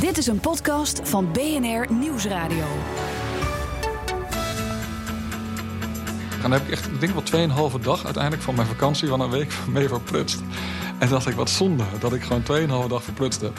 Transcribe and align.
Dit 0.00 0.18
is 0.18 0.26
een 0.26 0.40
podcast 0.40 1.00
van 1.04 1.32
BNR 1.32 1.92
Nieuwsradio. 1.92 2.64
En 6.32 6.42
dan 6.42 6.52
heb 6.52 6.62
ik 6.62 6.70
echt, 6.70 6.86
ik 6.86 7.00
denk 7.00 7.12
wel 7.30 7.70
2,5 7.70 7.80
dag 7.82 8.04
uiteindelijk 8.04 8.42
van 8.42 8.54
mijn 8.54 8.66
vakantie 8.66 9.08
van 9.08 9.20
een 9.20 9.30
week 9.30 9.52
mee 9.72 9.88
verprutst. 9.88 10.40
En 10.98 11.08
dacht 11.08 11.26
ik, 11.26 11.34
wat 11.34 11.50
zonde 11.50 11.84
dat 12.00 12.12
ik 12.12 12.22
gewoon 12.22 12.82
2,5 12.84 12.88
dag 12.88 13.02
verprutst 13.02 13.40
heb. 13.40 13.58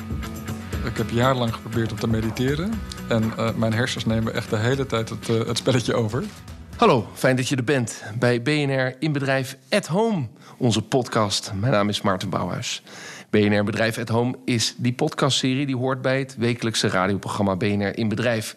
Ik 0.86 0.98
heb 0.98 1.10
jarenlang 1.10 1.54
geprobeerd 1.54 1.92
om 1.92 2.00
te 2.00 2.08
mediteren. 2.08 2.82
En 3.08 3.34
uh, 3.38 3.50
mijn 3.56 3.74
hersens 3.74 4.06
nemen 4.06 4.34
echt 4.34 4.50
de 4.50 4.58
hele 4.58 4.86
tijd 4.86 5.10
het, 5.10 5.28
uh, 5.28 5.46
het 5.48 5.58
spelletje 5.58 5.94
over. 5.94 6.24
Hallo, 6.76 7.08
fijn 7.14 7.36
dat 7.36 7.48
je 7.48 7.56
er 7.56 7.64
bent 7.64 8.04
bij 8.20 8.42
BNR 8.42 8.96
in 9.00 9.12
Bedrijf 9.12 9.58
at 9.70 9.88
Home, 9.88 10.28
onze 10.58 10.82
podcast. 10.82 11.52
Mijn 11.56 11.72
naam 11.72 11.90
is 11.90 12.02
Maarten 12.02 12.30
Bouwhuis. 12.30 12.84
BNR 13.34 13.64
Bedrijf 13.64 13.98
at 13.98 14.10
Home 14.10 14.36
is 14.46 14.76
die 14.78 14.94
podcastserie 14.94 15.66
die 15.66 15.78
hoort 15.78 16.02
bij 16.02 16.20
het 16.20 16.36
wekelijkse 16.38 16.88
radioprogramma 16.88 17.56
BNR 17.56 17.98
in 17.98 18.08
Bedrijf. 18.08 18.56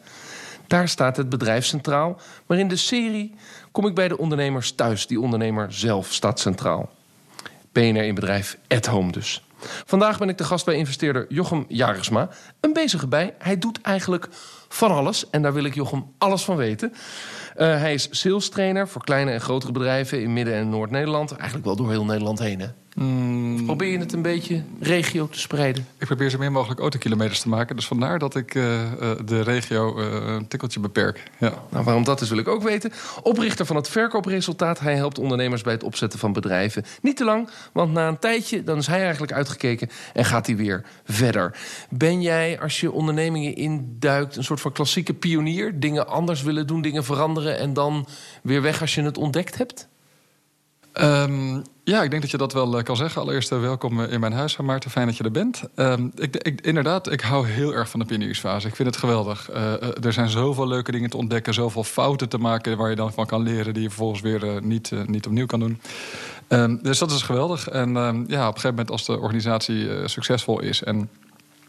Daar 0.66 0.88
staat 0.88 1.16
het 1.16 1.28
bedrijf 1.28 1.64
centraal, 1.64 2.20
maar 2.46 2.58
in 2.58 2.68
de 2.68 2.76
serie 2.76 3.34
kom 3.72 3.86
ik 3.86 3.94
bij 3.94 4.08
de 4.08 4.18
ondernemers 4.18 4.72
thuis. 4.72 5.06
Die 5.06 5.20
ondernemer 5.20 5.72
zelf 5.72 6.12
staat 6.12 6.40
centraal. 6.40 6.90
BNR 7.72 8.02
in 8.02 8.14
Bedrijf 8.14 8.58
at 8.68 8.86
Home 8.86 9.12
dus. 9.12 9.44
Vandaag 9.86 10.18
ben 10.18 10.28
ik 10.28 10.38
de 10.38 10.44
gast 10.44 10.64
bij 10.64 10.74
investeerder 10.74 11.26
Jochem 11.28 11.64
Jarisma. 11.68 12.28
Een 12.60 12.72
bezige 12.72 13.06
bij. 13.06 13.34
Hij 13.38 13.58
doet 13.58 13.80
eigenlijk 13.80 14.28
van 14.68 14.90
alles 14.90 15.30
en 15.30 15.42
daar 15.42 15.52
wil 15.52 15.64
ik 15.64 15.74
Jochem 15.74 16.04
alles 16.18 16.44
van 16.44 16.56
weten. 16.56 16.92
Uh, 16.92 17.00
hij 17.56 17.94
is 17.94 18.08
sales 18.10 18.48
trainer 18.48 18.88
voor 18.88 19.04
kleine 19.04 19.30
en 19.30 19.40
grotere 19.40 19.72
bedrijven 19.72 20.22
in 20.22 20.32
Midden- 20.32 20.54
en 20.54 20.68
Noord-Nederland. 20.68 21.32
Eigenlijk 21.32 21.64
wel 21.64 21.76
door 21.76 21.90
heel 21.90 22.04
Nederland 22.04 22.38
heen. 22.38 22.60
Hè? 22.60 22.68
Mm. 22.96 23.64
Probeer 23.64 23.90
je 23.90 23.98
het 23.98 24.12
een 24.12 24.22
beetje 24.22 24.62
regio 24.80 25.28
te 25.28 25.38
spreiden? 25.38 25.86
Ik 25.98 26.06
probeer 26.06 26.30
zo 26.30 26.38
meer 26.38 26.52
mogelijk 26.52 26.80
autokilometers 26.80 27.40
te 27.40 27.48
maken. 27.48 27.76
Dus 27.76 27.86
vandaar 27.86 28.18
dat 28.18 28.34
ik 28.34 28.54
uh, 28.54 28.80
de 29.24 29.42
regio 29.42 30.00
uh, 30.00 30.34
een 30.34 30.48
tikkeltje 30.48 30.80
beperk. 30.80 31.22
Ja. 31.38 31.52
Nou, 31.70 31.84
waarom 31.84 32.04
dat 32.04 32.20
is 32.20 32.28
wil 32.28 32.38
ik 32.38 32.48
ook 32.48 32.62
weten. 32.62 32.92
Oprichter 33.22 33.66
van 33.66 33.76
het 33.76 33.88
verkoopresultaat. 33.88 34.80
Hij 34.80 34.94
helpt 34.94 35.18
ondernemers 35.18 35.62
bij 35.62 35.72
het 35.72 35.82
opzetten 35.82 36.18
van 36.18 36.32
bedrijven. 36.32 36.84
Niet 37.02 37.16
te 37.16 37.24
lang, 37.24 37.48
want 37.72 37.92
na 37.92 38.08
een 38.08 38.18
tijdje 38.18 38.64
dan 38.64 38.78
is 38.78 38.86
hij 38.86 39.02
eigenlijk 39.02 39.32
uitgekeken 39.32 39.88
en 40.12 40.24
gaat 40.24 40.46
hij 40.46 40.56
weer 40.56 40.84
verder. 41.04 41.58
Ben 41.90 42.22
jij, 42.22 42.60
als 42.60 42.80
je 42.80 42.92
ondernemingen 42.92 43.56
induikt, 43.56 44.36
een 44.36 44.44
soort 44.44 44.60
van 44.60 44.72
klassieke 44.72 45.14
pionier? 45.14 45.80
Dingen 45.80 46.08
anders 46.08 46.42
willen 46.42 46.66
doen, 46.66 46.82
dingen 46.82 47.04
veranderen 47.04 47.58
en 47.58 47.72
dan 47.72 48.06
weer 48.42 48.62
weg 48.62 48.80
als 48.80 48.94
je 48.94 49.02
het 49.02 49.18
ontdekt 49.18 49.58
hebt? 49.58 49.88
Um, 51.00 51.62
ja, 51.84 52.02
ik 52.02 52.10
denk 52.10 52.22
dat 52.22 52.30
je 52.30 52.36
dat 52.36 52.52
wel 52.52 52.78
uh, 52.78 52.82
kan 52.82 52.96
zeggen. 52.96 53.20
Allereerst 53.20 53.52
uh, 53.52 53.60
welkom 53.60 54.00
in 54.00 54.20
mijn 54.20 54.32
huis, 54.32 54.56
Maarten. 54.56 54.90
Fijn 54.90 55.06
dat 55.06 55.16
je 55.16 55.24
er 55.24 55.30
bent. 55.30 55.62
Um, 55.74 56.12
ik, 56.14 56.60
inderdaad, 56.60 57.12
ik 57.12 57.20
hou 57.20 57.46
heel 57.48 57.74
erg 57.74 57.88
van 57.88 58.00
de 58.00 58.06
pioniersfase. 58.06 58.68
Ik 58.68 58.76
vind 58.76 58.88
het 58.88 58.96
geweldig. 58.96 59.50
Er 60.02 60.12
zijn 60.12 60.28
zoveel 60.28 60.68
leuke 60.68 60.92
dingen 60.92 61.10
te 61.10 61.16
ontdekken, 61.16 61.54
zoveel 61.54 61.84
fouten 61.84 62.28
te 62.28 62.38
maken 62.38 62.76
waar 62.76 62.90
je 62.90 62.96
dan 62.96 63.12
van 63.12 63.26
kan 63.26 63.42
leren, 63.42 63.74
die 63.74 63.82
je 63.82 63.88
vervolgens 63.88 64.20
weer 64.20 64.62
niet, 64.62 64.92
niet 65.06 65.26
opnieuw 65.26 65.46
kan 65.46 65.60
doen. 65.60 65.80
Um, 66.48 66.78
dus 66.82 66.98
dat 66.98 67.10
is 67.10 67.22
geweldig. 67.22 67.68
En 67.68 67.92
ja, 67.94 68.08
op 68.12 68.26
een 68.26 68.26
gegeven 68.28 68.70
moment, 68.70 68.90
als 68.90 69.06
de 69.06 69.18
organisatie 69.18 70.08
succesvol 70.08 70.60
is 70.60 70.82
en 70.82 71.08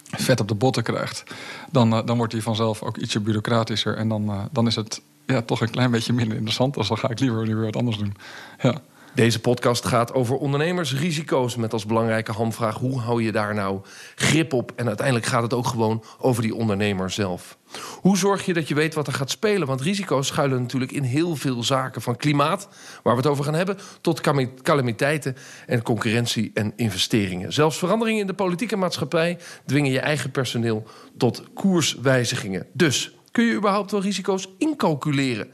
vet 0.03 0.39
op 0.39 0.47
de 0.47 0.55
botten 0.55 0.83
krijgt, 0.83 1.23
dan, 1.71 1.89
dan 1.89 2.17
wordt 2.17 2.33
die 2.33 2.43
vanzelf 2.43 2.81
ook 2.81 2.97
ietsje 2.97 3.19
bureaucratischer. 3.19 3.97
En 3.97 4.09
dan, 4.09 4.49
dan 4.51 4.67
is 4.67 4.75
het 4.75 5.01
ja, 5.25 5.41
toch 5.41 5.61
een 5.61 5.69
klein 5.69 5.91
beetje 5.91 6.13
minder 6.13 6.35
interessant. 6.35 6.73
Dus 6.73 6.87
dan 6.87 6.97
ga 6.97 7.09
ik 7.09 7.19
liever 7.19 7.41
weer 7.41 7.61
wat 7.61 7.75
anders 7.75 7.97
doen. 7.97 8.15
Ja. 8.61 8.75
Deze 9.17 9.39
podcast 9.39 9.85
gaat 9.85 10.13
over 10.13 10.35
ondernemersrisico's 10.35 11.55
met 11.55 11.73
als 11.73 11.85
belangrijke 11.85 12.31
handvraag 12.31 12.75
hoe 12.75 12.99
hou 12.99 13.23
je 13.23 13.31
daar 13.31 13.53
nou 13.53 13.81
grip 14.15 14.53
op? 14.53 14.71
En 14.75 14.87
uiteindelijk 14.87 15.25
gaat 15.25 15.41
het 15.41 15.53
ook 15.53 15.67
gewoon 15.67 16.03
over 16.19 16.41
die 16.41 16.55
ondernemer 16.55 17.11
zelf. 17.11 17.57
Hoe 18.01 18.17
zorg 18.17 18.45
je 18.45 18.53
dat 18.53 18.67
je 18.67 18.75
weet 18.75 18.93
wat 18.93 19.07
er 19.07 19.13
gaat 19.13 19.29
spelen? 19.29 19.67
Want 19.67 19.81
risico's 19.81 20.27
schuilen 20.27 20.61
natuurlijk 20.61 20.91
in 20.91 21.03
heel 21.03 21.35
veel 21.35 21.63
zaken. 21.63 22.01
Van 22.01 22.15
klimaat, 22.15 22.67
waar 23.03 23.13
we 23.15 23.21
het 23.21 23.29
over 23.29 23.43
gaan 23.43 23.53
hebben, 23.53 23.77
tot 24.01 24.21
calamiteiten 24.61 25.35
en 25.65 25.81
concurrentie 25.81 26.51
en 26.53 26.73
investeringen. 26.75 27.53
Zelfs 27.53 27.77
veranderingen 27.77 28.21
in 28.21 28.27
de 28.27 28.33
politieke 28.33 28.75
maatschappij 28.75 29.37
dwingen 29.65 29.91
je 29.91 29.99
eigen 29.99 30.31
personeel 30.31 30.87
tot 31.17 31.43
koerswijzigingen. 31.53 32.65
Dus 32.73 33.15
kun 33.31 33.45
je 33.45 33.53
überhaupt 33.53 33.91
wel 33.91 34.01
risico's 34.01 34.47
incalculeren? 34.57 35.47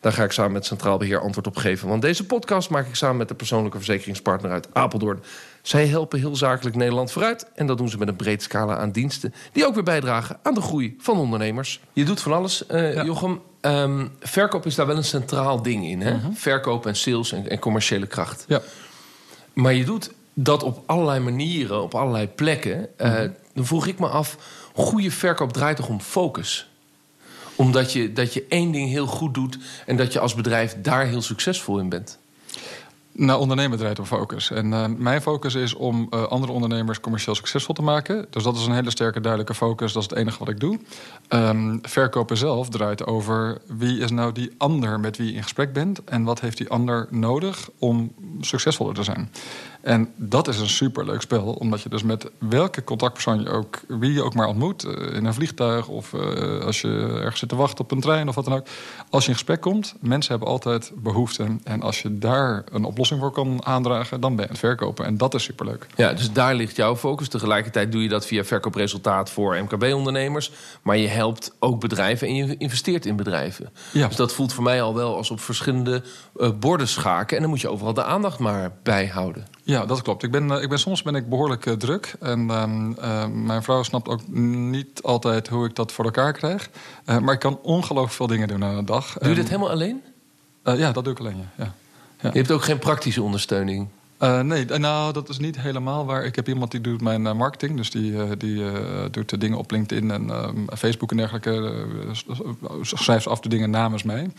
Daar 0.00 0.12
ga 0.12 0.24
ik 0.24 0.32
samen 0.32 0.52
met 0.52 0.66
Centraal 0.66 0.98
Beheer 0.98 1.20
antwoord 1.20 1.46
op 1.46 1.56
geven. 1.56 1.88
Want 1.88 2.02
deze 2.02 2.26
podcast 2.26 2.70
maak 2.70 2.86
ik 2.86 2.94
samen 2.94 3.16
met 3.16 3.28
de 3.28 3.34
persoonlijke 3.34 3.76
verzekeringspartner 3.76 4.50
uit 4.50 4.68
Apeldoorn. 4.72 5.22
Zij 5.62 5.86
helpen 5.86 6.18
heel 6.18 6.36
zakelijk 6.36 6.76
Nederland 6.76 7.12
vooruit. 7.12 7.46
En 7.54 7.66
dat 7.66 7.78
doen 7.78 7.88
ze 7.88 7.98
met 7.98 8.08
een 8.08 8.16
breed 8.16 8.42
scala 8.42 8.76
aan 8.76 8.90
diensten. 8.90 9.34
Die 9.52 9.66
ook 9.66 9.74
weer 9.74 9.82
bijdragen 9.82 10.38
aan 10.42 10.54
de 10.54 10.60
groei 10.60 10.96
van 10.98 11.16
ondernemers. 11.16 11.80
Je 11.92 12.04
doet 12.04 12.20
van 12.20 12.32
alles, 12.32 12.64
uh, 12.70 13.04
Jochem. 13.04 13.40
Um, 13.60 14.10
verkoop 14.20 14.66
is 14.66 14.74
daar 14.74 14.86
wel 14.86 14.96
een 14.96 15.04
centraal 15.04 15.62
ding 15.62 15.86
in. 15.86 16.00
Hè? 16.00 16.14
Uh 16.14 16.22
-huh. 16.22 16.34
Verkoop 16.34 16.86
en 16.86 16.96
sales 16.96 17.32
en, 17.32 17.48
en, 17.48 17.58
commerciële 17.58 18.06
kracht. 18.06 18.44
Ja. 18.48 18.60
Maar 19.52 19.74
je 19.74 19.84
doet 19.84 20.10
dat 20.34 20.62
op 20.62 20.82
allerlei 20.86 21.20
manieren, 21.20 21.82
op 21.82 21.94
allerlei 21.94 22.28
plekken. 22.28 22.88
Uh, 22.98 23.06
uh 23.06 23.14
-huh. 23.14 23.30
Dan 23.54 23.66
vroeg 23.66 23.86
ik 23.86 23.98
me 23.98 24.08
af, 24.08 24.36
goede 24.74 25.10
verkoop 25.10 25.52
draait 25.52 25.76
toch 25.76 25.88
om 25.88 26.00
focus? 26.00 26.70
Omdat 27.56 27.92
je, 27.92 28.12
dat 28.12 28.34
je 28.34 28.44
één 28.48 28.72
ding 28.72 28.88
heel 28.88 29.06
goed 29.06 29.34
doet 29.34 29.58
en 29.86 29.96
dat 29.96 30.12
je 30.12 30.20
als 30.20 30.34
bedrijf 30.34 30.76
daar 30.82 31.06
heel 31.06 31.22
succesvol 31.22 31.78
in 31.78 31.88
bent. 31.88 32.18
Nou, 33.18 33.40
ondernemen 33.40 33.78
draait 33.78 33.98
om 33.98 34.04
focus. 34.04 34.50
En 34.50 34.66
uh, 34.66 34.84
mijn 34.96 35.22
focus 35.22 35.54
is 35.54 35.74
om 35.74 36.06
uh, 36.10 36.22
andere 36.22 36.52
ondernemers 36.52 37.00
commercieel 37.00 37.34
succesvol 37.34 37.74
te 37.74 37.82
maken. 37.82 38.26
Dus 38.30 38.42
dat 38.42 38.56
is 38.56 38.66
een 38.66 38.74
hele 38.74 38.90
sterke, 38.90 39.20
duidelijke 39.20 39.54
focus. 39.54 39.92
Dat 39.92 40.02
is 40.02 40.08
het 40.08 40.18
enige 40.18 40.38
wat 40.38 40.48
ik 40.48 40.60
doe. 40.60 40.78
Um, 41.28 41.78
verkopen 41.82 42.36
zelf 42.36 42.68
draait 42.68 43.06
over 43.06 43.60
wie 43.66 43.98
is 43.98 44.10
nou 44.10 44.32
die 44.32 44.50
ander 44.56 45.00
met 45.00 45.16
wie 45.16 45.26
je 45.26 45.32
in 45.32 45.42
gesprek 45.42 45.72
bent. 45.72 46.04
En 46.04 46.22
wat 46.22 46.40
heeft 46.40 46.56
die 46.56 46.68
ander 46.68 47.06
nodig 47.10 47.68
om 47.78 48.12
succesvoller 48.40 48.94
te 48.94 49.02
zijn. 49.02 49.30
En 49.86 50.12
dat 50.16 50.48
is 50.48 50.58
een 50.58 50.68
superleuk 50.68 51.20
spel, 51.20 51.52
omdat 51.52 51.82
je 51.82 51.88
dus 51.88 52.02
met 52.02 52.30
welke 52.38 52.84
contactpersoon 52.84 53.40
je 53.40 53.50
ook, 53.50 53.80
wie 53.88 54.12
je 54.12 54.22
ook 54.22 54.34
maar 54.34 54.46
ontmoet, 54.46 54.84
in 54.84 55.24
een 55.24 55.34
vliegtuig 55.34 55.88
of 55.88 56.12
uh, 56.12 56.60
als 56.60 56.80
je 56.80 56.88
ergens 57.20 57.38
zit 57.38 57.48
te 57.48 57.56
wachten 57.56 57.84
op 57.84 57.90
een 57.90 58.00
trein 58.00 58.28
of 58.28 58.34
wat 58.34 58.44
dan 58.44 58.54
ook. 58.54 58.66
Als 59.10 59.22
je 59.22 59.28
in 59.28 59.34
gesprek 59.34 59.60
komt, 59.60 59.94
mensen 60.00 60.30
hebben 60.30 60.48
altijd 60.48 60.92
behoefte. 60.94 61.46
En 61.64 61.82
als 61.82 62.02
je 62.02 62.18
daar 62.18 62.64
een 62.72 62.84
oplossing 62.84 63.20
voor 63.20 63.30
kan 63.30 63.64
aandragen, 63.64 64.20
dan 64.20 64.30
ben 64.30 64.44
je 64.44 64.50
aan 64.50 64.56
het 64.56 64.64
verkopen. 64.64 65.04
En 65.04 65.16
dat 65.16 65.34
is 65.34 65.42
superleuk. 65.42 65.86
Ja, 65.96 66.12
dus 66.12 66.32
daar 66.32 66.54
ligt 66.54 66.76
jouw 66.76 66.96
focus. 66.96 67.28
Tegelijkertijd 67.28 67.92
doe 67.92 68.02
je 68.02 68.08
dat 68.08 68.26
via 68.26 68.44
verkoopresultaat 68.44 69.30
voor 69.30 69.62
MKB-ondernemers. 69.62 70.52
Maar 70.82 70.96
je 70.96 71.08
helpt 71.08 71.54
ook 71.58 71.80
bedrijven 71.80 72.28
en 72.28 72.34
je 72.34 72.56
investeert 72.56 73.06
in 73.06 73.16
bedrijven. 73.16 73.70
Ja. 73.92 74.06
Dus 74.06 74.16
dat 74.16 74.32
voelt 74.32 74.52
voor 74.52 74.64
mij 74.64 74.82
al 74.82 74.94
wel 74.94 75.16
als 75.16 75.30
op 75.30 75.40
verschillende 75.40 76.02
uh, 76.36 76.50
borden 76.58 76.88
schaken. 76.88 77.36
En 77.36 77.42
dan 77.42 77.50
moet 77.50 77.60
je 77.60 77.68
overal 77.68 77.94
de 77.94 78.04
aandacht 78.04 78.38
maar 78.38 78.72
bij 78.82 79.06
houden. 79.06 79.46
Ja, 79.62 79.75
dat 79.84 80.02
klopt. 80.02 80.22
Ik 80.22 80.30
ben, 80.30 80.50
ik 80.50 80.68
ben, 80.68 80.78
soms 80.78 81.02
ben 81.02 81.14
ik 81.14 81.28
behoorlijk 81.28 81.66
uh, 81.66 81.74
druk. 81.74 82.14
En 82.20 82.40
uh, 82.40 83.26
mijn 83.26 83.62
vrouw 83.62 83.82
snapt 83.82 84.08
ook 84.08 84.28
niet 84.28 85.02
altijd 85.02 85.48
hoe 85.48 85.66
ik 85.66 85.74
dat 85.74 85.92
voor 85.92 86.04
elkaar 86.04 86.32
krijg. 86.32 86.70
Maar 87.04 87.34
ik 87.34 87.40
kan 87.40 87.58
ongelooflijk 87.62 88.14
veel 88.14 88.26
dingen 88.26 88.48
doen 88.48 88.64
aan 88.64 88.76
een 88.76 88.84
dag. 88.84 89.18
Doe 89.18 89.28
je 89.28 89.34
dit 89.34 89.48
helemaal 89.48 89.70
alleen? 89.70 90.02
ja, 90.62 90.92
dat 90.92 91.04
doe 91.04 91.12
ik 91.12 91.18
alleen, 91.18 91.48
ja. 91.56 91.74
ja. 92.20 92.30
Je 92.32 92.38
hebt 92.38 92.50
ook 92.50 92.64
geen 92.64 92.78
praktische 92.78 93.22
ondersteuning? 93.22 93.88
Uh, 94.20 94.40
nee, 94.40 94.64
nou, 94.64 95.12
dat 95.12 95.28
is 95.28 95.38
niet 95.38 95.60
helemaal 95.60 96.06
waar. 96.06 96.24
Ik 96.24 96.36
heb 96.36 96.48
iemand 96.48 96.70
die 96.70 96.80
doet 96.80 97.00
mijn 97.00 97.24
uh, 97.24 97.32
marketing. 97.32 97.76
Dus 97.76 97.90
die, 97.90 98.12
uh, 98.12 98.30
die 98.38 98.62
doet 99.10 99.28
de 99.28 99.38
dingen 99.38 99.58
op 99.58 99.70
LinkedIn 99.70 100.10
en 100.10 100.30
Facebook 100.76 101.10
en 101.10 101.16
dergelijke. 101.16 101.74
schrijft 102.82 103.22
ze 103.22 103.28
af 103.28 103.40
de 103.40 103.48
dingen 103.48 103.70
namens 103.70 104.02
mij. 104.02 104.30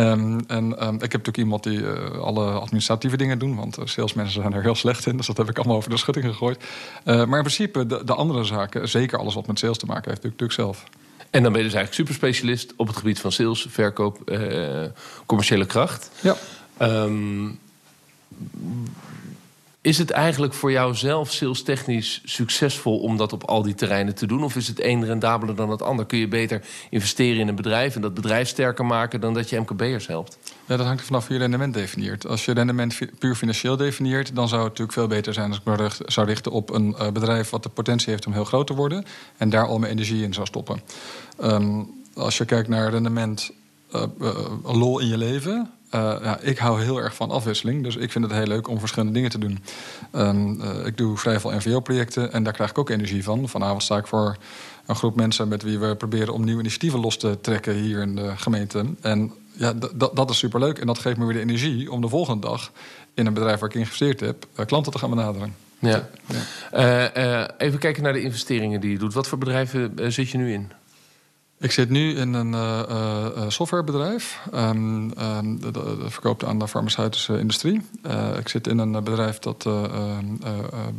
Um, 0.00 0.40
en 0.46 0.86
um, 0.86 0.94
ik 0.94 1.12
heb 1.12 1.26
natuurlijk 1.26 1.36
iemand 1.36 1.62
die 1.62 1.86
alle 2.20 2.50
administratieve 2.50 3.16
dingen 3.16 3.38
doet. 3.38 3.56
Want 3.56 3.78
salesmensen 3.84 4.40
zijn 4.40 4.52
er 4.52 4.62
heel 4.62 4.74
slecht 4.74 5.06
in. 5.06 5.16
Dus 5.16 5.26
dat 5.26 5.36
heb 5.36 5.48
ik 5.48 5.58
allemaal 5.58 5.76
over 5.76 5.90
de 5.90 5.96
schutting 5.96 6.26
gegooid. 6.26 6.64
maar 7.04 7.20
in 7.20 7.28
principe, 7.28 7.86
de, 7.86 8.04
de, 8.04 8.14
andere 8.14 8.44
zaken, 8.44 8.88
zeker 8.88 9.18
alles 9.18 9.34
wat 9.34 9.46
met 9.46 9.58
sales 9.58 9.78
te 9.78 9.86
maken 9.86 10.10
heeft, 10.10 10.22
doe 10.22 10.30
ik 10.30 10.40
natuurlijk 10.40 10.74
zelf. 10.74 10.90
En 11.30 11.42
dan 11.42 11.52
ben 11.52 11.60
je 11.60 11.68
dus 11.68 11.76
eigenlijk 11.76 11.94
superspecialist 11.94 12.72
op 12.76 12.86
het 12.86 12.96
gebied 12.96 13.20
van 13.20 13.32
sales, 13.32 13.66
verkoop, 13.70 14.38
commerciële 15.26 15.66
kracht. 15.66 16.10
Ja. 16.20 16.36
Um, 16.78 17.58
is 19.82 19.98
het 19.98 20.10
eigenlijk 20.10 20.54
voor 20.54 20.72
jou 20.72 20.94
zelf 20.94 21.32
salestechnisch 21.32 22.20
succesvol 22.24 22.98
om 22.98 23.16
dat 23.16 23.32
op 23.32 23.44
al 23.44 23.62
die 23.62 23.74
terreinen 23.74 24.14
te 24.14 24.26
doen? 24.26 24.44
Of 24.44 24.56
is 24.56 24.68
het 24.68 24.84
een 24.84 25.04
rendabeler 25.04 25.56
dan 25.56 25.70
het 25.70 25.82
ander? 25.82 26.06
Kun 26.06 26.18
je 26.18 26.28
beter 26.28 26.62
investeren 26.90 27.40
in 27.40 27.48
een 27.48 27.54
bedrijf 27.54 27.94
en 27.94 28.00
dat 28.00 28.14
bedrijf 28.14 28.48
sterker 28.48 28.86
maken 28.86 29.20
dan 29.20 29.34
dat 29.34 29.48
je 29.48 29.60
MKB'ers 29.60 30.06
helpt? 30.06 30.38
Ja, 30.66 30.76
dat 30.76 30.86
hangt 30.86 31.00
er 31.00 31.06
vanaf 31.06 31.26
hoe 31.26 31.34
je 31.34 31.40
rendement 31.40 31.74
definieert. 31.74 32.26
Als 32.26 32.44
je 32.44 32.52
rendement 32.52 32.98
puur 33.18 33.34
financieel 33.34 33.76
definieert, 33.76 34.34
dan 34.34 34.48
zou 34.48 34.60
het 34.60 34.70
natuurlijk 34.70 34.98
veel 34.98 35.06
beter 35.06 35.34
zijn 35.34 35.48
als 35.48 35.58
ik 35.58 35.64
me 35.64 35.90
zou 36.06 36.26
richten 36.26 36.52
op 36.52 36.70
een 36.70 36.94
uh, 36.98 37.10
bedrijf 37.10 37.50
wat 37.50 37.62
de 37.62 37.68
potentie 37.68 38.10
heeft 38.10 38.26
om 38.26 38.32
heel 38.32 38.44
groot 38.44 38.66
te 38.66 38.74
worden 38.74 39.04
en 39.36 39.50
daar 39.50 39.66
al 39.66 39.78
mijn 39.78 39.92
energie 39.92 40.22
in 40.22 40.34
zou 40.34 40.46
stoppen. 40.46 40.80
Um, 41.42 41.90
als 42.14 42.38
je 42.38 42.44
kijkt 42.44 42.68
naar 42.68 42.90
rendement, 42.90 43.50
uh, 43.94 44.02
lol 44.62 44.98
in 44.98 45.06
je 45.06 45.18
leven 45.18 45.70
ja, 45.90 46.38
ik 46.40 46.58
hou 46.58 46.82
heel 46.82 46.98
erg 46.98 47.14
van 47.14 47.30
afwisseling. 47.30 47.82
Dus 47.82 47.96
ik 47.96 48.12
vind 48.12 48.24
het 48.24 48.34
heel 48.34 48.46
leuk 48.46 48.68
om 48.68 48.78
verschillende 48.78 49.14
dingen 49.14 49.30
te 49.30 49.38
doen. 49.38 49.58
Ehm, 50.10 50.62
ik 50.86 50.96
doe 50.96 51.16
vrij 51.16 51.40
veel 51.40 51.50
NVO-projecten 51.50 52.32
en 52.32 52.42
daar 52.42 52.52
krijg 52.52 52.70
ik 52.70 52.78
ook 52.78 52.90
energie 52.90 53.24
van. 53.24 53.48
Vanavond 53.48 53.82
sta 53.82 53.96
ik 53.96 54.06
voor 54.06 54.36
een 54.86 54.96
groep 54.96 55.16
mensen 55.16 55.48
met 55.48 55.62
wie 55.62 55.78
we 55.78 55.96
proberen 55.96 56.34
om 56.34 56.44
nieuwe 56.44 56.60
initiatieven 56.60 57.00
los 57.00 57.16
te 57.16 57.38
trekken 57.40 57.74
hier 57.74 58.00
in 58.00 58.14
de 58.14 58.32
gemeente. 58.36 58.84
En 59.00 59.32
ja, 59.52 59.72
dat 60.14 60.30
is 60.30 60.38
superleuk. 60.38 60.78
En 60.78 60.86
dat 60.86 60.98
geeft 60.98 61.16
me 61.16 61.24
weer 61.24 61.34
de 61.34 61.40
energie 61.40 61.92
om 61.92 62.00
de 62.00 62.08
volgende 62.08 62.46
dag 62.46 62.72
in 63.14 63.26
een 63.26 63.34
bedrijf 63.34 63.58
waar 63.58 63.68
ik 63.68 63.74
geïnvesteerd 63.74 64.20
heb, 64.20 64.46
klanten 64.66 64.92
te 64.92 64.98
gaan 64.98 65.10
benaderen. 65.10 65.54
Ja. 65.78 66.08
ja. 66.72 67.50
even 67.58 67.78
kijken 67.78 68.02
naar 68.02 68.12
de 68.12 68.22
investeringen 68.22 68.80
die 68.80 68.90
je 68.90 68.98
doet. 68.98 69.14
Wat 69.14 69.28
voor 69.28 69.38
bedrijven 69.38 70.12
zit 70.12 70.30
je 70.30 70.38
nu 70.38 70.52
in? 70.52 70.72
Ik 71.60 71.72
zit 71.72 71.90
nu 71.90 72.16
in 72.16 72.34
een 72.34 72.52
uh, 72.52 72.80
uh, 72.90 73.42
softwarebedrijf. 73.48 74.40
Um, 74.54 75.12
um, 75.18 75.60
dat 75.72 75.78
verkoopt 76.06 76.44
aan 76.44 76.58
de 76.58 76.68
farmaceutische 76.68 77.38
industrie. 77.38 77.80
Uh, 78.06 78.36
ik 78.38 78.48
zit 78.48 78.66
in 78.66 78.78
een 78.78 78.92
bedrijf 79.04 79.38
dat 79.38 79.68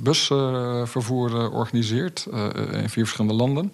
busvervoer 0.03 1.51
organiseert 1.51 2.27
in 2.71 2.89
vier 2.89 3.05
verschillende 3.05 3.33
landen. 3.33 3.73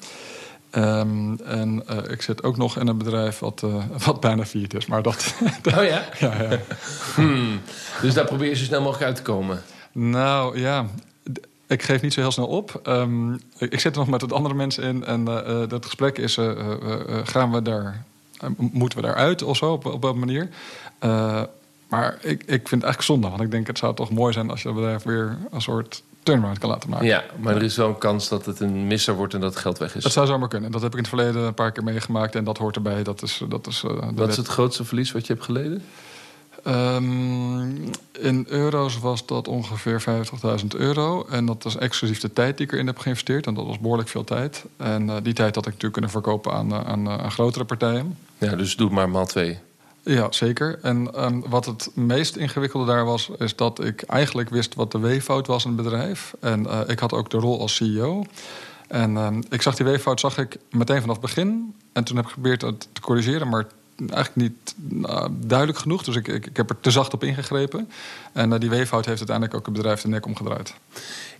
Um, 0.71 1.39
en 1.39 1.83
ik 2.09 2.21
zit 2.21 2.43
ook 2.43 2.57
nog 2.57 2.77
in 2.77 2.87
een 2.87 2.97
bedrijf 2.97 3.39
wat, 3.39 3.63
wat 4.05 4.19
bijna 4.19 4.45
viert 4.45 4.73
is. 4.73 4.85
Maar 4.85 5.01
dat. 5.01 5.33
oh 5.77 5.83
ja? 5.83 6.05
ja, 6.19 6.41
ja. 6.41 6.59
Hmm. 7.15 7.61
Dus 8.01 8.13
daar 8.13 8.25
probeer 8.25 8.49
je 8.49 8.55
zo 8.55 8.63
snel 8.63 8.81
mogelijk 8.81 9.05
uit 9.05 9.15
te 9.15 9.21
komen. 9.21 9.63
Nou 9.91 10.59
ja, 10.59 10.85
ik 11.67 11.83
geef 11.83 12.01
niet 12.01 12.13
zo 12.13 12.21
heel 12.21 12.31
snel 12.31 12.47
op. 12.47 12.81
Um, 12.87 13.39
ik 13.57 13.79
zit 13.79 13.93
er 13.93 13.99
nog 13.99 14.09
met 14.09 14.21
wat 14.21 14.31
andere 14.31 14.55
mensen 14.55 14.83
in. 14.83 15.05
En 15.05 15.21
uh, 15.21 15.61
dat 15.67 15.85
gesprek 15.85 16.17
is: 16.17 16.37
uh, 16.37 16.51
gaan 17.23 17.51
we 17.51 17.61
daar, 17.61 18.03
moeten 18.57 18.99
we 18.99 19.05
daaruit 19.05 19.43
of 19.43 19.57
zo 19.57 19.71
op, 19.71 19.85
op 19.85 20.03
een 20.03 20.19
manier? 20.19 20.49
maar 21.89 22.17
ik, 22.21 22.41
ik 22.41 22.67
vind 22.67 22.69
het 22.69 22.83
eigenlijk 22.83 23.01
zonde. 23.01 23.29
Want 23.29 23.41
ik 23.41 23.51
denk 23.51 23.67
het 23.67 23.77
zou 23.77 23.95
toch 23.95 24.11
mooi 24.11 24.33
zijn 24.33 24.49
als 24.49 24.61
je 24.61 24.67
het 24.67 24.77
bedrijf 24.77 25.03
weer 25.03 25.37
een 25.51 25.61
soort 25.61 26.03
turnaround 26.23 26.59
kan 26.59 26.69
laten 26.69 26.89
maken. 26.89 27.05
Ja, 27.05 27.23
maar 27.39 27.55
er 27.55 27.63
is 27.63 27.75
wel 27.75 27.87
een 27.87 27.97
kans 27.97 28.29
dat 28.29 28.45
het 28.45 28.59
een 28.59 28.87
misser 28.87 29.15
wordt 29.15 29.33
en 29.33 29.39
dat 29.39 29.53
het 29.53 29.61
geld 29.61 29.77
weg 29.77 29.95
is. 29.95 30.03
Dat 30.03 30.11
zou 30.11 30.27
zomaar 30.27 30.49
kunnen. 30.49 30.71
Dat 30.71 30.81
heb 30.81 30.91
ik 30.91 30.97
in 30.97 31.03
het 31.03 31.13
verleden 31.13 31.41
een 31.41 31.53
paar 31.53 31.71
keer 31.71 31.83
meegemaakt. 31.83 32.35
En 32.35 32.43
dat 32.43 32.57
hoort 32.57 32.75
erbij. 32.75 33.03
Dat 33.03 33.21
is, 33.21 33.41
dat 33.49 33.67
is, 33.67 33.83
wat 34.15 34.29
is 34.29 34.37
het 34.37 34.47
grootste 34.47 34.85
verlies 34.85 35.11
wat 35.11 35.27
je 35.27 35.33
hebt 35.33 35.45
geleden? 35.45 35.83
Um, 36.67 37.91
in 38.19 38.45
euro's 38.49 38.99
was 38.99 39.25
dat 39.25 39.47
ongeveer 39.47 40.03
50.000 40.61 40.65
euro. 40.67 41.25
En 41.29 41.45
dat 41.45 41.63
was 41.63 41.77
exclusief 41.77 42.19
de 42.19 42.33
tijd 42.33 42.57
die 42.57 42.65
ik 42.65 42.71
erin 42.71 42.87
heb 42.87 42.97
geïnvesteerd. 42.97 43.47
En 43.47 43.53
dat 43.53 43.65
was 43.65 43.79
behoorlijk 43.79 44.09
veel 44.09 44.23
tijd. 44.23 44.65
En 44.77 45.07
uh, 45.07 45.15
die 45.23 45.33
tijd 45.33 45.55
had 45.55 45.65
ik 45.65 45.71
natuurlijk 45.71 45.93
kunnen 45.93 46.11
verkopen 46.11 46.53
aan, 46.53 46.73
aan, 46.73 47.07
uh, 47.07 47.17
aan, 47.17 47.31
grotere 47.31 47.65
partijen. 47.65 48.17
Ja, 48.37 48.55
dus 48.55 48.75
doe 48.75 48.89
maar 48.89 49.09
maal 49.09 49.25
twee. 49.25 49.59
Ja, 50.03 50.27
zeker. 50.29 50.79
En 50.81 51.23
um, 51.23 51.43
wat 51.49 51.65
het 51.65 51.89
meest 51.93 52.35
ingewikkelde 52.35 52.85
daar 52.85 53.05
was, 53.05 53.29
is 53.37 53.55
dat 53.55 53.83
ik 53.83 54.01
eigenlijk 54.01 54.49
wist 54.49 54.75
wat 54.75 54.91
de 54.91 54.99
weeffout 54.99 55.47
was 55.47 55.65
in 55.65 55.71
het 55.71 55.83
bedrijf. 55.83 56.33
En 56.39 56.67
ik 56.87 56.99
had 56.99 57.13
ook 57.13 57.29
de 57.29 57.37
rol 57.37 57.59
als 57.59 57.75
CEO. 57.75 58.25
En 58.87 59.15
um, 59.17 59.43
ik 59.49 59.61
zag 59.61 59.75
die 59.75 59.85
weeffout 59.85 60.19
zag 60.19 60.37
ik 60.37 60.57
meteen 60.69 61.01
vanaf 61.01 61.15
het 61.15 61.25
begin. 61.25 61.75
En 61.93 62.03
toen 62.03 62.15
heb 62.15 62.25
ik 62.25 62.31
geprobeerd 62.31 62.61
het 62.61 62.87
te 62.93 63.01
corrigeren, 63.01 63.47
maar 63.47 63.67
eigenlijk 63.99 64.35
niet 64.35 64.75
nou, 65.01 65.31
duidelijk 65.39 65.79
genoeg. 65.79 66.03
Dus 66.03 66.15
ik, 66.15 66.27
ik, 66.27 66.45
ik, 66.45 66.57
heb 66.57 66.69
er 66.69 66.79
te 66.79 66.91
zacht 66.91 67.13
op 67.13 67.23
ingegrepen. 67.23 67.89
En 68.33 68.51
uh, 68.51 68.59
die 68.59 68.69
weeffout 68.69 69.05
heeft 69.05 69.17
uiteindelijk 69.17 69.57
ook 69.57 69.65
het 69.65 69.75
bedrijf 69.75 70.01
de 70.01 70.07
nek 70.07 70.25
omgedraaid. 70.25 70.73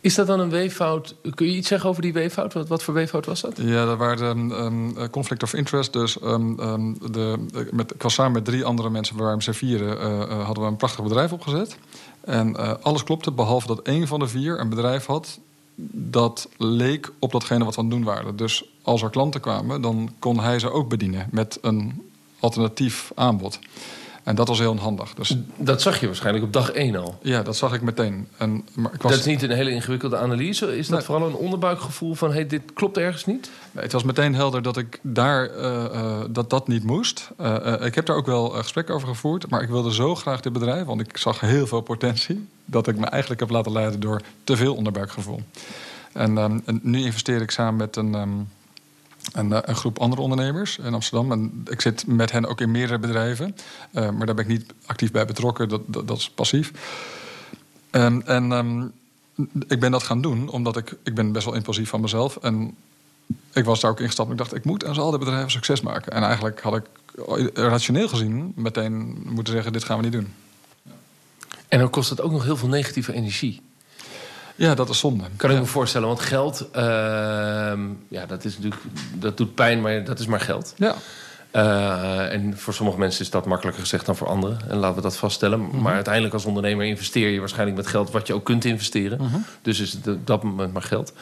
Is 0.02 0.16
dat 0.16 0.28
dan 0.28 0.40
een 0.40 0.50
weeffout? 0.50 1.16
Kun 1.36 1.48
je 1.48 1.56
iets 1.56 1.68
zeggen 1.68 1.90
over 1.90 2.02
die 2.02 2.14
weeffout? 2.14 2.54
Wat, 2.54 2.68
wat 2.68 2.84
voor 2.84 2.94
weeffout 2.94 3.26
was 3.26 3.42
dat? 3.42 3.58
Ja, 3.58 3.86
dat 3.86 3.98
waren 3.98 4.64
um, 4.64 5.10
conflict 5.10 5.44
of 5.44 5.54
interest. 5.54 5.94
Dus 5.94 6.22
um, 6.22 6.60
um, 6.60 6.98
de, 7.12 7.46
met, 7.72 7.94
ik 7.94 8.02
was 8.02 8.14
samen 8.14 8.32
met 8.32 8.46
drie 8.46 8.66
andere 8.66 8.90
mensen, 8.90 9.18
we 9.18 9.24
waren 9.24 9.42
z'n 9.42 9.52
vieren, 9.52 9.98
uh, 9.98 10.20
uh, 10.20 10.46
hadden 10.46 10.64
we 10.64 10.70
een 10.70 10.78
prachtig 10.78 11.04
bedrijf 11.04 11.32
opgezet. 11.32 11.78
En 12.22 12.82
alles 12.84 13.04
klopte, 13.04 13.32
behalve 13.32 13.68
dat 13.68 13.82
één 13.82 14.08
van 14.08 14.20
de 14.20 14.28
vier 14.28 14.60
een 14.60 14.70
bedrijf 14.70 15.06
had 15.06 15.40
dat 15.92 16.50
leek 16.58 17.12
op 17.20 17.32
datgene 17.32 17.64
wat 17.64 17.76
we 17.76 17.82
aan 17.82 17.88
het 17.88 17.96
doen 17.96 18.06
waren. 18.06 18.36
Dus 18.36 18.66
als 18.82 19.02
er 19.02 19.10
klanten 19.10 19.42
kwamen, 19.42 19.82
dan 19.82 20.14
kon 20.20 20.40
hij 20.40 20.60
ze 20.60 20.72
ook 20.72 20.90
bedienen 20.90 21.28
met 21.32 21.58
een 21.62 22.07
alternatief 22.40 23.12
aanbod. 23.16 23.60
En 24.24 24.36
dat 24.36 24.48
was 24.48 24.60
heel 24.60 24.72
onhandig. 24.72 25.14
Dus... 25.14 25.38
Dat 25.58 25.82
zag 25.82 26.00
je 26.00 26.06
waarschijnlijk 26.06 26.46
op 26.46 26.54
dag 26.54 26.72
één 26.72 26.96
al. 26.96 27.18
Ja, 27.22 27.42
dat 27.44 27.56
zag 27.56 27.74
ik 27.74 27.82
meteen. 27.82 28.28
En, 28.38 28.66
maar 28.74 28.94
ik 28.94 29.02
was... 29.02 29.12
Dat 29.12 29.20
is 29.20 29.26
niet 29.26 29.44
een 29.44 29.52
hele 29.52 29.72
ingewikkelde 29.72 30.18
analyse. 30.18 30.78
Is 30.78 30.88
dat 30.88 31.04
vooral 31.04 31.28
een 31.28 31.36
onderbuikgevoel 31.36 32.14
van 32.14 32.32
hey, 32.32 32.48
dit 32.48 32.62
klopt 32.74 32.98
ergens 32.98 33.26
niet? 33.26 33.50
Nee, 33.72 33.84
het 33.84 33.92
was 33.92 34.04
meteen 34.04 34.36
helder 34.36 34.62
dat 34.62 34.78
ik 34.78 35.00
daar 35.02 35.50
uh, 35.58 35.84
uh, 35.94 36.20
dat, 36.30 36.50
dat 36.50 36.68
niet 36.68 36.84
moest. 36.84 37.30
Uh, 37.42 37.74
ik 37.82 37.96
heb 37.96 38.06
daar 38.06 38.16
ook 38.16 38.26
wel 38.26 38.50
gesprekken 38.50 38.96
over 38.96 39.08
gevoerd. 39.08 39.50
Maar 39.50 39.62
ik 39.62 39.70
wilde 39.70 39.94
zo 39.94 40.16
graag 40.16 40.42
dit 40.42 40.54
bedrijf, 40.54 40.86
want 40.86 41.02
ik 41.02 41.18
zag 41.18 41.40
heel 41.40 41.68
veel 41.68 41.82
potentie. 41.82 42.48
Dat 42.66 42.88
ik 42.88 42.98
me 42.98 43.06
eigenlijk 43.06 43.42
heb 43.42 43.50
laten 43.50 43.72
leiden 43.72 44.00
door 44.00 44.22
te 44.44 44.56
veel 44.56 44.76
onderbuikgevoel. 44.76 45.42
En, 46.14 46.38
um, 46.38 46.62
en 46.66 46.80
nu 46.84 47.04
investeer 47.04 47.42
ik 47.42 47.52
samen 47.52 47.76
met 47.76 47.96
een. 47.96 48.14
Um, 48.14 48.48
een, 49.34 49.54
eh, 49.54 49.60
een, 49.62 49.76
groep 49.76 50.00
andere 50.00 50.22
ondernemers 50.22 50.78
in 50.78 50.94
Amsterdam. 50.94 51.32
En 51.32 51.66
ik 51.70 51.82
zit 51.82 52.08
met 52.08 52.32
hen 52.32 52.46
ook 52.46 52.62
in 52.62 52.72
meerdere 52.72 53.00
bedrijven. 53.00 53.56
Uh, 53.92 54.10
maar 54.10 54.26
daar 54.26 54.36
ben 54.36 54.46
ik 54.46 54.52
niet 54.52 54.74
actief 54.86 55.12
bij 55.12 55.26
betrokken. 55.26 55.70
Dat, 55.70 55.82
dat, 55.88 56.18
is 56.18 56.30
passief. 56.30 56.72
En 57.90 58.52
um, 58.52 58.92
ik 59.68 59.80
ben 59.80 59.92
dat 59.92 60.04
gaan 60.04 60.22
doen 60.22 60.50
omdat 60.50 60.78
ik, 60.78 60.96
ik 61.04 61.16
ben 61.16 61.32
best 61.32 61.46
wel 61.46 61.54
impulsief 61.54 61.90
van 61.90 62.02
mezelf. 62.02 62.38
En 62.38 62.76
ik 63.54 63.66
was 63.66 63.80
daar 63.80 63.92
ook 63.92 64.00
ingestapt. 64.00 64.28
En 64.28 64.34
ik 64.34 64.40
dacht, 64.40 64.56
ik 64.56 64.66
moet 64.66 64.84
en 64.84 64.96
zal 64.96 65.12
de 65.12 65.18
bedrijven 65.18 65.52
succes 65.52 65.82
maken. 65.82 66.12
En 66.12 66.24
eigenlijk 66.24 66.62
had 66.62 66.76
ik 66.76 66.86
rationeel 67.54 68.08
gezien 68.08 68.54
meteen 68.56 69.18
moeten 69.26 69.54
zeggen: 69.54 69.74
dit 69.74 69.84
gaan 69.84 69.98
we 69.98 70.04
niet 70.04 70.12
doen. 70.12 70.34
En 71.68 71.80
dan 71.80 71.90
kost 71.90 72.10
het 72.10 72.22
ook 72.22 72.32
nog 72.32 72.44
heel 72.44 72.58
veel 72.58 72.68
negatieve 72.68 73.14
energie. 73.14 73.62
Ja, 74.58 74.76
dat 74.76 74.90
is 74.90 75.00
zonde. 75.00 75.24
Kan 75.36 75.52
ik 75.52 75.60
me 75.60 75.66
voorstellen, 75.66 76.08
want 76.08 76.20
geld, 76.20 76.68
uh, 76.76 76.82
ja, 78.08 78.26
dat 78.28 78.46
is 78.46 78.56
natuurlijk, 78.56 78.82
dat 79.14 79.38
doet 79.38 79.56
pijn, 79.56 79.82
maar 79.82 80.04
dat 80.04 80.20
is 80.20 80.26
maar 80.26 80.40
geld. 80.40 80.74
Ja. 80.78 80.96
Uh, 81.52 82.34
en 82.34 82.58
voor 82.58 82.74
sommige 82.74 83.00
mensen 83.00 83.22
is 83.22 83.30
dat 83.30 83.46
makkelijker 83.46 83.82
gezegd 83.82 84.06
dan 84.06 84.16
voor 84.16 84.28
anderen. 84.28 84.58
En 84.70 84.78
laten 84.78 84.96
we 84.96 85.02
dat 85.02 85.18
vaststellen. 85.18 85.60
Mm 85.60 85.70
-hmm. 85.70 85.82
Maar 85.82 85.94
uiteindelijk 85.94 86.34
als 86.34 86.46
ondernemer 86.46 86.86
investeer 86.86 87.30
je 87.30 87.40
waarschijnlijk 87.40 87.78
met 87.78 87.88
geld 87.88 88.12
wat 88.12 88.28
je 88.28 88.34
ook 88.34 88.46
kunt 88.46 88.66
investeren. 88.66 89.22
Mm 89.22 89.28
-hmm. 89.28 89.46
Dus 89.62 89.80
is 89.80 89.94
het 89.94 90.08
op 90.08 90.28
dat 90.28 90.44
moment 90.44 90.74
maar 90.74 90.82
geld. 90.82 91.14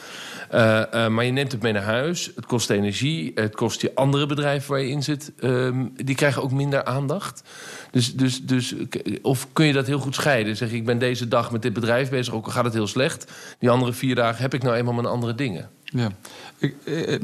Uh, 0.53 0.81
uh, 0.93 1.07
maar 1.07 1.25
je 1.25 1.31
neemt 1.31 1.51
het 1.51 1.61
mee 1.61 1.73
naar 1.73 1.83
huis. 1.83 2.31
Het 2.35 2.45
kost 2.45 2.69
energie. 2.69 3.31
Het 3.35 3.55
kost 3.55 3.81
je 3.81 3.95
andere 3.95 4.25
bedrijven 4.25 4.71
waar 4.71 4.79
je 4.79 4.89
in 4.89 5.03
zit. 5.03 5.31
Um, 5.39 5.93
die 5.95 6.15
krijgen 6.15 6.43
ook 6.43 6.51
minder 6.51 6.83
aandacht. 6.83 7.43
Dus, 7.91 8.15
dus, 8.15 8.41
dus, 8.41 8.75
of 9.21 9.47
kun 9.53 9.65
je 9.65 9.73
dat 9.73 9.87
heel 9.87 9.99
goed 9.99 10.15
scheiden? 10.15 10.57
Zeg 10.57 10.71
ik 10.71 10.85
ben 10.85 10.97
deze 10.97 11.27
dag 11.27 11.51
met 11.51 11.61
dit 11.61 11.73
bedrijf 11.73 12.09
bezig, 12.09 12.33
ook 12.33 12.45
al 12.45 12.51
gaat 12.51 12.63
het 12.63 12.73
heel 12.73 12.87
slecht. 12.87 13.31
Die 13.59 13.69
andere 13.69 13.93
vier 13.93 14.15
dagen 14.15 14.41
heb 14.41 14.53
ik 14.53 14.63
nou 14.63 14.75
eenmaal 14.75 14.93
mijn 14.93 15.07
andere 15.07 15.35
dingen. 15.35 15.69
Ja, 15.83 16.09
ik, 16.57 16.75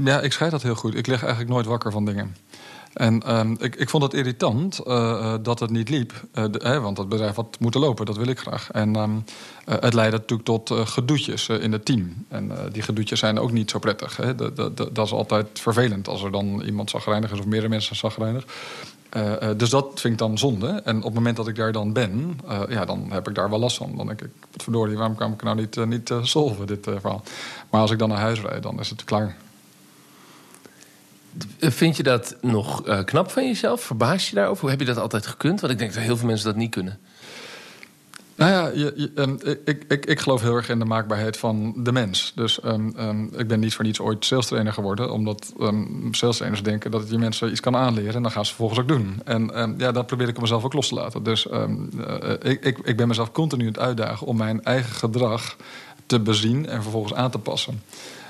ja, 0.03 0.21
ik 0.21 0.31
scheid 0.31 0.51
dat 0.51 0.61
heel 0.61 0.75
goed. 0.75 0.95
Ik 0.95 1.07
lig 1.07 1.21
eigenlijk 1.21 1.51
nooit 1.51 1.65
wakker 1.65 1.91
van 1.91 2.05
dingen. 2.05 2.35
En 2.93 3.37
um, 3.37 3.55
ik, 3.59 3.75
ik 3.75 3.89
vond 3.89 4.03
het 4.03 4.13
irritant 4.13 4.79
uh, 4.87 5.35
dat 5.41 5.59
het 5.59 5.69
niet 5.69 5.89
liep. 5.89 6.13
Uh, 6.33 6.45
de, 6.51 6.59
hè, 6.63 6.79
want 6.79 6.95
dat 6.95 7.09
bedrijf 7.09 7.35
had 7.35 7.57
moeten 7.59 7.81
lopen, 7.81 8.05
dat 8.05 8.17
wil 8.17 8.27
ik 8.27 8.39
graag. 8.39 8.71
En 8.71 8.95
uh, 8.95 9.09
het 9.65 9.93
leidde 9.93 10.17
natuurlijk 10.17 10.43
tot 10.43 10.71
gedoetjes 10.73 11.49
in 11.49 11.71
het 11.71 11.85
team. 11.85 12.25
En 12.27 12.51
die 12.71 12.81
gedoetjes 12.81 13.19
zijn 13.19 13.39
ook 13.39 13.51
niet 13.51 13.69
zo 13.69 13.79
prettig. 13.79 14.17
Hè. 14.17 14.35
Dat, 14.35 14.97
is 14.97 15.11
altijd 15.11 15.47
vervelend 15.53 16.07
als 16.07 16.23
er 16.23 16.31
dan 16.31 16.61
iemand 16.61 16.89
zagrijnig 16.89 17.31
is 17.31 17.39
of 17.39 17.45
meerdere 17.45 17.69
mensen 17.69 17.95
zagrijnig. 17.95 18.45
dus 19.57 19.69
dat 19.69 19.99
vind 19.99 20.13
ik 20.13 20.19
dan 20.19 20.37
zonde. 20.37 20.67
En 20.67 20.97
op 20.97 21.03
het 21.03 21.13
moment 21.13 21.35
dat 21.35 21.47
ik 21.47 21.55
daar 21.55 21.71
dan 21.71 21.93
ben, 21.93 22.39
ja, 22.69 22.85
dan 22.85 23.11
heb 23.11 23.27
ik 23.27 23.35
daar 23.35 23.49
wel 23.49 23.59
last 23.59 23.77
van. 23.77 23.93
Dan 23.95 24.07
denk 24.07 24.21
ik, 24.21 24.29
wat 24.51 24.63
verdorie, 24.63 24.97
waarom 24.97 25.15
kan 25.15 25.33
ik 25.33 25.43
nou 25.43 25.55
niet, 25.55 25.85
niet 25.85 26.13
solven, 26.21 26.67
dit 26.67 26.83
verhaal? 26.83 27.23
Maar 27.69 27.81
als 27.81 27.91
ik 27.91 27.99
dan 27.99 28.09
naar 28.09 28.17
huis 28.17 28.41
rijd, 28.41 28.63
dan 28.63 28.79
is 28.79 28.89
het 28.89 29.03
klaar. 29.03 29.37
Vind 31.59 31.97
je 31.97 32.03
dat 32.03 32.35
nog 32.41 32.87
uh, 32.87 33.03
knap 33.03 33.31
van 33.31 33.45
jezelf? 33.45 33.81
Verbaas 33.81 34.29
je 34.29 34.35
daarover? 34.35 34.61
Hoe 34.61 34.69
heb 34.69 34.79
je 34.79 34.85
dat 34.85 34.97
altijd 34.97 35.25
gekund? 35.25 35.61
Want 35.61 35.73
ik 35.73 35.79
denk 35.79 35.93
dat 35.93 36.03
heel 36.03 36.17
veel 36.17 36.27
mensen 36.27 36.45
dat 36.45 36.55
niet 36.55 36.71
kunnen. 36.71 36.99
Nou 38.35 38.51
ja, 38.51 38.67
je, 38.67 38.93
je, 38.95 39.11
um, 39.15 39.39
ik, 39.65 39.83
ik, 39.87 40.05
ik 40.05 40.19
geloof 40.19 40.41
heel 40.41 40.55
erg 40.55 40.69
in 40.69 40.79
de 40.79 40.85
maakbaarheid 40.85 41.37
van 41.37 41.73
de 41.77 41.91
mens. 41.91 42.31
Dus 42.35 42.63
um, 42.63 42.93
um, 42.99 43.29
ik 43.37 43.47
ben 43.47 43.59
niet 43.59 43.73
voor 43.73 43.85
niets 43.85 43.99
ooit 43.99 44.25
sales 44.25 44.45
trainer 44.45 44.73
geworden. 44.73 45.11
Omdat 45.11 45.53
sales 46.11 46.37
trainers 46.37 46.63
denken 46.63 46.91
dat 46.91 47.09
je 47.09 47.17
mensen 47.17 47.51
iets 47.51 47.59
kan 47.59 47.75
aanleren. 47.75 48.15
En 48.15 48.21
dan 48.21 48.31
gaan 48.31 48.45
ze 48.45 48.49
vervolgens 48.49 48.79
ook 48.79 48.87
doen. 48.87 49.21
En 49.25 49.73
ja, 49.77 49.91
dat 49.91 50.07
probeer 50.07 50.27
ik 50.27 50.41
mezelf 50.41 50.63
ook 50.63 50.73
los 50.73 50.87
te 50.87 50.95
laten. 50.95 51.23
Dus 51.23 51.47
uh, 51.51 51.63
ik, 52.41 52.65
ik, 52.65 52.77
ik 52.77 52.97
ben 52.97 53.07
mezelf 53.07 53.31
continu 53.31 53.61
aan 53.61 53.71
het 53.71 53.79
uitdagen 53.79 54.27
om 54.27 54.37
mijn 54.37 54.63
eigen 54.63 54.95
gedrag 54.95 55.55
te 56.05 56.19
bezien 56.19 56.67
en 56.67 56.81
vervolgens 56.81 57.13
aan 57.13 57.31
te 57.31 57.39
passen. 57.39 57.81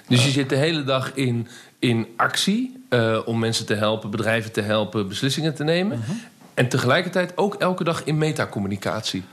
Dus 0.07 0.25
je 0.25 0.31
zit 0.31 0.49
de 0.49 0.55
hele 0.55 0.83
dag 0.83 1.13
in, 1.13 1.47
in 1.79 2.07
actie 2.15 2.80
uh, 2.93 3.19
om 3.25 3.39
mensen 3.39 3.65
te 3.65 3.73
helpen, 3.73 4.09
bedrijven 4.09 4.51
te 4.51 4.61
helpen, 4.61 5.07
beslissingen 5.07 5.55
te 5.55 5.63
nemen. 5.63 5.97
Uh 5.97 6.05
-huh. 6.05 6.15
En 6.53 6.69
tegelijkertijd 6.69 7.37
ook 7.37 7.55
elke 7.55 7.83
dag 7.83 8.03
in 8.03 8.17
metacommunicatie. 8.17 9.23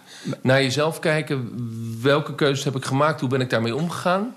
Naar 0.41 0.63
jezelf 0.63 0.99
kijken, 0.99 1.51
welke 2.03 2.35
keuzes 2.35 2.65
heb 2.65 2.77
ik 2.77 2.85
gemaakt, 2.85 3.21
hoe 3.21 3.29
ben 3.29 3.41
ik 3.41 3.51
daarmee 3.51 3.77
omgegaan... 3.77 4.35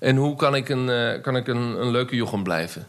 en 0.00 0.16
hoe 0.16 0.36
kan 0.36 0.54
ik 0.54 0.68
een, 0.68 0.88
uh, 0.88 1.22
kan 1.22 1.36
ik 1.36 1.48
een, 1.48 1.56
een 1.56 1.90
leuke 1.90 2.16
jochem 2.16 2.42
blijven? 2.42 2.86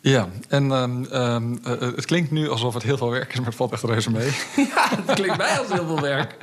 Ja, 0.00 0.28
en 0.48 0.72
ehm, 0.72 1.04
ehm, 1.04 1.56
eh, 1.64 1.80
het 1.80 2.04
klinkt 2.04 2.30
nu 2.30 2.48
alsof 2.48 2.74
het 2.74 2.82
heel 2.82 2.96
veel 2.96 3.10
werk 3.10 3.32
is, 3.32 3.36
maar 3.38 3.46
het 3.46 3.54
valt 3.54 3.72
echt 3.72 3.82
reuze 3.82 4.10
mee. 4.10 4.30
Ja, 4.74 4.90
dat 5.06 5.14
klinkt 5.14 5.36
mij 5.36 5.58
als 5.58 5.72
heel 5.72 5.86
veel 5.86 6.00
werk. 6.00 6.34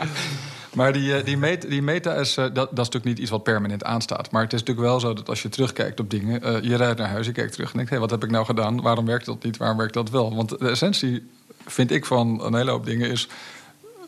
Maar 0.75 0.93
die, 0.93 1.15
eh, 1.15 1.25
die, 1.25 1.37
meta, 1.37 1.67
die 1.67 1.81
meta 1.81 2.13
is, 2.13 2.37
eh, 2.37 2.43
dat, 2.43 2.53
dat 2.53 2.65
is 2.69 2.75
natuurlijk 2.77 3.05
niet 3.05 3.19
iets 3.19 3.29
wat 3.29 3.43
permanent 3.43 3.83
aanstaat. 3.83 4.31
Maar 4.31 4.43
het 4.43 4.53
is 4.53 4.59
natuurlijk 4.59 4.87
wel 4.87 4.99
zo 4.99 5.13
dat 5.13 5.29
als 5.29 5.41
je 5.41 5.49
terugkijkt 5.49 5.99
op 5.99 6.09
dingen... 6.09 6.41
eh, 6.41 6.61
je 6.61 6.75
rijdt 6.75 6.99
naar 6.99 7.09
huis, 7.09 7.25
je 7.25 7.31
kijkt 7.31 7.51
terug 7.51 7.71
en 7.71 7.77
denkt... 7.77 7.91
hé, 7.91 7.99
wat 7.99 8.09
heb 8.09 8.23
ik 8.23 8.31
nou 8.31 8.45
gedaan? 8.45 8.81
Waarom 8.81 9.05
werkt 9.05 9.25
dat 9.25 9.43
niet? 9.43 9.57
Waarom 9.57 9.77
werkt 9.77 9.93
dat 9.93 10.09
wel? 10.09 10.35
Want 10.35 10.49
de 10.49 10.69
essentie, 10.69 11.29
vind 11.65 11.91
ik, 11.91 12.05
van 12.05 12.43
een 12.45 12.55
hele 12.55 12.71
hoop 12.71 12.85
dingen 12.85 13.09
is... 13.09 13.27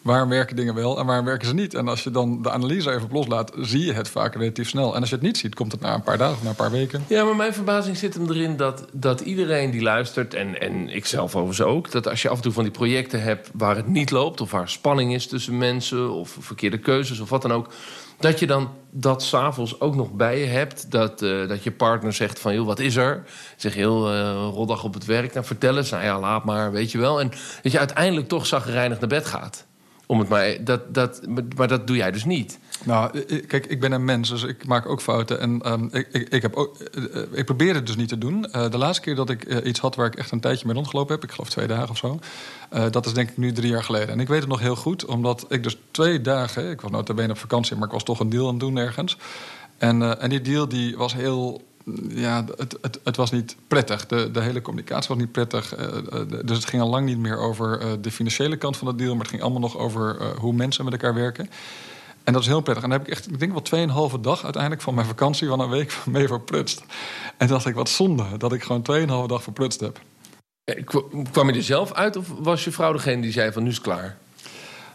waarom 0.07 0.29
werken 0.29 0.55
dingen 0.55 0.75
wel 0.75 0.99
en 0.99 1.05
waarom 1.05 1.25
werken 1.25 1.47
ze 1.47 1.53
niet? 1.53 1.73
En 1.73 1.87
als 1.87 2.03
je 2.03 2.11
dan 2.11 2.41
de 2.41 2.51
analyse 2.51 2.91
even 2.91 3.09
loslaat, 3.11 3.51
zie 3.59 3.85
je 3.85 3.93
het 3.93 4.09
vaak 4.09 4.35
relatief 4.35 4.69
snel. 4.69 4.95
En 4.95 4.99
als 4.99 5.09
je 5.09 5.15
het 5.15 5.23
niet 5.23 5.37
ziet, 5.37 5.55
komt 5.55 5.71
het 5.71 5.81
na 5.81 5.93
een 5.93 6.03
paar 6.03 6.17
dagen 6.17 6.43
na 6.43 6.49
een 6.49 6.55
paar 6.55 6.71
weken. 6.71 7.05
Ja, 7.07 7.23
maar 7.23 7.35
mijn 7.35 7.53
verbazing 7.53 7.97
zit 7.97 8.13
hem 8.13 8.29
erin 8.29 8.57
dat, 8.57 8.85
dat 8.93 9.21
iedereen 9.21 9.71
die 9.71 9.81
luistert... 9.81 10.33
En, 10.33 10.61
en 10.61 10.89
ik 10.89 11.05
zelf 11.05 11.35
overigens 11.35 11.61
ook... 11.61 11.91
dat 11.91 12.07
als 12.07 12.21
je 12.21 12.29
af 12.29 12.35
en 12.35 12.41
toe 12.41 12.51
van 12.51 12.63
die 12.63 12.71
projecten 12.71 13.21
hebt 13.21 13.49
waar 13.53 13.75
het 13.75 13.87
niet 13.87 14.11
loopt... 14.11 14.41
of 14.41 14.51
waar 14.51 14.69
spanning 14.69 15.13
is 15.13 15.27
tussen 15.27 15.57
mensen 15.57 16.11
of 16.11 16.37
verkeerde 16.39 16.77
keuzes 16.77 17.19
of 17.19 17.29
wat 17.29 17.41
dan 17.41 17.53
ook... 17.53 17.73
dat 18.19 18.39
je 18.39 18.47
dan 18.47 18.69
dat 18.91 19.23
s'avonds 19.23 19.79
ook 19.79 19.95
nog 19.95 20.11
bij 20.11 20.39
je 20.39 20.45
hebt. 20.45 20.91
Dat, 20.91 21.21
eh, 21.21 21.47
dat 21.47 21.63
je 21.63 21.71
partner 21.71 22.13
zegt 22.13 22.39
van, 22.39 22.53
joh, 22.53 22.65
wat 22.65 22.79
is 22.79 22.95
er? 22.95 23.23
Zeg 23.55 23.73
heel 23.73 24.11
eh 24.11 24.49
roddag 24.53 24.83
op 24.83 24.93
het 24.93 25.05
werk. 25.05 25.33
Nou, 25.33 25.45
vertel 25.45 25.77
eens. 25.77 25.89
Nou 25.89 26.03
ja, 26.03 26.19
laat 26.19 26.43
maar, 26.43 26.71
weet 26.71 26.91
je 26.91 26.97
wel. 26.97 27.19
En 27.19 27.31
dat 27.61 27.71
je 27.71 27.79
uiteindelijk 27.79 28.27
toch 28.27 28.45
zagrijnig 28.45 28.99
naar 28.99 29.09
bed 29.09 29.25
gaat. 29.25 29.66
Om 30.07 30.19
het 30.19 30.29
maar, 30.29 30.63
dat, 30.63 30.93
dat, 30.93 31.21
maar 31.55 31.67
dat 31.67 31.87
doe 31.87 31.95
jij 31.95 32.11
dus 32.11 32.25
niet. 32.25 32.59
Nou, 32.83 33.19
kijk, 33.41 33.65
ik 33.65 33.79
ben 33.79 33.91
een 33.91 34.05
mens, 34.05 34.29
dus 34.29 34.43
ik 34.43 34.67
maak 34.67 34.85
ook 34.85 35.01
fouten. 35.01 35.39
En 35.39 35.61
ehm, 35.61 35.87
ik, 35.91 36.07
ik, 36.11 36.29
ik, 36.29 36.41
heb 36.41 36.55
ook, 36.55 36.79
eh, 36.79 37.21
ik 37.31 37.45
probeer 37.45 37.73
het 37.73 37.87
dus 37.87 37.95
niet 37.95 38.09
te 38.09 38.17
doen. 38.17 38.51
Eh, 38.51 38.69
de 38.69 38.77
laatste 38.77 39.01
keer 39.01 39.15
dat 39.15 39.29
ik 39.29 39.43
eh, 39.43 39.65
iets 39.65 39.79
had 39.79 39.95
waar 39.95 40.05
ik 40.05 40.15
echt 40.15 40.31
een 40.31 40.39
tijdje 40.39 40.65
mee 40.65 40.75
rondgelopen 40.75 41.15
heb... 41.15 41.23
ik 41.23 41.31
geloof 41.31 41.49
twee 41.49 41.67
dagen 41.67 41.89
of 41.89 41.97
zo... 41.97 42.19
dat 42.89 43.05
is 43.05 43.13
denk 43.13 43.29
ik 43.29 43.37
nu 43.37 43.51
drie 43.51 43.71
jaar 43.71 43.83
geleden. 43.83 44.09
En 44.09 44.19
ik 44.19 44.27
weet 44.27 44.39
het 44.39 44.49
nog 44.49 44.59
heel 44.59 44.75
goed, 44.75 45.05
omdat 45.05 45.45
ik 45.49 45.63
dus 45.63 45.77
twee 45.91 46.21
dagen... 46.21 46.69
ik 46.69 46.81
was 46.81 46.91
nota 46.91 47.13
bene 47.13 47.31
op 47.31 47.37
vakantie, 47.37 47.75
maar 47.75 47.87
ik 47.87 47.93
was 47.93 48.03
toch 48.03 48.19
een 48.19 48.29
deal 48.29 48.45
aan 48.45 48.51
het 48.51 48.59
doen 48.59 48.77
ergens. 48.77 49.17
En, 49.77 50.19
en 50.19 50.29
die 50.29 50.41
deal 50.41 50.67
die 50.67 50.97
was 50.97 51.13
heel... 51.13 51.61
Ja, 52.09 52.45
het, 52.57 52.77
het, 52.81 52.99
het 53.03 53.15
was 53.15 53.31
niet 53.31 53.55
prettig. 53.67 54.05
De, 54.05 54.31
de 54.31 54.41
hele 54.41 54.61
communicatie 54.61 55.07
was 55.09 55.17
niet 55.17 55.31
prettig. 55.31 55.75
Eh, 55.75 55.97
eh, 55.97 56.27
dus 56.45 56.57
het 56.57 56.65
ging 56.65 56.81
al 56.81 56.89
lang 56.89 57.05
niet 57.05 57.17
meer 57.17 57.37
over 57.37 57.79
eh, 57.79 57.91
de 58.01 58.11
financiële 58.11 58.57
kant 58.57 58.77
van 58.77 58.87
de 58.87 58.95
deal... 58.95 59.11
maar 59.11 59.21
het 59.21 59.29
ging 59.29 59.41
allemaal 59.41 59.59
nog 59.61 59.77
over 59.77 60.33
hoe 60.39 60.53
mensen 60.53 60.83
met 60.83 60.93
elkaar 60.93 61.13
werken... 61.13 61.49
En 62.23 62.33
dat 62.33 62.41
is 62.41 62.47
heel 62.47 62.61
prettig. 62.61 62.83
En 62.83 62.89
daar 62.89 62.99
heb 62.99 63.07
ik 63.07 63.13
echt, 63.13 63.31
ik 63.31 63.39
denk 63.39 63.51
wel 63.51 63.61
tweeënhalve 63.61 64.19
dag 64.19 64.43
uiteindelijk 64.43 64.81
van 64.81 64.93
mijn 64.93 65.07
vakantie 65.07 65.47
van 65.47 65.59
een 65.59 65.69
week 65.69 65.97
mee 66.05 66.27
verprutst. 66.27 66.79
En 67.37 67.37
toen 67.37 67.47
dacht 67.47 67.65
ik, 67.65 67.75
wat 67.75 67.89
zonde 67.89 68.23
dat 68.37 68.53
ik 68.53 68.63
gewoon 68.63 68.81
tweeënhalve 68.81 69.27
dag 69.27 69.43
verprutst 69.43 69.79
heb. 69.79 69.99
Kwa- 70.85 71.03
Kwam 71.31 71.49
je 71.49 71.55
er 71.55 71.63
zelf 71.63 71.93
uit 71.93 72.15
of 72.15 72.27
was 72.39 72.63
je 72.63 72.71
vrouw 72.71 72.91
degene 72.91 73.21
die 73.21 73.31
zei 73.31 73.51
van 73.51 73.63
nu 73.63 73.69
is 73.69 73.75
het 73.75 73.83
klaar? 73.83 74.17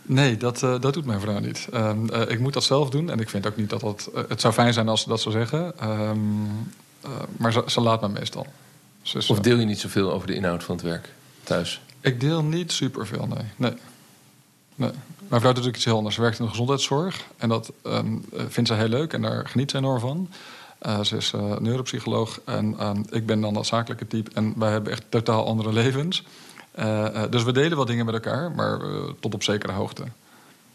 Nee, 0.03 0.37
dat, 0.37 0.59
dat 0.61 0.93
doet 0.95 1.05
mijn 1.05 1.21
vrouw 1.21 1.39
niet. 1.39 1.69
Ehm, 1.73 2.09
eh, 2.09 2.31
ik 2.31 2.41
moet 2.41 2.53
dat 2.53 2.65
zelf 2.65 2.91
doen. 2.91 3.11
En 3.11 3.21
ik 3.21 3.31
vind 3.31 3.47
ook 3.47 3.57
niet 3.57 3.71
dat 3.71 3.81
dat... 3.81 4.11
het 4.29 4.41
zou 4.41 4.53
fijn 4.55 4.73
zijn 4.73 4.89
als 4.89 5.03
ze 5.03 5.09
dat 5.09 5.21
zou 5.21 5.35
zeggen. 5.35 5.79
Ehm, 5.79 6.19
eh, 7.02 7.11
maar 7.37 7.52
ze, 7.52 7.62
ze 7.66 7.80
laat 7.80 8.00
me 8.00 8.09
meestal. 8.09 8.47
Dus, 9.12 9.30
Of 9.30 9.37
eh, 9.37 9.42
deel 9.42 9.59
je 9.59 9.64
niet 9.64 9.80
zoveel 9.80 10.12
over 10.12 10.26
de 10.26 10.35
inhoud 10.35 10.64
van 10.64 10.75
het 10.75 10.85
werk 10.85 11.12
thuis? 11.42 11.80
ik 12.00 12.21
deel 12.21 12.42
niet 12.42 12.73
superveel, 12.73 13.26
nee. 13.26 13.44
nee. 13.56 13.75
nee. 14.75 14.90
Mijn 15.18 15.40
vrouw 15.40 15.52
doet 15.52 15.64
natuurlijk 15.64 15.76
iets 15.76 15.85
heel 15.85 15.97
anders. 15.97 16.14
Ze 16.14 16.21
werkt 16.21 16.38
in 16.38 16.44
de 16.44 16.50
gezondheidszorg. 16.50 17.26
En 17.37 17.49
dat 17.49 17.73
ehm, 17.82 18.16
eh, 18.32 18.44
vindt 18.49 18.68
ze 18.68 18.75
heel 18.75 18.88
leuk. 18.88 19.12
En 19.12 19.23
daar 19.23 19.49
geniet 19.49 19.71
ze 19.71 19.76
enorm 19.76 20.00
van. 20.00 20.30
Ze 21.04 21.16
is 21.16 21.32
neuropsycholoog. 21.59 22.40
En 22.44 22.78
ehm, 22.78 23.02
ik 23.11 23.26
ben 23.26 23.40
dan 23.40 23.54
dat 23.54 23.66
zakelijke 23.66 24.06
type. 24.06 24.30
En 24.35 24.54
wij 24.56 24.71
hebben 24.71 24.92
echt 24.92 25.04
totaal 25.09 25.47
andere 25.47 25.73
levens. 25.82 26.25
Dus 27.30 27.42
we 27.42 27.52
delen 27.52 27.76
wel 27.76 27.87
dingen 27.87 28.04
met 28.04 28.14
elkaar. 28.14 28.52
Maar 28.52 28.80
tot 29.21 29.35
op 29.35 29.42
zekere 29.42 29.73
hoogte. 29.73 30.04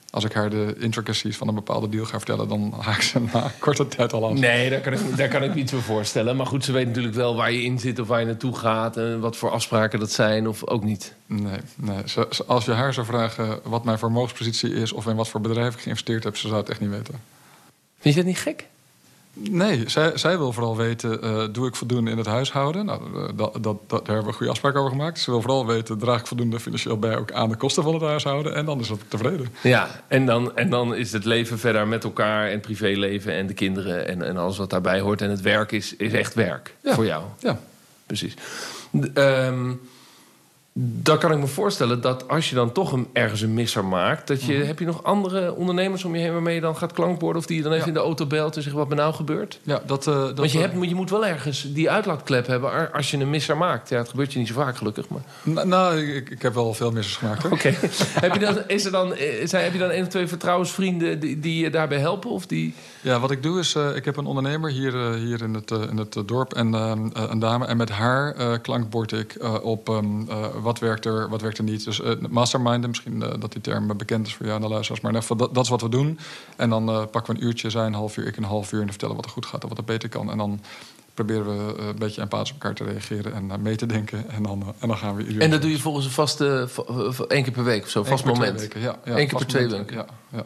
Als 0.09 0.23
ik 0.23 0.33
haar 0.33 0.49
de 0.49 0.75
intricacies 0.79 1.37
van 1.37 1.47
een 1.47 1.55
bepaalde 1.55 1.89
deal 1.89 2.05
ga 2.05 2.17
vertellen... 2.17 2.47
dan 2.47 2.73
haak 2.79 3.01
ze 3.01 3.19
na 3.33 3.51
korte 3.59 3.87
tijd 3.87 4.13
al 4.13 4.25
af. 4.25 4.33
Nee, 4.33 4.69
daar 4.69 4.79
kan, 4.79 4.93
ik, 4.93 5.17
daar 5.17 5.27
kan 5.27 5.43
ik 5.43 5.53
iets 5.55 5.71
voor 5.71 5.81
voorstellen. 5.81 6.35
Maar 6.35 6.45
goed, 6.45 6.63
ze 6.65 6.71
weet 6.71 6.87
natuurlijk 6.87 7.15
wel 7.15 7.35
waar 7.35 7.51
je 7.51 7.63
in 7.63 7.79
zit 7.79 7.99
of 7.99 8.07
waar 8.07 8.19
je 8.19 8.25
naartoe 8.25 8.55
gaat... 8.55 8.97
en 8.97 9.19
wat 9.19 9.37
voor 9.37 9.49
afspraken 9.51 9.99
dat 9.99 10.11
zijn 10.11 10.47
of 10.47 10.67
ook 10.67 10.83
niet. 10.83 11.13
Nee, 11.25 11.57
nee. 11.75 12.01
Ze- 12.05 12.27
ze- 12.31 12.45
als 12.45 12.65
je 12.65 12.71
haar 12.71 12.93
zou 12.93 13.05
vragen 13.05 13.59
wat 13.63 13.83
mijn 13.83 13.97
vermogenspositie 13.99 14.73
is... 14.73 14.91
of 14.91 15.05
in 15.07 15.15
wat 15.15 15.29
voor 15.29 15.41
bedrijf 15.41 15.73
ik 15.73 15.79
geïnvesteerd 15.79 16.23
heb... 16.23 16.37
ze 16.37 16.47
zou 16.47 16.59
het 16.59 16.69
echt 16.69 16.79
niet 16.79 16.89
weten. 16.89 17.21
Vind 17.99 18.15
je 18.15 18.21
dat 18.21 18.29
niet 18.29 18.39
gek? 18.39 18.65
Nee, 19.39 19.83
zij, 19.89 20.17
zij 20.17 20.37
wil 20.37 20.53
vooral 20.53 20.77
weten, 20.77 21.21
eh, 21.21 21.43
doe 21.51 21.67
ik 21.67 21.75
voldoende 21.75 22.11
in 22.11 22.17
het 22.17 22.25
huishouden? 22.25 22.85
Nou, 22.85 23.01
eh, 23.15 23.29
dat, 23.35 23.53
dat, 23.53 23.63
dat, 23.63 23.89
daar 23.89 23.99
hebben 24.05 24.21
we 24.23 24.27
een 24.27 24.33
goede 24.33 24.51
afspraak 24.51 24.75
over 24.75 24.91
gemaakt. 24.91 25.19
Ze 25.19 25.31
wil 25.31 25.41
vooral 25.41 25.65
weten, 25.65 25.97
draag 25.97 26.19
ik 26.19 26.27
voldoende 26.27 26.59
financieel 26.59 26.97
bij... 26.99 27.17
ook 27.17 27.31
aan 27.31 27.49
de 27.49 27.55
kosten 27.55 27.83
van 27.83 27.93
het 27.93 28.03
huishouden? 28.03 28.55
En 28.55 28.65
dan 28.65 28.79
is 28.79 28.87
dat 28.87 28.99
tevreden. 29.07 29.47
Ja, 29.63 29.87
en 30.07 30.25
dan, 30.25 30.55
en 30.57 30.69
dan 30.69 30.95
is 30.95 31.11
het 31.11 31.25
leven 31.25 31.59
verder 31.59 31.87
met 31.87 32.03
elkaar 32.03 32.47
en 32.49 32.59
privéleven 32.59 33.33
en 33.33 33.47
de 33.47 33.53
kinderen... 33.53 34.07
en, 34.07 34.21
en 34.21 34.37
alles 34.37 34.57
wat 34.57 34.69
daarbij 34.69 34.99
hoort. 34.99 35.21
En 35.21 35.29
het 35.29 35.41
werk 35.41 35.71
is, 35.71 35.95
is 35.95 36.13
echt 36.13 36.33
werk 36.33 36.75
Ja. 36.81 36.93
voor 36.93 37.05
jou. 37.05 37.23
Ja, 37.39 37.59
Precies. 38.05 38.33
Ehm, 39.13 39.71
dan 40.79 41.17
kan 41.17 41.31
ik 41.31 41.37
me 41.37 41.47
voorstellen 41.47 42.01
dat 42.01 42.27
als 42.27 42.49
je 42.49 42.55
dan 42.55 42.71
toch 42.71 42.91
een, 42.91 43.07
ergens 43.13 43.41
een 43.41 43.53
misser 43.53 43.85
maakt... 43.85 44.27
Dat 44.27 44.43
je, 44.43 44.53
heb 44.53 44.79
je 44.79 44.85
nog 44.85 45.03
andere 45.03 45.55
ondernemers 45.55 46.03
om 46.03 46.15
je 46.15 46.21
heen 46.21 46.33
waarmee 46.33 46.55
je 46.55 46.61
dan 46.61 46.77
gaat 46.77 46.93
klankborden... 46.93 47.41
of 47.41 47.47
die 47.47 47.57
je 47.57 47.63
dan 47.63 47.71
even 47.71 47.83
Ja. 47.83 47.87
in 47.91 47.97
de 47.97 48.05
auto 48.05 48.25
belt 48.25 48.55
en 48.55 48.61
zegt 48.61 48.75
wat 48.75 48.89
me 48.89 48.95
nou 48.95 49.13
gebeurt? 49.13 49.59
ja 49.63 49.81
dat, 49.85 50.07
eh, 50.07 50.13
dat... 50.13 50.37
Want 50.37 50.51
je, 50.51 50.57
eh, 50.57 50.71
hebt, 50.71 50.89
je 50.89 50.95
moet 50.95 51.09
wel 51.09 51.25
ergens 51.25 51.73
die 51.73 51.89
uitlaatklep 51.89 52.47
hebben 52.47 52.93
als 52.93 53.11
je 53.11 53.17
een 53.17 53.29
misser 53.29 53.57
maakt. 53.57 53.89
Ja, 53.89 53.97
het 53.97 54.09
gebeurt 54.09 54.33
je 54.33 54.39
niet 54.39 54.47
zo 54.47 54.53
vaak 54.53 54.77
gelukkig, 54.77 55.09
maar... 55.09 55.21
Nou, 55.43 55.67
nou, 55.67 55.97
ik, 55.99 56.29
ik 56.29 56.41
heb 56.41 56.53
wel 56.53 56.73
veel 56.73 56.91
missers 56.91 57.17
gemaakt. 57.17 57.45
Oké. 57.45 57.73
heb, 58.25 58.33
je 58.33 58.39
dan, 58.39 58.57
is 58.67 58.85
er 58.85 58.91
dan, 58.91 59.13
eh, 59.13 59.47
zijn, 59.47 59.63
heb 59.63 59.73
je 59.73 59.79
dan 59.79 59.89
één 59.89 60.01
of 60.03 60.07
twee 60.07 60.27
vertrouwensvrienden 60.27 61.19
die, 61.19 61.39
die 61.39 61.63
je 61.63 61.69
daarbij 61.69 61.99
helpen? 61.99 62.29
Of 62.29 62.45
die... 62.45 62.73
Ja, 63.01 63.19
wat 63.19 63.31
ik 63.31 63.43
doe 63.43 63.59
is, 63.59 63.75
ik 63.95 64.05
heb 64.05 64.17
een 64.17 64.25
ondernemer 64.25 64.69
hier, 64.69 65.13
hier 65.13 65.41
in 65.41 65.53
het, 65.53 65.71
in 65.71 65.97
het 65.97 66.17
dorp 66.25 66.53
en 66.53 66.73
een 66.73 67.39
dame. 67.39 67.65
En 67.65 67.77
met 67.77 67.89
haar 67.89 68.59
klankbord 68.59 69.11
ik 69.11 69.35
op 69.63 69.89
ehm, 69.89 70.29
eh, 70.29 70.45
wat 70.67 70.79
werkt 70.79 71.05
er, 71.05 71.29
wat 71.29 71.41
werkt 71.41 71.57
er 71.57 71.63
niet. 71.63 71.83
Dus 71.83 72.01
eh 72.01 72.11
masterminden, 72.29 72.89
misschien 72.89 73.21
eh, 73.23 73.33
dat 73.39 73.51
die 73.51 73.61
term 73.61 73.97
bekend 73.97 74.27
is 74.27 74.35
voor 74.35 74.45
jou 74.45 74.57
en 74.57 74.63
de 74.63 74.69
luisteraars. 74.73 75.01
Maar 75.01 75.11
in 75.11 75.17
ieder 75.17 75.29
geval, 75.29 75.45
dat, 75.47 75.55
dat 75.55 75.63
is 75.63 75.69
wat 75.69 75.81
we 75.81 75.89
doen. 75.89 76.19
En 76.57 76.69
dan 76.69 76.89
eh, 76.89 77.05
pakken 77.11 77.33
we 77.33 77.39
een 77.41 77.47
uurtje, 77.47 77.69
zij 77.69 77.85
een 77.85 77.93
half 77.93 78.17
uur, 78.17 78.27
ik 78.27 78.37
een 78.37 78.43
half 78.43 78.71
uur... 78.71 78.81
en 78.81 78.89
vertellen 78.89 79.15
wat 79.15 79.25
er 79.25 79.31
goed 79.31 79.45
gaat 79.45 79.63
en 79.63 79.69
wat 79.69 79.77
er 79.77 79.83
beter 79.83 80.09
kan. 80.09 80.31
En 80.31 80.37
dan 80.37 80.59
proberen 81.13 81.45
we 81.45 81.75
eh, 81.77 81.87
een 81.87 81.95
beetje 81.99 82.21
empathisch 82.21 82.49
op 82.53 82.61
elkaar 82.61 82.75
te 82.75 82.83
reageren 82.83 83.33
en 83.33 83.51
eh, 83.51 83.57
mee 83.57 83.75
te 83.75 83.85
denken. 83.85 84.29
En 84.29 84.43
dan, 84.43 84.61
eh, 84.61 84.67
en 84.79 84.87
dan 84.87 84.97
gaan 84.97 85.15
we 85.15 85.25
ieder 85.27 85.41
En 85.41 85.49
dat 85.49 85.61
doe 85.61 85.71
je 85.71 85.79
volgens 85.79 86.05
een 86.05 86.11
vaste... 86.11 86.65
va- 86.67 87.11
va- 87.11 87.25
één 87.27 87.43
keer 87.43 87.53
per 87.53 87.63
week 87.63 87.83
of 87.83 87.89
zo, 87.89 88.03
vast 88.03 88.25
moment. 88.25 88.57
twee 88.57 88.67
weken, 88.67 88.81
ja, 88.81 88.95
ja, 89.05 89.17
Eén 89.19 89.27
keer 89.27 89.37
per 89.37 89.47
twee 89.47 89.67
weken. 89.67 89.95
Ja, 89.95 90.05
ja. 90.31 90.43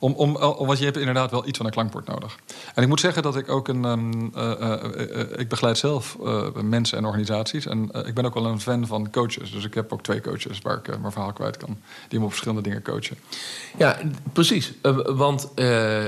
Ja. 0.00 0.06
Om, 0.06 0.12
om, 0.12 0.36
om, 0.36 0.66
want 0.66 0.78
je 0.78 0.84
hebt 0.84 0.96
inderdaad 0.96 1.30
wel 1.30 1.48
iets 1.48 1.56
van 1.56 1.66
een 1.66 1.72
klankbord 1.72 2.06
nodig. 2.06 2.38
En 2.74 2.82
ik 2.82 2.88
moet 2.88 3.00
zeggen 3.00 3.22
dat 3.22 3.36
ik 3.36 3.48
ook 3.48 3.68
een. 3.68 3.84
ehm, 3.84 4.28
eh, 4.34 4.72
eh, 4.72 5.20
eh, 5.20 5.38
ik 5.38 5.48
begeleid 5.48 5.78
zelf 5.78 6.16
mensen 6.62 6.98
en 6.98 7.04
organisaties. 7.04 7.66
En 7.66 7.90
ik 8.06 8.14
ben 8.14 8.24
ook 8.24 8.34
wel 8.34 8.46
een 8.46 8.60
fan 8.60 8.86
van 8.86 9.10
coaches. 9.10 9.52
Dus 9.52 9.64
ik 9.64 9.74
heb 9.74 9.92
ook 9.92 10.02
twee 10.02 10.20
coaches 10.20 10.58
waar 10.62 10.76
ik 10.76 11.00
mijn 11.00 11.12
verhaal 11.12 11.32
kwijt 11.32 11.56
kan. 11.56 11.78
Die 12.08 12.18
me 12.18 12.24
op 12.24 12.30
verschillende 12.30 12.62
dingen 12.62 12.82
coachen. 12.82 13.16
Ja, 13.76 13.98
precies. 14.32 14.72
Want 15.06 15.48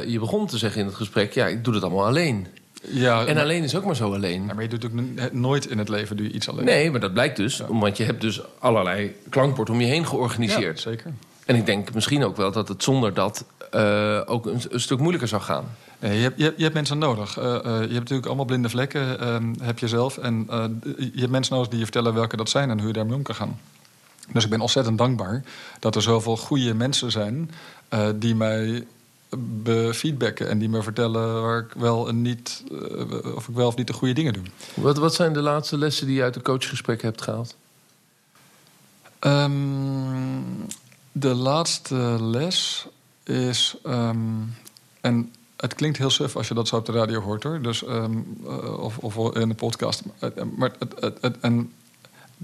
je 0.06 0.16
begon 0.20 0.46
te 0.46 0.58
zeggen 0.58 0.80
in 0.80 0.86
het 0.86 0.96
gesprek... 0.96 1.32
ja, 1.32 1.46
ik 1.46 1.64
doe 1.64 1.74
het 1.74 1.82
allemaal 1.82 2.06
alleen. 2.06 2.46
Ja, 2.88 3.26
En 3.26 3.38
alleen 3.38 3.62
is 3.62 3.76
ook 3.76 3.84
maar 3.84 3.96
zo 3.96 4.14
alleen. 4.14 4.46
ja, 4.46 4.54
maar 4.54 4.62
je 4.62 4.68
doet 4.68 4.84
ook 4.84 4.92
nooit 5.32 5.66
in 5.66 5.78
het 5.78 5.88
leven 5.88 6.16
doe 6.16 6.26
je 6.26 6.32
iets 6.32 6.48
alleen. 6.48 6.64
Nee, 6.64 6.90
maar 6.90 7.00
dat 7.00 7.12
blijkt 7.12 7.36
dus. 7.36 7.62
Want 7.68 7.96
je 7.96 8.04
hebt 8.04 8.20
dus 8.20 8.40
allerlei 8.58 9.16
klankbord 9.28 9.70
om 9.70 9.80
je 9.80 9.86
heen 9.86 10.00
ja, 10.00 10.06
georganiseerd. 10.06 10.80
zeker. 10.80 11.12
En 11.46 11.56
ik 11.56 11.66
denk 11.66 11.94
misschien 11.94 12.24
ook 12.24 12.36
wel 12.36 12.52
dat 12.52 12.68
het 12.68 12.82
zonder 12.82 13.14
dat 13.14 13.44
eh, 13.70 14.20
ook 14.24 14.46
een, 14.46 14.60
een 14.70 14.80
stuk 14.80 14.98
moeilijker 14.98 15.28
zou 15.28 15.42
gaan. 15.42 15.64
Nee, 15.98 16.16
je, 16.16 16.22
hebt, 16.22 16.38
je, 16.38 16.44
hebt, 16.44 16.56
je 16.56 16.62
hebt 16.62 16.74
mensen 16.74 16.98
nodig. 16.98 17.38
Eh, 17.38 17.54
eh, 17.54 17.64
je 17.64 17.70
hebt 17.70 17.92
natuurlijk 17.92 18.26
allemaal 18.26 18.44
blinde 18.44 18.68
vlekken, 18.68 19.20
ehm, 19.20 19.54
heb 19.62 19.78
je 19.78 19.88
zelf. 19.88 20.18
En 20.18 20.46
eh, 20.50 20.64
je 20.96 21.20
hebt 21.20 21.30
mensen 21.30 21.54
nodig 21.54 21.68
die 21.68 21.78
je 21.78 21.84
vertellen 21.84 22.14
welke 22.14 22.36
dat 22.36 22.50
zijn 22.50 22.70
en 22.70 22.78
hoe 22.78 22.86
je 22.86 22.92
daarmee 22.92 23.16
om 23.16 23.22
kan 23.22 23.34
gaan. 23.34 23.58
Dus 24.32 24.44
ik 24.44 24.50
ben 24.50 24.60
ontzettend 24.60 24.98
dankbaar 24.98 25.42
dat 25.78 25.94
er 25.94 26.02
zoveel 26.02 26.36
goede 26.36 26.74
mensen 26.74 27.10
zijn 27.10 27.50
eh, 27.88 28.08
die 28.14 28.34
mij 28.34 28.86
befeedbacken 29.38 30.48
en 30.48 30.58
die 30.58 30.68
me 30.68 30.82
vertellen 30.82 31.42
waar 31.42 31.58
ik 31.58 31.72
wel 31.72 32.08
en 32.08 32.22
niet, 32.22 32.64
eh, 32.70 33.34
of 33.34 33.48
ik 33.48 33.54
wel 33.54 33.66
of 33.66 33.76
niet 33.76 33.86
de 33.86 33.92
goede 33.92 34.14
dingen 34.14 34.32
doe. 34.32 34.42
Wat, 34.74 34.98
wat 34.98 35.14
zijn 35.14 35.32
de 35.32 35.40
laatste 35.40 35.78
lessen 35.78 36.06
die 36.06 36.16
je 36.16 36.22
uit 36.22 36.34
de 36.34 36.42
coachgesprekken 36.42 37.08
hebt 37.08 37.22
gehaald? 37.22 37.56
Ehm, 39.18 39.52
de 41.12 41.34
laatste 41.34 41.94
les 42.20 42.86
is. 43.24 43.76
ehm, 43.84 44.16
en 45.00 45.32
het 45.56 45.74
klinkt 45.74 45.98
heel 45.98 46.10
suf 46.10 46.36
als 46.36 46.48
je 46.48 46.54
dat 46.54 46.68
zo 46.68 46.76
op 46.76 46.86
de 46.86 46.92
radio 46.92 47.20
hoort 47.20 47.42
hoor. 47.42 47.62
Dus, 47.62 47.84
ehm, 47.84 48.18
eh, 48.46 48.78
of, 48.78 48.98
of 48.98 49.34
in 49.34 49.40
een 49.50 49.54
podcast. 49.54 50.02
Eh, 50.18 50.28
Maar 50.56 50.72
het, 50.78 50.94
het, 51.00 51.18
het, 51.20 51.40
en, 51.40 51.72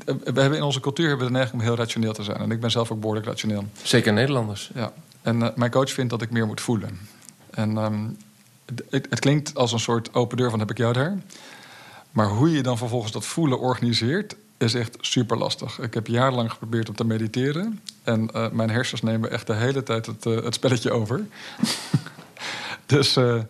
eh, 0.04 0.14
we 0.25 0.40
hebben 0.40 0.58
in 0.58 0.62
onze 0.64 0.80
cultuur 0.80 1.08
hebben 1.08 1.26
we 1.26 1.32
de 1.32 1.38
neiging 1.38 1.60
om 1.60 1.66
heel 1.66 1.76
rationeel 1.76 2.12
te 2.12 2.22
zijn. 2.22 2.37
En 2.38 2.50
ik 2.50 2.60
ben 2.60 2.70
zelf 2.70 2.90
ook 2.90 3.00
behoorlijk 3.00 3.26
rationeel. 3.26 3.64
Zeker 3.82 4.12
Nederlanders. 4.12 4.70
Ja. 4.75 4.92
En 5.22 5.42
eh, 5.42 5.48
mijn 5.56 5.70
coach 5.70 5.90
vindt 5.90 6.10
dat 6.10 6.22
ik 6.22 6.30
meer 6.30 6.46
moet 6.46 6.60
voelen. 6.60 6.98
En 7.50 7.78
ehm, 7.78 8.04
het, 8.66 8.82
het- 8.90 9.06
het 9.10 9.18
klinkt 9.20 9.54
als 9.54 9.72
een 9.72 9.80
soort 9.80 10.14
open 10.14 10.37
deur 10.37 10.50
van 10.50 10.58
heb 10.58 10.70
ik 10.70 10.78
jou 10.78 10.92
daar. 10.92 11.18
Maar 12.10 12.28
hoe 12.28 12.50
je 12.50 12.62
dan 12.62 12.78
vervolgens 12.78 13.12
dat 13.12 13.25
voelen 13.26 13.58
organiseert, 13.60 14.37
is 14.58 14.74
echt 14.74 14.96
super 15.00 15.38
lastig. 15.38 15.80
Ik 15.80 15.94
heb 15.94 16.06
jarenlang 16.06 16.50
geprobeerd 16.50 16.88
om 16.88 16.94
te 16.94 17.04
mediteren. 17.04 17.80
En 18.02 18.30
uh, 18.34 18.50
mijn 18.50 18.70
hersens 18.70 19.02
nemen 19.02 19.30
echt 19.30 19.46
de 19.46 19.54
hele 19.54 19.82
tijd 19.82 20.06
het, 20.06 20.26
uh, 20.26 20.44
het 20.44 20.54
spelletje 20.54 20.90
over. 20.90 21.26
dus, 22.86 23.16
uh, 23.16 23.40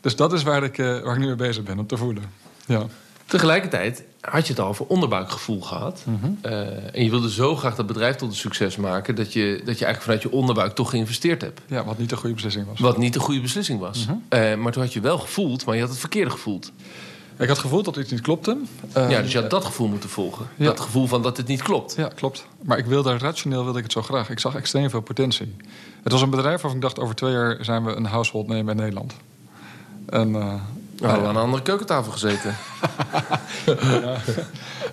dus 0.00 0.16
dat 0.16 0.32
is 0.32 0.42
waar 0.42 0.62
ik, 0.62 0.76
waar 0.76 1.14
ik 1.14 1.18
nu 1.18 1.26
mee 1.26 1.34
bezig 1.34 1.62
ben, 1.62 1.78
om 1.78 1.86
te 1.86 1.96
voelen. 1.96 2.22
Ja. 2.66 2.86
Tegelijkertijd 3.26 4.02
had 4.20 4.46
je 4.46 4.52
het 4.52 4.62
al 4.62 4.68
over 4.68 4.86
onderbuikgevoel 4.86 5.60
gehad. 5.60 6.02
Mm 6.06 6.18
-hmm. 6.20 6.38
en 6.92 7.04
je 7.04 7.10
wilde 7.10 7.30
zo 7.30 7.56
graag 7.56 7.74
dat 7.74 7.86
bedrijf 7.86 8.16
tot 8.16 8.28
een 8.28 8.36
succes 8.36 8.76
maken... 8.76 9.14
Dat 9.14 9.32
je, 9.32 9.62
dat 9.64 9.78
je 9.78 9.84
eigenlijk 9.84 10.02
vanuit 10.02 10.22
je 10.22 10.30
onderbuik 10.30 10.74
toch 10.74 10.90
geïnvesteerd 10.90 11.40
hebt. 11.40 11.60
Ja, 11.66 11.84
wat 11.84 11.98
niet 11.98 12.10
de 12.10 12.16
goede 12.16 12.34
beslissing 12.34 12.66
was. 12.66 12.78
Wat 12.78 12.98
niet 12.98 13.12
de 13.12 13.20
goede 13.20 13.40
beslissing 13.40 13.80
was. 13.80 14.06
Mm 14.06 14.22
-hmm. 14.28 14.60
maar 14.60 14.72
toen 14.72 14.82
had 14.82 14.92
je 14.92 15.00
wel 15.00 15.18
gevoeld, 15.18 15.64
maar 15.64 15.74
je 15.74 15.80
had 15.80 15.90
het 15.90 15.98
verkeerde 15.98 16.30
gevoeld. 16.30 16.72
Ik 17.38 17.48
had 17.48 17.58
gevoeld 17.58 17.84
dat 17.84 17.96
iets 17.96 18.10
niet 18.10 18.20
klopte. 18.20 18.56
ja, 18.94 19.22
dus 19.22 19.32
je 19.32 19.40
had 19.40 19.50
dat 19.50 19.64
gevoel 19.64 19.88
moeten 19.88 20.08
volgen. 20.08 20.46
Ja. 20.56 20.64
Dat 20.64 20.80
gevoel 20.80 21.06
van 21.06 21.22
dat 21.22 21.36
het 21.36 21.46
niet 21.46 21.62
klopt. 21.62 21.94
Ja, 21.96 22.10
klopt. 22.14 22.46
Maar 22.62 22.78
ik 22.78 22.86
wilde 22.86 23.18
rationeel 23.18 23.64
wilde 23.64 23.78
ik 23.78 23.84
het 23.84 23.92
zo 23.92 24.02
graag. 24.02 24.30
Ik 24.30 24.38
zag 24.38 24.54
extreem 24.54 24.90
veel 24.90 25.00
potentie. 25.00 25.56
Het 26.02 26.12
was 26.12 26.22
een 26.22 26.30
bedrijf 26.30 26.60
waarvan 26.60 26.74
ik 26.74 26.80
dacht... 26.80 26.98
over 26.98 27.14
twee 27.14 27.32
jaar 27.32 27.58
zijn 27.60 27.84
we 27.84 27.94
een 27.94 28.04
household 28.04 28.46
name 28.46 28.70
in 28.70 28.76
Nederland. 28.76 29.14
En, 30.06 30.28
uh, 30.28 30.54
we 30.96 31.06
hadden 31.06 31.28
aan 31.28 31.36
een 31.36 31.42
andere 31.42 31.62
keukentafel 31.62 32.12
gezeten. 32.12 32.56
ja, 34.02 34.16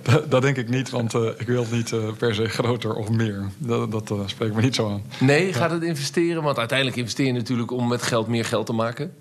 dat, 0.01 0.31
dat, 0.31 0.41
denk 0.41 0.57
ik 0.57 0.69
niet, 0.69 0.89
want 0.89 1.13
uh, 1.13 1.29
ik 1.37 1.47
wil 1.47 1.65
niet 1.71 2.17
per 2.17 2.35
se 2.35 2.49
groter 2.49 2.93
of 2.93 3.09
meer. 3.09 3.49
Dat, 3.57 3.91
dat 3.91 4.13
spreekt 4.25 4.55
me 4.55 4.61
niet 4.61 4.75
zo 4.75 4.89
aan. 4.89 5.03
Nee, 5.19 5.53
gaat 5.53 5.71
het 5.71 5.83
investeren? 5.83 6.43
Want 6.43 6.57
uiteindelijk 6.57 6.97
investeer 6.97 7.25
je 7.25 7.33
natuurlijk 7.33 7.71
om 7.71 7.87
met 7.87 8.01
geld 8.01 8.27
meer 8.27 8.45
geld 8.45 8.65
te 8.65 8.73
maken. 8.73 9.13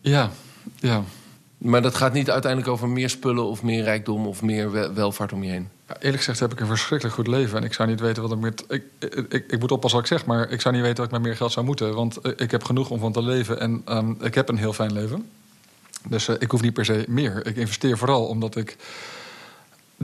Ja, 0.00 0.30
ja. 0.76 1.02
Maar 1.64 1.82
dat 1.82 1.94
gaat 1.94 2.12
niet 2.12 2.30
uiteindelijk 2.30 2.72
over 2.72 2.88
meer 2.88 3.10
spullen 3.10 3.44
of 3.44 3.62
meer 3.62 3.82
rijkdom 3.82 4.26
of 4.26 4.42
meer 4.42 4.94
welvaart 4.94 5.32
om 5.32 5.42
je 5.42 5.50
heen. 5.50 5.68
Eerlijk 5.98 6.16
gezegd 6.16 6.40
heb 6.40 6.52
ik 6.52 6.60
een 6.60 6.66
verschrikkelijk 6.66 7.16
goed 7.16 7.26
leven. 7.26 7.58
En 7.58 7.64
ik 7.64 7.72
zou 7.72 7.88
niet 7.88 8.00
weten 8.00 8.22
wat 8.22 8.32
ik 8.32 8.38
met. 8.38 8.64
Ik, 8.68 8.84
ik, 9.28 9.44
ik 9.48 9.60
moet 9.60 9.70
oppassen 9.70 10.00
wat 10.00 10.10
ik 10.10 10.16
zeg, 10.16 10.26
maar 10.26 10.50
ik 10.50 10.60
zou 10.60 10.74
niet 10.74 10.82
weten 10.82 10.96
wat 10.96 11.06
ik 11.06 11.12
met 11.12 11.22
meer 11.22 11.36
geld 11.36 11.52
zou 11.52 11.66
moeten. 11.66 11.94
Want 11.94 12.18
ik 12.36 12.50
heb 12.50 12.64
genoeg 12.64 12.90
om 12.90 12.98
van 12.98 13.12
te 13.12 13.22
leven 13.22 13.60
en 13.60 13.82
um, 13.88 14.16
ik 14.20 14.34
heb 14.34 14.48
een 14.48 14.56
heel 14.56 14.72
fijn 14.72 14.92
leven. 14.92 15.30
Dus 16.08 16.28
uh, 16.28 16.36
ik 16.38 16.50
hoef 16.50 16.62
niet 16.62 16.72
per 16.72 16.84
se 16.84 17.04
meer. 17.08 17.46
Ik 17.46 17.56
investeer 17.56 17.98
vooral 17.98 18.26
omdat 18.26 18.56
ik 18.56 18.76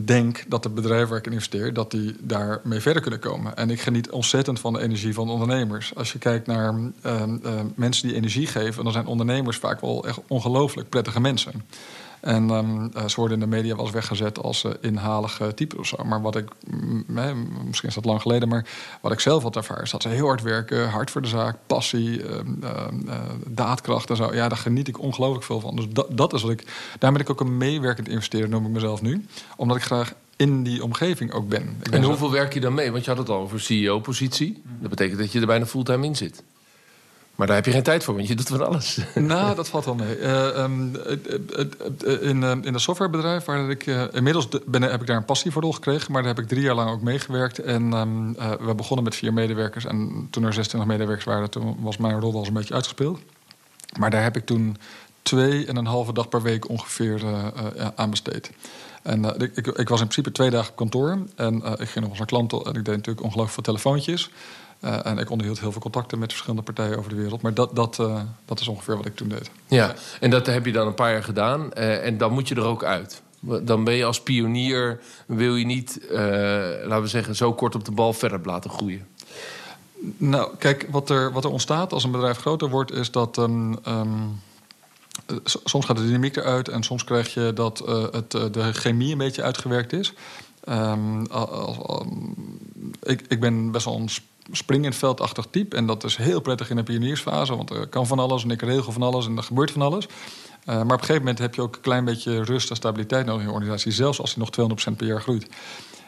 denk 0.04 0.44
dat 0.48 0.62
de 0.62 0.68
bedrijven 0.68 1.08
waar 1.08 1.18
ik 1.18 1.26
in 1.26 1.32
investeer... 1.32 1.72
dat 1.72 1.90
die 1.90 2.16
daarmee 2.20 2.80
verder 2.80 3.02
kunnen 3.02 3.20
komen. 3.20 3.56
En 3.56 3.70
ik 3.70 3.80
geniet 3.80 4.10
ontzettend 4.10 4.60
van 4.60 4.72
de 4.72 4.80
energie 4.80 5.14
van 5.14 5.30
ondernemers. 5.30 5.94
Als 5.94 6.12
je 6.12 6.18
kijkt 6.18 6.46
naar 6.46 6.74
uh, 6.74 7.22
uh, 7.42 7.60
mensen 7.74 8.08
die 8.08 8.16
energie 8.16 8.46
geven... 8.46 8.84
dan 8.84 8.92
zijn 8.92 9.06
ondernemers 9.06 9.56
vaak 9.56 9.80
wel 9.80 10.06
echt 10.06 10.20
ongelooflijk 10.28 10.88
prettige 10.88 11.20
mensen. 11.20 11.64
En 12.20 12.50
um, 12.50 12.90
ze 13.08 13.16
worden 13.16 13.40
in 13.40 13.50
de 13.50 13.56
media 13.56 13.74
wel 13.74 13.84
eens 13.84 13.94
weggezet 13.94 14.42
als 14.42 14.64
uh, 14.64 14.72
inhalige 14.80 15.54
type 15.54 15.78
of 15.78 15.86
zo. 15.86 15.96
Maar 16.04 16.22
wat 16.22 16.36
ik, 16.36 16.48
misschien 17.66 17.88
is 17.88 17.94
dat 17.94 18.04
lang 18.04 18.20
geleden, 18.22 18.48
maar 18.48 18.66
wat 19.00 19.12
ik 19.12 19.20
zelf 19.20 19.42
had 19.42 19.56
ervaren, 19.56 19.82
is 19.82 19.90
dat 19.90 20.02
ze 20.02 20.08
heel 20.08 20.26
hard 20.26 20.42
werken, 20.42 20.88
hard 20.88 21.10
voor 21.10 21.22
de 21.22 21.28
zaak, 21.28 21.56
passie, 21.66 22.22
uh, 22.22 22.36
uh, 22.62 23.16
daadkracht 23.46 24.10
en 24.10 24.16
zo. 24.16 24.34
Ja, 24.34 24.48
daar 24.48 24.58
geniet 24.58 24.88
ik 24.88 25.00
ongelooflijk 25.00 25.44
veel 25.44 25.60
van. 25.60 25.76
Dus 25.76 25.86
dat, 25.88 26.06
dat 26.10 26.32
is 26.32 26.42
wat 26.42 26.50
ik. 26.50 26.64
Daar 26.98 27.12
ben 27.12 27.20
ik 27.20 27.30
ook 27.30 27.40
een 27.40 27.56
meewerkend 27.56 28.08
investeerder, 28.08 28.50
noem 28.50 28.66
ik 28.66 28.72
mezelf 28.72 29.02
nu. 29.02 29.24
Omdat 29.56 29.76
ik 29.76 29.82
graag 29.82 30.14
in 30.36 30.62
die 30.62 30.84
omgeving 30.84 31.32
ook 31.32 31.48
ben. 31.48 31.62
Ik 31.62 31.90
ben 31.90 31.92
en 31.92 32.02
hoeveel 32.02 32.26
zo... 32.26 32.32
werk 32.32 32.54
je 32.54 32.60
dan 32.60 32.74
mee? 32.74 32.92
Want 32.92 33.04
je 33.04 33.10
had 33.10 33.18
het 33.18 33.28
al 33.28 33.40
over 33.40 33.60
CEO-positie. 33.60 34.62
Dat 34.80 34.90
betekent 34.90 35.18
dat 35.18 35.32
je 35.32 35.40
er 35.40 35.46
bijna 35.46 35.66
fulltime 35.66 36.06
in 36.06 36.16
zit. 36.16 36.42
Maar 37.40 37.48
daar 37.48 37.58
heb 37.58 37.66
je 37.66 37.72
geen 37.72 37.82
tijd 37.82 38.04
voor, 38.04 38.14
want 38.14 38.28
je 38.28 38.34
doet 38.34 38.48
van 38.48 38.66
alles. 38.66 38.98
Nou, 39.14 39.54
dat 39.54 39.68
valt 39.68 39.84
wel 39.84 39.94
mee. 39.94 40.18
Uh, 40.18 40.62
um, 40.62 40.96
in, 42.20 42.42
uh, 42.42 42.50
in 42.50 42.72
dat 42.72 42.80
softwarebedrijf 42.80 43.44
waar 43.44 43.70
ik 43.70 43.86
uh, 43.86 44.02
inmiddels 44.12 44.48
ben, 44.66 44.82
heb 44.82 45.00
ik 45.00 45.06
daar 45.06 45.16
een 45.16 45.24
passie 45.24 45.50
voor 45.50 45.74
gekregen, 45.74 46.12
maar 46.12 46.22
daar 46.22 46.34
heb 46.34 46.42
ik 46.42 46.48
drie 46.48 46.62
jaar 46.62 46.74
lang 46.74 46.90
ook 46.90 47.02
meegewerkt. 47.02 47.58
En 47.58 47.92
um, 47.92 48.34
we 48.66 48.74
begonnen 48.74 49.04
met 49.04 49.14
vier 49.14 49.32
medewerkers. 49.32 49.84
En 49.84 50.28
toen 50.30 50.44
er 50.44 50.52
26 50.52 50.90
medewerkers 50.90 51.26
waren, 51.26 51.50
toen 51.50 51.76
was 51.80 51.96
mijn 51.96 52.20
rol 52.20 52.34
al 52.34 52.46
een 52.46 52.52
beetje 52.52 52.74
uitgespeeld. 52.74 53.20
Maar 53.98 54.10
daar 54.10 54.22
heb 54.22 54.36
ik 54.36 54.46
toen 54.46 54.76
twee 55.22 55.66
en 55.66 55.76
een 55.76 55.86
halve 55.86 56.12
dag 56.12 56.28
per 56.28 56.42
week 56.42 56.68
ongeveer 56.68 57.22
aan 57.94 58.10
besteed. 58.10 58.50
En 59.02 59.22
uh, 59.22 59.30
ik, 59.38 59.66
ik, 59.66 59.88
was 59.88 60.00
in 60.00 60.06
principe 60.06 60.32
twee 60.32 60.50
dagen 60.50 60.70
op 60.70 60.76
kantoor. 60.76 61.18
En 61.36 61.54
uh, 61.54 61.70
ik 61.70 61.88
ging 61.88 62.00
nog 62.00 62.08
eens 62.08 62.18
naar 62.18 62.26
klanten. 62.26 62.58
En 62.58 62.74
ik 62.74 62.84
deed 62.84 62.96
natuurlijk 62.96 63.24
ongelooflijk 63.24 63.52
veel 63.54 63.62
telefoontjes. 63.62 64.30
Uh, 64.84 65.06
en 65.06 65.18
ik 65.18 65.30
onderhield 65.30 65.60
heel 65.60 65.72
veel 65.72 65.80
contacten 65.80 66.18
met 66.18 66.30
verschillende 66.30 66.62
partijen 66.62 66.98
over 66.98 67.10
de 67.10 67.16
wereld. 67.16 67.42
Maar 67.42 67.54
dat, 67.54 67.76
dat, 67.76 68.02
dat 68.44 68.60
is 68.60 68.68
ongeveer 68.68 68.96
wat 68.96 69.06
ik 69.06 69.16
toen 69.16 69.28
deed. 69.28 69.50
Ja, 69.66 69.94
en 70.20 70.30
dat 70.30 70.46
heb 70.46 70.66
je 70.66 70.72
dan 70.72 70.86
een 70.86 70.94
paar 70.94 71.12
jaar 71.12 71.22
gedaan. 71.22 71.72
En 71.72 72.18
dan 72.18 72.32
moet 72.32 72.48
je 72.48 72.54
er 72.54 72.64
ook 72.64 72.84
uit. 72.84 73.22
Dan 73.62 73.84
ben 73.84 73.94
je 73.94 74.04
als 74.04 74.22
pionier, 74.22 75.00
wil 75.26 75.56
je 75.56 75.64
niet, 75.64 76.00
laten 76.10 77.02
we 77.02 77.06
zeggen, 77.06 77.36
zo 77.36 77.52
kort 77.52 77.74
op 77.74 77.84
de 77.84 77.90
bal 77.90 78.12
verder 78.12 78.40
laten 78.44 78.70
groeien. 78.70 79.06
Nou, 80.16 80.56
kijk, 80.58 80.86
wat 80.90 81.10
er, 81.10 81.32
wat 81.32 81.44
er 81.44 81.50
ontstaat 81.50 81.92
als 81.92 82.04
een 82.04 82.10
bedrijf 82.10 82.38
groter 82.38 82.68
wordt, 82.68 82.92
is 82.92 83.10
dat. 83.10 83.36
Um, 83.36 83.76
um, 83.88 84.40
soms 85.44 85.84
gaat 85.84 85.96
de 85.96 86.06
dynamiek 86.06 86.36
eruit 86.36 86.68
en 86.68 86.82
soms 86.82 87.04
krijg 87.04 87.34
je 87.34 87.52
dat 87.54 87.78
het, 88.12 88.30
de 88.30 88.72
chemie 88.72 89.12
een 89.12 89.18
beetje 89.18 89.42
uitgewerkt 89.42 89.92
is. 89.92 90.12
Um, 90.68 91.26
ik, 93.02 93.22
ik 93.28 93.40
ben 93.40 93.70
best 93.70 93.84
wel 93.84 93.96
een 93.96 94.08
springveldachtig 94.52 95.46
type. 95.50 95.76
En 95.76 95.86
dat 95.86 96.04
is 96.04 96.16
heel 96.16 96.40
prettig 96.40 96.70
in 96.70 96.76
de 96.76 96.82
pioniersfase, 96.82 97.56
want 97.56 97.70
er 97.70 97.86
kan 97.86 98.06
van 98.06 98.18
alles 98.18 98.42
en 98.42 98.50
ik 98.50 98.62
regel 98.62 98.92
van 98.92 99.02
alles 99.02 99.26
en 99.26 99.36
er 99.36 99.42
gebeurt 99.42 99.70
van 99.70 99.82
alles. 99.82 100.06
Uh, 100.06 100.10
maar 100.64 100.82
op 100.82 100.90
een 100.90 100.98
gegeven 100.98 101.18
moment 101.18 101.38
heb 101.38 101.54
je 101.54 101.62
ook 101.62 101.74
een 101.74 101.80
klein 101.80 102.04
beetje 102.04 102.44
rust 102.44 102.70
en 102.70 102.76
stabiliteit 102.76 103.26
nodig 103.26 103.40
in 103.40 103.46
je 103.46 103.54
organisatie, 103.54 103.92
zelfs 103.92 104.20
als 104.20 104.34
die 104.34 104.44
nog 104.44 104.90
200% 104.92 104.96
per 104.96 105.06
jaar 105.06 105.20
groeit. 105.20 105.46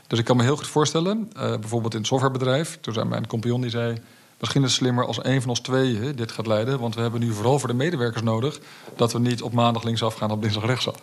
Dus 0.06 0.18
ik 0.18 0.24
kan 0.24 0.36
me 0.36 0.42
heel 0.42 0.56
goed 0.56 0.66
voorstellen, 0.66 1.30
bijvoorbeeld 1.34 1.92
in 1.92 1.98
het 1.98 2.08
softwarebedrijf, 2.08 2.78
toen 2.80 2.94
zei 2.94 3.08
mijn 3.08 3.26
compagnon 3.26 3.60
die 3.60 3.70
zei. 3.70 4.00
Misschien 4.42 4.62
is 4.62 4.68
het 4.68 4.78
slimmer 4.78 5.06
als 5.06 5.24
een 5.24 5.40
van 5.40 5.50
ons 5.50 5.60
tweeën 5.60 6.16
dit 6.16 6.32
gaat 6.32 6.46
leiden. 6.46 6.78
Want 6.78 6.94
we 6.94 7.00
hebben 7.00 7.20
nu 7.20 7.32
vooral 7.32 7.58
voor 7.58 7.68
de 7.68 7.74
medewerkers 7.74 8.22
nodig 8.22 8.58
dat 8.96 9.12
we 9.12 9.18
niet 9.18 9.42
op 9.42 9.52
maandag 9.52 9.82
linksaf 9.82 10.14
gaan, 10.14 10.30
op 10.30 10.42
dinsdag 10.42 10.64
rechtsaf. 10.64 10.96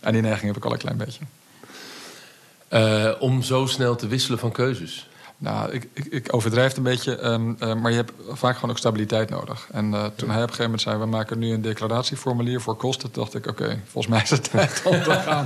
En 0.00 0.12
die 0.12 0.22
neiging 0.22 0.46
heb 0.46 0.56
ik 0.56 0.64
al 0.64 0.72
een 0.72 0.78
klein 0.78 0.96
beetje. 0.96 1.24
Uh, 2.70 3.22
om 3.22 3.42
zo 3.42 3.66
snel 3.66 3.96
te 3.96 4.06
wisselen 4.06 4.38
van 4.38 4.52
keuzes. 4.52 5.08
Nou, 5.40 5.72
ik, 5.72 5.88
ik, 5.92 6.04
ik, 6.04 6.34
overdrijf 6.34 6.68
het 6.68 6.76
een 6.76 6.82
beetje, 6.82 7.24
um, 7.24 7.56
uh, 7.62 7.74
maar 7.74 7.90
je 7.90 7.96
hebt 7.96 8.12
vaak 8.28 8.54
gewoon 8.54 8.70
ook 8.70 8.78
stabiliteit 8.78 9.30
nodig. 9.30 9.68
En 9.72 9.92
uh, 9.92 10.04
toen 10.16 10.30
hij 10.30 10.42
op 10.42 10.48
een 10.48 10.54
gegeven 10.54 10.64
moment 10.64 10.80
zei, 10.80 10.98
we 10.98 11.06
maken 11.06 11.38
nu 11.38 11.52
een 11.52 11.62
declaratieformulier 11.62 12.60
voor 12.60 12.76
kosten, 12.76 13.08
dacht 13.12 13.34
ik, 13.34 13.46
oké, 13.46 13.62
okay, 13.62 13.80
volgens 13.86 14.06
mij 14.06 14.22
is 14.22 14.30
het 14.30 14.50
tijd 14.50 14.82
om 14.84 15.02
te 15.02 15.10
gaan. 15.26 15.44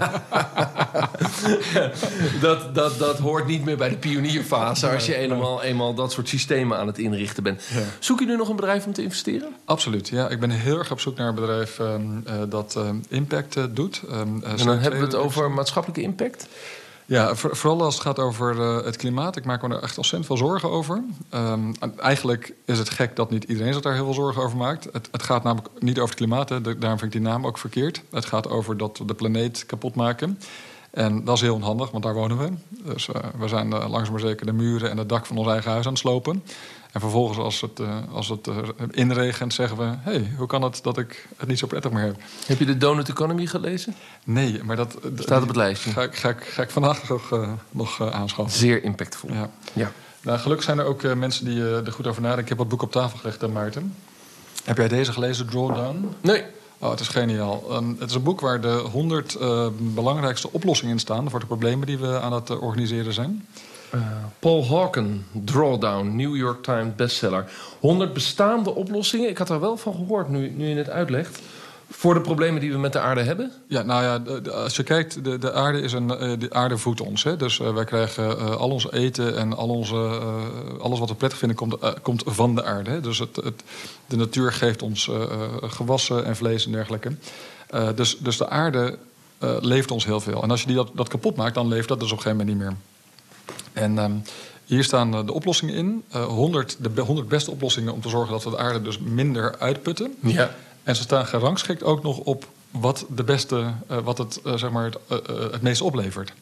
dat, 2.40 2.74
dat, 2.74 2.98
dat 2.98 3.18
hoort 3.18 3.46
niet 3.46 3.64
meer 3.64 3.76
bij 3.76 3.88
de 3.88 3.96
pionierfase 3.96 4.90
als 4.90 5.06
je 5.06 5.14
eenmaal, 5.14 5.62
eenmaal 5.62 5.94
dat 5.94 6.12
soort 6.12 6.28
systemen 6.28 6.78
aan 6.78 6.86
het 6.86 6.98
inrichten 6.98 7.42
bent. 7.42 7.62
Ja. 7.74 7.80
Zoek 7.98 8.20
je 8.20 8.26
nu 8.26 8.36
nog 8.36 8.48
een 8.48 8.56
bedrijf 8.56 8.86
om 8.86 8.92
te 8.92 9.02
investeren? 9.02 9.56
Absoluut, 9.64 10.08
ja. 10.08 10.28
Ik 10.28 10.40
ben 10.40 10.50
heel 10.50 10.78
erg 10.78 10.90
op 10.90 11.00
zoek 11.00 11.16
naar 11.16 11.28
een 11.28 11.34
bedrijf 11.34 11.78
um, 11.78 12.24
uh, 12.26 12.34
dat 12.48 12.78
impact 13.08 13.56
doet. 13.76 14.02
Um, 14.10 14.42
en 14.44 14.56
dan 14.56 14.78
hebben 14.78 15.00
we 15.00 15.06
het 15.06 15.14
over 15.14 15.50
maatschappelijke 15.50 16.02
impact? 16.02 16.46
Ja, 17.12 17.34
voor, 17.34 17.56
vooral 17.56 17.82
als 17.82 17.94
het 17.94 18.02
gaat 18.02 18.18
over 18.18 18.56
uh, 18.56 18.84
het 18.84 18.96
klimaat. 18.96 19.36
Ik 19.36 19.44
maak 19.44 19.62
me 19.62 19.74
er 19.74 19.82
echt 19.82 19.96
ontzettend 19.96 20.26
veel 20.26 20.48
zorgen 20.48 20.70
over. 20.70 21.02
Um, 21.34 21.74
eigenlijk 21.98 22.54
is 22.64 22.78
het 22.78 22.90
gek 22.90 23.16
dat 23.16 23.30
niet 23.30 23.44
iedereen 23.44 23.72
zich 23.72 23.82
daar 23.82 23.94
heel 23.94 24.04
veel 24.04 24.14
zorgen 24.14 24.42
over 24.42 24.56
maakt. 24.56 24.88
Het, 24.92 25.08
het 25.10 25.22
gaat 25.22 25.42
namelijk 25.42 25.68
niet 25.78 25.96
over 25.96 26.08
het 26.08 26.18
klimaat, 26.18 26.48
daarom 26.48 26.80
vind 26.80 27.02
ik 27.02 27.12
die 27.12 27.20
naam 27.20 27.46
ook 27.46 27.58
verkeerd. 27.58 28.02
Het 28.10 28.24
gaat 28.24 28.48
over 28.48 28.76
dat 28.76 28.98
we 28.98 29.04
de 29.04 29.14
planeet 29.14 29.66
kapot 29.66 29.94
maken. 29.94 30.38
En 30.90 31.24
dat 31.24 31.34
is 31.34 31.40
heel 31.40 31.54
onhandig, 31.54 31.90
want 31.90 32.04
daar 32.04 32.14
wonen 32.14 32.38
we. 32.38 32.50
Dus 32.68 33.08
uh, 33.08 33.14
we 33.38 33.48
zijn 33.48 33.66
uh, 33.66 33.88
langzaam 33.88 34.12
maar 34.12 34.20
zeker 34.20 34.46
de 34.46 34.52
muren 34.52 34.90
en 34.90 34.96
het 34.96 35.08
dak 35.08 35.26
van 35.26 35.36
ons 35.36 35.48
eigen 35.48 35.70
huis 35.70 35.86
aan 35.86 35.92
het 35.92 36.00
slopen. 36.00 36.42
En 36.92 37.00
vervolgens, 37.00 37.38
als 37.38 37.60
het, 37.60 37.80
uh, 37.80 37.98
als 38.12 38.28
het 38.28 38.48
inregent, 38.90 39.54
zeggen 39.54 39.76
we: 39.76 39.84
hé, 39.84 40.12
hey, 40.12 40.32
hoe 40.36 40.46
kan 40.46 40.62
het 40.62 40.82
dat 40.82 40.98
ik 40.98 41.28
het 41.36 41.48
niet 41.48 41.58
zo 41.58 41.66
prettig 41.66 41.90
meer 41.90 42.02
heb? 42.02 42.16
Heb 42.46 42.58
je 42.58 42.64
de 42.64 42.76
Donut 42.76 43.08
Economy 43.08 43.46
gelezen? 43.46 43.94
Nee, 44.24 44.60
maar 44.62 44.76
dat 44.76 44.98
staat 45.14 45.42
op 45.42 45.48
het 45.48 45.56
lijstje. 45.56 45.90
Ga 45.90 46.02
ik, 46.02 46.14
ga 46.14 46.28
ik, 46.28 46.44
ga 46.44 46.62
ik 46.62 46.70
vandaag 46.70 47.08
nog, 47.08 47.38
nog 47.70 48.12
aanschaffen. 48.12 48.58
Zeer 48.58 48.82
impactvol. 48.82 49.32
Ja. 49.32 49.50
ja. 49.72 49.92
Nou, 50.22 50.38
gelukkig 50.38 50.66
zijn 50.66 50.78
er 50.78 50.84
ook 50.84 51.14
mensen 51.14 51.44
die 51.44 51.62
er 51.62 51.92
goed 51.92 52.06
over 52.06 52.22
nadenken. 52.22 52.42
Ik 52.42 52.48
heb 52.48 52.58
wat 52.58 52.68
boek 52.68 52.82
op 52.82 52.92
tafel 52.92 53.18
gelegd, 53.18 53.48
Maarten. 53.48 53.94
Heb 54.64 54.76
jij 54.76 54.88
deze 54.88 55.12
gelezen, 55.12 55.48
Drawdown? 55.48 56.14
Nee. 56.20 56.44
Oh, 56.78 56.90
het 56.90 57.00
is 57.00 57.08
geniaal. 57.08 57.64
Um, 57.76 57.96
het 57.98 58.08
is 58.08 58.14
een 58.14 58.22
boek 58.22 58.40
waar 58.40 58.60
de 58.60 58.84
100 58.92 59.36
uh, 59.40 59.66
belangrijkste 59.78 60.52
oplossingen 60.52 60.92
in 60.92 61.00
staan 61.00 61.30
voor 61.30 61.40
de 61.40 61.46
problemen 61.46 61.86
die 61.86 61.98
we 61.98 62.20
aan 62.20 62.32
het 62.32 62.58
organiseren 62.58 63.12
zijn. 63.12 63.46
Uh, 63.94 64.00
Paul 64.38 64.66
Hawken, 64.66 65.26
Drawdown, 65.44 66.16
New 66.16 66.36
York 66.36 66.62
Times 66.62 66.94
bestseller. 66.96 67.50
100 67.80 68.12
bestaande 68.12 68.74
oplossingen. 68.74 69.28
Ik 69.28 69.38
had 69.38 69.50
er 69.50 69.60
wel 69.60 69.76
van 69.76 69.94
gehoord 69.94 70.28
nu, 70.28 70.52
nu 70.56 70.68
je 70.68 70.76
het 70.76 70.90
uitlegt. 70.90 71.40
Voor 71.90 72.14
de 72.14 72.20
problemen 72.20 72.60
die 72.60 72.72
we 72.72 72.78
met 72.78 72.92
de 72.92 72.98
aarde 72.98 73.22
hebben? 73.22 73.52
Ja, 73.66 73.82
nou 73.82 74.02
ja, 74.02 74.40
als 74.50 74.76
je 74.76 74.82
kijkt, 74.82 75.24
de, 75.24 75.38
de 75.38 75.52
aarde 75.52 75.80
is 75.80 75.92
een, 75.92 76.06
de 76.38 76.46
aarde 76.50 76.78
voedt 76.78 77.00
ons. 77.00 77.22
Hè? 77.22 77.36
Dus 77.36 77.58
uh, 77.58 77.74
wij 77.74 77.84
krijgen 77.84 78.58
al 78.58 78.70
ons 78.70 78.90
eten 78.92 79.36
en 79.36 79.56
al 79.56 79.68
onze, 79.68 80.20
alles 80.80 80.98
wat 80.98 81.08
we 81.08 81.14
prettig 81.14 81.38
vinden, 81.38 81.56
komt, 81.56 81.76
komt 82.02 82.22
van 82.26 82.54
de 82.54 82.64
aarde. 82.64 82.90
Hè? 82.90 83.00
Dus 83.00 83.18
het, 83.18 83.36
het, 83.36 83.62
de 84.06 84.16
natuur 84.16 84.52
geeft 84.52 84.82
ons 84.82 85.10
gewassen 85.60 86.24
en 86.24 86.36
vlees 86.36 86.66
en 86.66 86.72
dergelijke. 86.72 87.12
dus, 87.94 88.18
dus 88.18 88.36
de 88.36 88.48
aarde 88.48 88.98
levert 89.60 89.90
ons 89.90 90.04
heel 90.04 90.20
veel. 90.20 90.42
En 90.42 90.50
als 90.50 90.60
je 90.60 90.66
die 90.66 90.76
dat, 90.76 90.90
dat 90.94 91.08
kapot 91.08 91.36
maakt, 91.36 91.54
dan 91.54 91.68
levert 91.68 91.88
dat 91.88 92.00
dus 92.00 92.12
op 92.12 92.16
een 92.16 92.22
gegeven 92.22 92.46
moment 92.46 92.58
niet 92.58 92.68
meer. 92.68 92.78
En 93.72 93.98
ehm, 93.98 94.12
hier 94.64 94.84
staan 94.84 95.26
de 95.26 95.32
oplossingen 95.32 95.74
in. 95.74 96.04
100, 96.10 96.76
de 96.80 97.00
100 97.00 97.28
beste 97.28 97.50
oplossingen 97.50 97.92
om 97.92 98.00
te 98.00 98.08
zorgen 98.08 98.32
dat 98.32 98.44
we 98.44 98.50
de 98.50 98.58
aarde 98.58 98.82
dus 98.82 98.98
minder 98.98 99.58
uitputten. 99.58 100.14
Ja. 100.20 100.54
En 100.82 100.96
ze 100.96 101.02
staan 101.02 101.26
gerangschikt 101.26 101.82
ook 101.82 102.02
nog 102.02 102.18
op 102.18 102.46
wat, 102.70 103.06
de 103.14 103.24
beste, 103.24 103.72
wat 104.04 104.18
het, 104.18 104.40
zeg 104.54 104.70
maar 104.70 104.84
het, 104.84 104.98
het 105.52 105.62
meest 105.62 105.80
oplevert. 105.80 106.32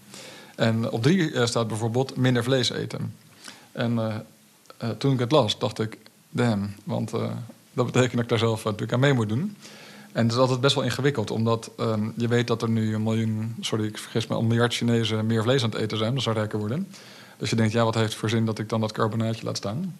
En 0.54 0.90
op 0.90 1.02
drie 1.02 1.46
staat 1.46 1.68
bijvoorbeeld 1.68 2.16
minder 2.16 2.44
vlees 2.44 2.70
eten. 2.70 3.14
En 3.72 4.24
toen 4.98 5.12
ik 5.12 5.18
het 5.18 5.30
las, 5.30 5.58
dacht 5.58 5.78
ik, 5.78 5.98
damn, 6.30 6.74
want 6.84 7.10
dat 7.72 7.86
betekent 7.86 8.12
dat 8.12 8.22
ik 8.22 8.28
daar 8.28 8.38
zelf 8.38 8.64
natuurlijk 8.64 8.92
aan 8.92 9.00
mee 9.00 9.12
moet 9.12 9.28
doen. 9.28 9.56
En 10.12 10.22
het 10.22 10.32
is 10.32 10.38
altijd 10.38 10.60
best 10.60 10.74
wel 10.74 10.84
ingewikkeld, 10.84 11.30
omdat 11.30 11.70
um, 11.80 12.12
je 12.16 12.28
weet 12.28 12.46
dat 12.46 12.62
er 12.62 12.68
nu 12.68 12.94
een 12.94 13.02
miljoen, 13.02 13.56
sorry, 13.60 13.84
ik 13.84 13.98
vergis 13.98 14.26
me, 14.26 14.36
een 14.36 14.46
miljard 14.46 14.74
Chinezen 14.74 15.26
meer 15.26 15.42
vlees 15.42 15.62
aan 15.62 15.70
het 15.70 15.78
eten 15.78 15.98
zijn, 15.98 16.14
dat 16.14 16.22
zou 16.22 16.36
rijker 16.36 16.58
worden. 16.58 16.88
Dus 17.40 17.50
je 17.50 17.56
denkt, 17.56 17.72
ja, 17.72 17.84
wat 17.84 17.94
heeft 17.94 18.08
het 18.08 18.18
voor 18.18 18.28
zin 18.28 18.44
dat 18.44 18.58
ik 18.58 18.68
dan 18.68 18.80
dat 18.80 18.92
carbonaatje 18.92 19.44
laat 19.44 19.56
staan? 19.56 19.96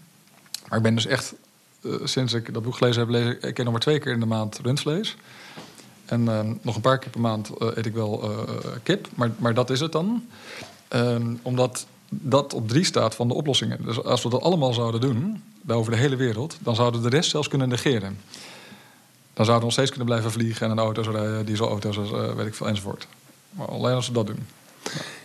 Maar 0.69 0.79
ik 0.79 0.85
ben 0.85 0.95
dus 0.95 1.07
echt, 1.07 1.35
uh, 1.81 1.95
sinds 2.05 2.33
ik 2.33 2.55
dat 2.55 2.63
boek 2.63 2.77
gelezen 2.77 3.01
heb, 3.01 3.11
lees 3.11 3.37
ik, 3.41 3.59
nog 3.59 3.71
maar 3.73 3.81
twee 3.81 3.99
keer 3.99 4.13
in 4.13 4.21
de 4.21 4.27
maand 4.27 4.59
rundvlees. 4.63 5.17
En 6.05 6.21
uh, 6.21 6.41
nog 6.61 6.75
een 6.75 6.81
paar 6.81 6.99
keer 6.99 7.11
per 7.11 7.21
maand 7.21 7.51
uh, 7.59 7.69
eet 7.75 7.87
ik 7.87 7.95
wel 7.95 8.35
kip, 8.83 9.09
maar, 9.15 9.31
maar 9.39 9.55
dat 9.55 9.71
is 9.71 9.81
het 9.81 9.93
dan. 9.93 10.25
Ehm, 10.89 11.35
omdat 11.43 11.87
dat 12.09 12.55
op 12.55 12.69
drie 12.69 12.85
staat 12.85 13.15
van 13.15 13.29
de 13.29 13.35
oplossingen. 13.35 13.85
Dus 13.85 14.05
als 14.05 14.23
we 14.23 14.29
dat 14.29 14.43
allemaal 14.43 14.73
zouden 14.73 15.01
doen, 15.01 15.43
over 15.69 15.93
de 15.93 15.99
hele 15.99 16.17
wereld, 16.17 16.59
dan 16.61 16.75
zouden 16.75 17.03
we 17.03 17.11
de 17.11 17.17
rest 17.17 17.31
zelfs 17.31 17.49
kunnen 17.49 17.69
negeren. 17.69 18.19
Dan 19.33 19.45
zouden 19.45 19.57
we 19.57 19.65
nog 19.65 19.73
steeds 19.73 19.91
kunnen 19.91 20.07
blijven 20.07 20.31
vliegen 20.31 20.67
en 20.67 20.73
een 20.73 20.79
auto's 20.79 21.07
rijden, 21.07 21.47
dieselauto's, 21.47 21.97
weet 22.37 22.47
ik 22.47 22.55
veel, 22.55 22.69
enzovoort. 22.69 23.07
Maar 23.51 23.69
alleen 23.69 23.95
als 23.95 24.07
we 24.07 24.13
dat 24.13 24.27
doen. 24.27 24.47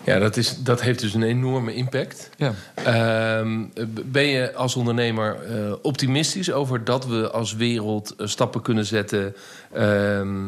Ja, 0.06 0.20
dat, 0.20 0.38
is, 0.38 0.64
dat 0.64 0.82
heeft 0.82 1.00
dus 1.00 1.14
een 1.14 1.24
enorme 1.24 1.74
impact. 1.74 2.30
Ja. 2.38 2.54
Uh, 2.78 3.64
ben 4.06 4.26
je 4.26 4.54
als 4.54 4.76
ondernemer 4.76 5.38
uh, 5.50 5.74
optimistisch 5.82 6.52
over 6.52 6.84
dat 6.84 7.06
we 7.06 7.32
als 7.32 7.56
wereld 7.56 8.14
uh, 8.18 8.28
stappen 8.28 8.62
kunnen 8.62 8.86
zetten 8.86 9.36
ehm, 9.74 10.48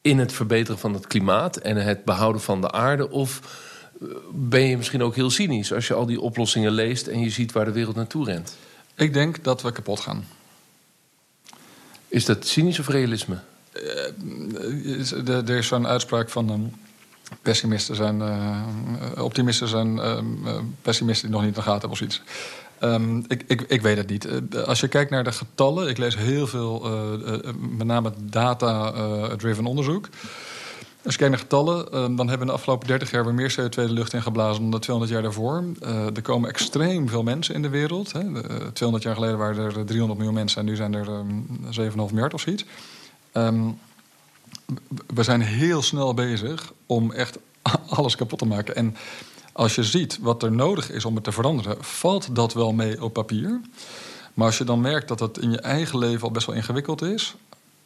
in 0.00 0.18
het 0.18 0.32
verbeteren 0.32 0.78
van 0.78 0.94
het 0.94 1.06
klimaat 1.06 1.56
en 1.56 1.76
het 1.76 2.04
behouden 2.04 2.42
van 2.42 2.60
de 2.60 2.70
aarde? 2.70 3.10
Of 3.10 3.40
ben 4.30 4.62
je 4.62 4.76
misschien 4.76 5.02
ook 5.02 5.14
heel 5.14 5.30
cynisch 5.30 5.72
als 5.72 5.86
je 5.86 5.94
al 5.94 6.06
die 6.06 6.20
oplossingen 6.20 6.72
leest 6.72 7.06
en 7.06 7.20
je 7.20 7.30
ziet 7.30 7.52
waar 7.52 7.64
de 7.64 7.72
wereld 7.72 7.96
naartoe 7.96 8.24
rent? 8.24 8.56
Ik 8.94 9.12
denk 9.12 9.44
dat 9.44 9.62
we 9.62 9.72
kapot 9.72 10.00
gaan. 10.00 10.24
Is 12.08 12.24
dat 12.24 12.46
cynisch 12.46 12.78
of 12.78 12.88
realisme? 12.88 13.38
Er 15.26 15.50
is 15.50 15.66
zo'n 15.66 15.86
uitspraak 15.86 16.28
van 16.30 16.50
um, 16.50 16.72
pessimisten 17.42 17.96
zijn. 17.96 18.18
Uh, 18.20 19.24
optimisten 19.24 19.68
zijn 19.68 19.96
uh, 19.96 20.18
pessimisten 20.82 21.28
die 21.28 21.36
nog 21.36 21.46
niet 21.46 21.56
in 21.56 21.62
de 21.62 21.68
gaten 21.68 21.88
hebben 21.88 21.98
of 21.98 22.00
iets. 22.00 22.22
Um, 22.80 23.24
ik, 23.28 23.44
ik, 23.46 23.62
ik, 23.62 23.82
weet 23.82 23.96
het 23.96 24.08
niet. 24.10 24.28
als 24.66 24.80
je 24.80 24.88
kijkt 24.88 25.10
naar 25.10 25.24
de 25.24 25.32
getallen, 25.32 25.88
ik 25.88 25.98
lees 25.98 26.16
heel 26.16 26.46
veel, 26.46 26.86
met 27.76 27.86
name 27.86 28.12
data-driven 28.30 29.66
onderzoek. 29.66 30.08
Als 31.08 31.16
je 31.16 31.22
kijkt 31.22 31.34
naar 31.34 31.42
getallen, 31.42 31.86
uh, 31.86 32.16
dan 32.16 32.28
hebben 32.28 32.38
we 32.38 32.46
de 32.46 32.52
afgelopen 32.52 32.86
30 32.86 33.10
jaar 33.10 33.24
weer 33.24 33.34
meer 33.34 33.56
CO2 33.60 33.68
de 33.68 33.92
lucht 33.92 34.12
ingeblazen 34.12 34.62
dan 34.62 34.70
de 34.70 34.78
200 34.78 35.12
jaar 35.12 35.22
daarvoor. 35.22 35.64
Er 36.14 36.22
komen 36.22 36.48
extreem 36.48 37.08
veel 37.08 37.22
mensen 37.22 37.54
in 37.54 37.62
de 37.62 37.68
wereld. 37.68 38.12
Hè. 38.12 38.32
De, 38.32 38.70
200 38.72 39.02
jaar 39.02 39.14
geleden 39.14 39.38
waren 39.38 39.64
er 39.64 39.84
300 39.84 40.18
miljoen 40.18 40.34
mensen 40.34 40.60
en 40.60 40.66
nu 40.66 40.76
zijn 40.76 40.94
er 40.94 41.08
um, 41.08 41.46
7,5 41.80 41.94
miljard 41.94 42.34
of 42.34 42.40
zoiets. 42.40 42.64
We 45.06 45.22
zijn 45.22 45.40
heel 45.40 45.82
snel 45.82 46.14
bezig 46.14 46.72
om 46.86 47.12
echt 47.12 47.38
alles 47.88 48.16
kapot 48.16 48.38
te 48.38 48.46
maken. 48.46 48.76
En 48.76 48.96
als 49.52 49.74
je 49.74 49.84
ziet 49.84 50.18
wat 50.20 50.42
er 50.42 50.52
nodig 50.52 50.90
is 50.90 51.04
om 51.04 51.14
het 51.14 51.24
te 51.24 51.32
veranderen, 51.32 51.84
valt 51.84 52.34
dat 52.34 52.52
wel 52.52 52.72
mee 52.72 53.02
op 53.02 53.12
papier. 53.12 53.60
Maar 54.34 54.46
als 54.46 54.58
je 54.58 54.64
dan 54.64 54.80
merkt 54.80 55.08
dat 55.08 55.20
het 55.20 55.38
in 55.38 55.50
je 55.50 55.60
eigen 55.60 55.98
leven 55.98 56.22
al 56.22 56.30
best 56.30 56.46
wel 56.46 56.56
ingewikkeld 56.56 57.02
is, 57.02 57.34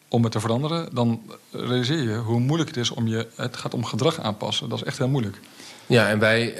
om 0.08 0.22
het 0.22 0.32
te 0.32 0.40
veranderen, 0.40 0.94
dan 0.94 1.22
realiseer 1.50 2.02
je 2.02 2.16
hoe 2.16 2.40
moeilijk 2.40 2.68
het 2.68 2.78
is 2.78 2.90
om 2.90 3.06
je. 3.06 3.26
Het 3.34 3.56
gaat 3.56 3.74
om 3.74 3.84
gedrag 3.84 4.20
aanpassen. 4.20 4.68
Dat 4.68 4.78
is 4.78 4.84
echt 4.84 4.98
heel 4.98 5.08
moeilijk. 5.08 5.40
Ja, 5.86 6.08
en 6.08 6.18
wij 6.18 6.50
uh, 6.50 6.56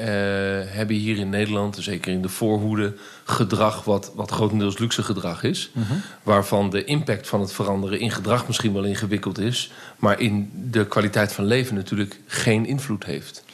hebben 0.72 0.96
hier 0.96 1.18
in 1.18 1.28
Nederland, 1.28 1.76
zeker 1.80 2.12
in 2.12 2.22
de 2.22 2.28
voorhoede, 2.28 2.94
gedrag 3.24 3.84
wat, 3.84 4.12
wat 4.14 4.30
grotendeels 4.30 4.78
luxe 4.78 5.02
gedrag 5.02 5.42
is. 5.42 5.70
Mm 5.72 5.82
-hmm. 5.82 6.02
Waarvan 6.22 6.70
de 6.70 6.84
impact 6.84 7.28
van 7.28 7.40
het 7.40 7.52
veranderen 7.52 8.00
in 8.00 8.10
gedrag 8.10 8.46
misschien 8.46 8.72
wel 8.72 8.84
ingewikkeld 8.84 9.38
is, 9.38 9.72
maar 9.98 10.20
in 10.20 10.50
de 10.70 10.86
kwaliteit 10.86 11.32
van 11.32 11.44
leven 11.44 11.74
natuurlijk 11.74 12.20
geen 12.26 12.66
invloed 12.66 13.04
heeft. 13.04 13.44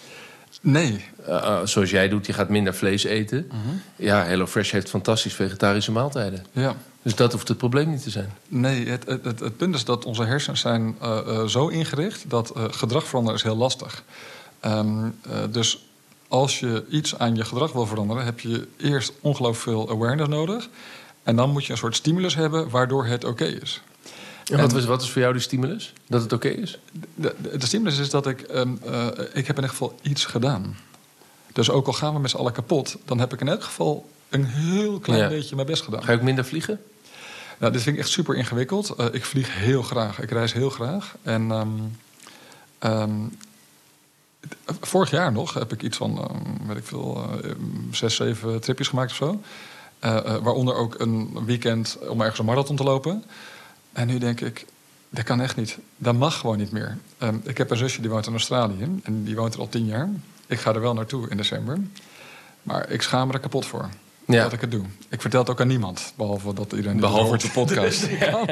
Nee. 0.61 1.05
Uh, 1.21 1.29
uh, 1.29 1.61
zoals 1.65 1.91
jij 1.91 2.09
doet, 2.09 2.27
je 2.27 2.33
gaat 2.33 2.49
minder 2.49 2.75
vlees 2.75 3.05
eten. 3.05 3.49
Mm 3.53 3.61
-hmm. 3.63 3.81
Ja, 3.97 4.25
HelloFresh 4.25 4.71
heeft 4.71 4.91
fantastisch 4.91 5.35
vegetarische 5.35 5.93
maaltijden. 5.93 6.47
Ja. 6.53 6.77
Dus 7.03 7.15
dat 7.15 7.33
hoeft 7.33 7.49
het 7.49 7.57
probleem 7.57 7.91
niet 7.91 8.03
te 8.03 8.11
zijn. 8.11 8.33
Nee, 8.49 8.89
het, 8.89 9.07
het, 9.07 9.25
het, 9.25 9.41
het 9.41 9.57
punt 9.57 9.75
is 9.75 9.85
dat 9.85 10.05
onze 10.05 10.25
hersens 10.25 10.61
zijn 10.61 10.97
uh, 11.03 11.19
uh, 11.27 11.45
zo 11.45 11.69
ingericht 11.69 12.31
dat 12.31 12.53
gedrag 12.55 13.05
veranderen 13.05 13.39
is 13.39 13.45
heel 13.45 13.57
lastig. 13.57 14.03
Um, 14.67 15.19
dus 15.51 15.87
als 16.29 16.61
je 16.61 16.85
iets 16.91 17.19
aan 17.19 17.37
je 17.37 17.45
gedrag 17.45 17.73
wil 17.73 17.87
veranderen, 17.87 18.25
heb 18.25 18.41
je 18.41 18.69
eerst 18.77 19.13
ongelooflijk 19.21 19.63
veel 19.63 19.91
awareness 19.91 20.29
nodig. 20.29 20.69
En 21.23 21.37
dan 21.37 21.51
moet 21.51 21.65
je 21.65 21.73
een 21.73 21.79
soort 21.79 21.97
stimulus 21.97 22.35
hebben 22.35 22.71
waardoor 22.71 23.07
het 23.07 23.25
oké 23.25 23.45
okay 23.45 23.59
is. 23.63 23.83
En 24.51 24.61
wat, 24.61 24.75
is, 24.75 24.85
wat 24.85 25.03
is 25.03 25.11
voor 25.11 25.21
jou 25.21 25.33
die 25.33 25.43
stimulus? 25.43 25.93
Dat 26.07 26.23
het 26.23 26.33
oké 26.33 26.47
okay 26.47 26.59
is? 26.59 26.79
De, 27.15 27.35
de, 27.43 27.59
de, 27.59 27.67
stimulus 27.67 27.99
is 27.99 28.11
dat 28.11 28.27
ik... 28.27 28.47
Um, 28.55 28.81
ik 29.33 29.47
heb 29.47 29.57
in 29.57 29.63
ieder 29.63 29.69
geval 29.69 29.99
iets 30.03 30.25
gedaan. 30.25 30.77
Dus 31.53 31.71
ook 31.71 31.87
al 31.87 31.93
gaan 31.93 32.15
we 32.15 32.21
met 32.21 32.31
z'n 32.31 32.37
allen 32.37 32.53
kapot... 32.53 32.97
dan 33.05 33.19
heb 33.19 33.33
ik 33.33 33.41
in 33.41 33.49
elk 33.49 33.63
geval 33.63 34.09
een 34.29 34.45
heel 34.45 34.99
klein 34.99 35.21
ja. 35.21 35.29
beetje 35.29 35.55
mijn 35.55 35.67
best 35.67 35.83
gedaan. 35.83 36.03
Ga 36.03 36.13
je 36.13 36.19
ook 36.19 36.25
minder 36.25 36.45
vliegen? 36.45 36.81
Nou, 37.59 37.73
dit 37.73 37.83
vind 37.83 37.97
ik 37.97 38.03
echt 38.03 38.11
super 38.11 38.37
ingewikkeld. 38.37 38.95
Uh, 39.01 39.07
ik 39.13 39.25
vlieg 39.25 39.55
heel 39.55 39.83
graag. 39.83 40.21
Ik 40.21 40.31
reis 40.31 40.53
heel 40.53 40.71
graag. 40.71 41.15
En 41.23 41.51
um, 41.51 41.97
um, 42.81 43.39
vorig 44.81 45.11
jaar 45.11 45.33
nog 45.33 45.55
heb 45.55 45.73
ik 45.73 45.83
iets 45.83 45.97
van, 45.97 46.19
um, 46.19 46.67
weet 46.67 46.77
ik 46.77 46.85
veel, 46.85 47.25
uh, 47.45 47.51
zes, 47.91 48.17
zeven 48.17 48.61
tripjes 48.61 48.89
gemaakt 48.89 49.11
of 49.11 49.17
zo. 49.17 49.41
Uh, 50.05 50.37
waaronder 50.37 50.75
ook 50.75 50.95
een 50.99 51.45
weekend 51.45 51.99
om 52.09 52.21
ergens 52.21 52.39
een 52.39 52.45
marathon 52.45 52.77
te 52.77 52.83
lopen. 52.83 53.25
En 53.93 54.07
nu 54.07 54.19
denk 54.19 54.41
ik, 54.41 54.67
dat 55.11 55.25
kan 55.25 55.41
echt 55.41 55.57
niet. 55.57 55.79
Dat 55.97 56.15
mag 56.15 56.39
gewoon 56.39 56.57
niet 56.57 56.73
meer. 56.73 56.99
ik 57.43 57.59
heb 57.59 57.71
een 57.71 57.77
zusje 57.77 58.01
die 58.01 58.11
woont 58.11 58.27
in 58.27 58.33
Australië. 58.33 59.01
En 59.03 59.25
die 59.25 59.37
woont 59.37 59.55
er 59.55 59.61
al 59.61 59.69
tien 59.69 59.87
jaar. 59.87 60.09
Ik 60.47 60.59
ga 60.59 60.75
er 60.75 60.81
wel 60.81 60.95
naartoe 60.95 61.29
in 61.29 61.37
december. 61.37 61.81
Maar 62.63 62.91
ik 62.91 63.03
schaam 63.03 63.27
me 63.27 63.33
er 63.33 63.41
kapot 63.41 63.67
voor 63.67 63.89
ja. 64.35 64.43
dat 64.43 64.53
ik 64.53 64.61
het 64.61 64.71
doe. 64.71 64.85
Ik 65.09 65.21
vertel 65.21 65.41
het 65.41 65.51
ook 65.51 65.61
aan 65.61 65.67
niemand, 65.67 66.13
behalve 66.17 66.55
dat 66.55 66.73
iedereen 66.73 67.01
behalve 67.01 67.37
de 67.37 67.51
podcast. 67.61 68.07
ja. 68.21 68.45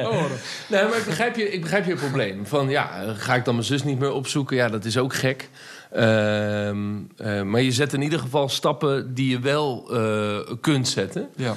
Nee, 0.69 0.85
maar 0.85 0.97
ik 0.97 1.05
begrijp, 1.05 1.37
je, 1.37 1.53
ik 1.53 1.61
begrijp 1.61 1.87
je 1.87 1.95
probleem. 1.95 2.47
Van 2.47 2.69
ja, 2.69 3.15
ga 3.17 3.35
ik 3.35 3.45
dan 3.45 3.55
mijn 3.55 3.67
zus 3.67 3.85
niet 3.85 3.99
meer 3.99 4.13
opzoeken? 4.13 4.57
Ja, 4.57 4.69
dat 4.69 4.85
is 4.85 4.99
ook 4.99 5.15
gek. 5.15 5.49
Uh, 5.95 6.69
uh, 6.69 7.43
maar 7.43 7.63
je 7.63 7.73
zet 7.73 7.93
in 7.93 8.03
ieder 8.03 8.19
geval 8.19 8.49
stappen 8.49 9.15
die 9.15 9.31
je 9.31 9.39
wel 9.39 9.89
uh, 9.91 10.39
kunt 10.61 10.89
zetten. 10.89 11.29
Ja. 11.37 11.57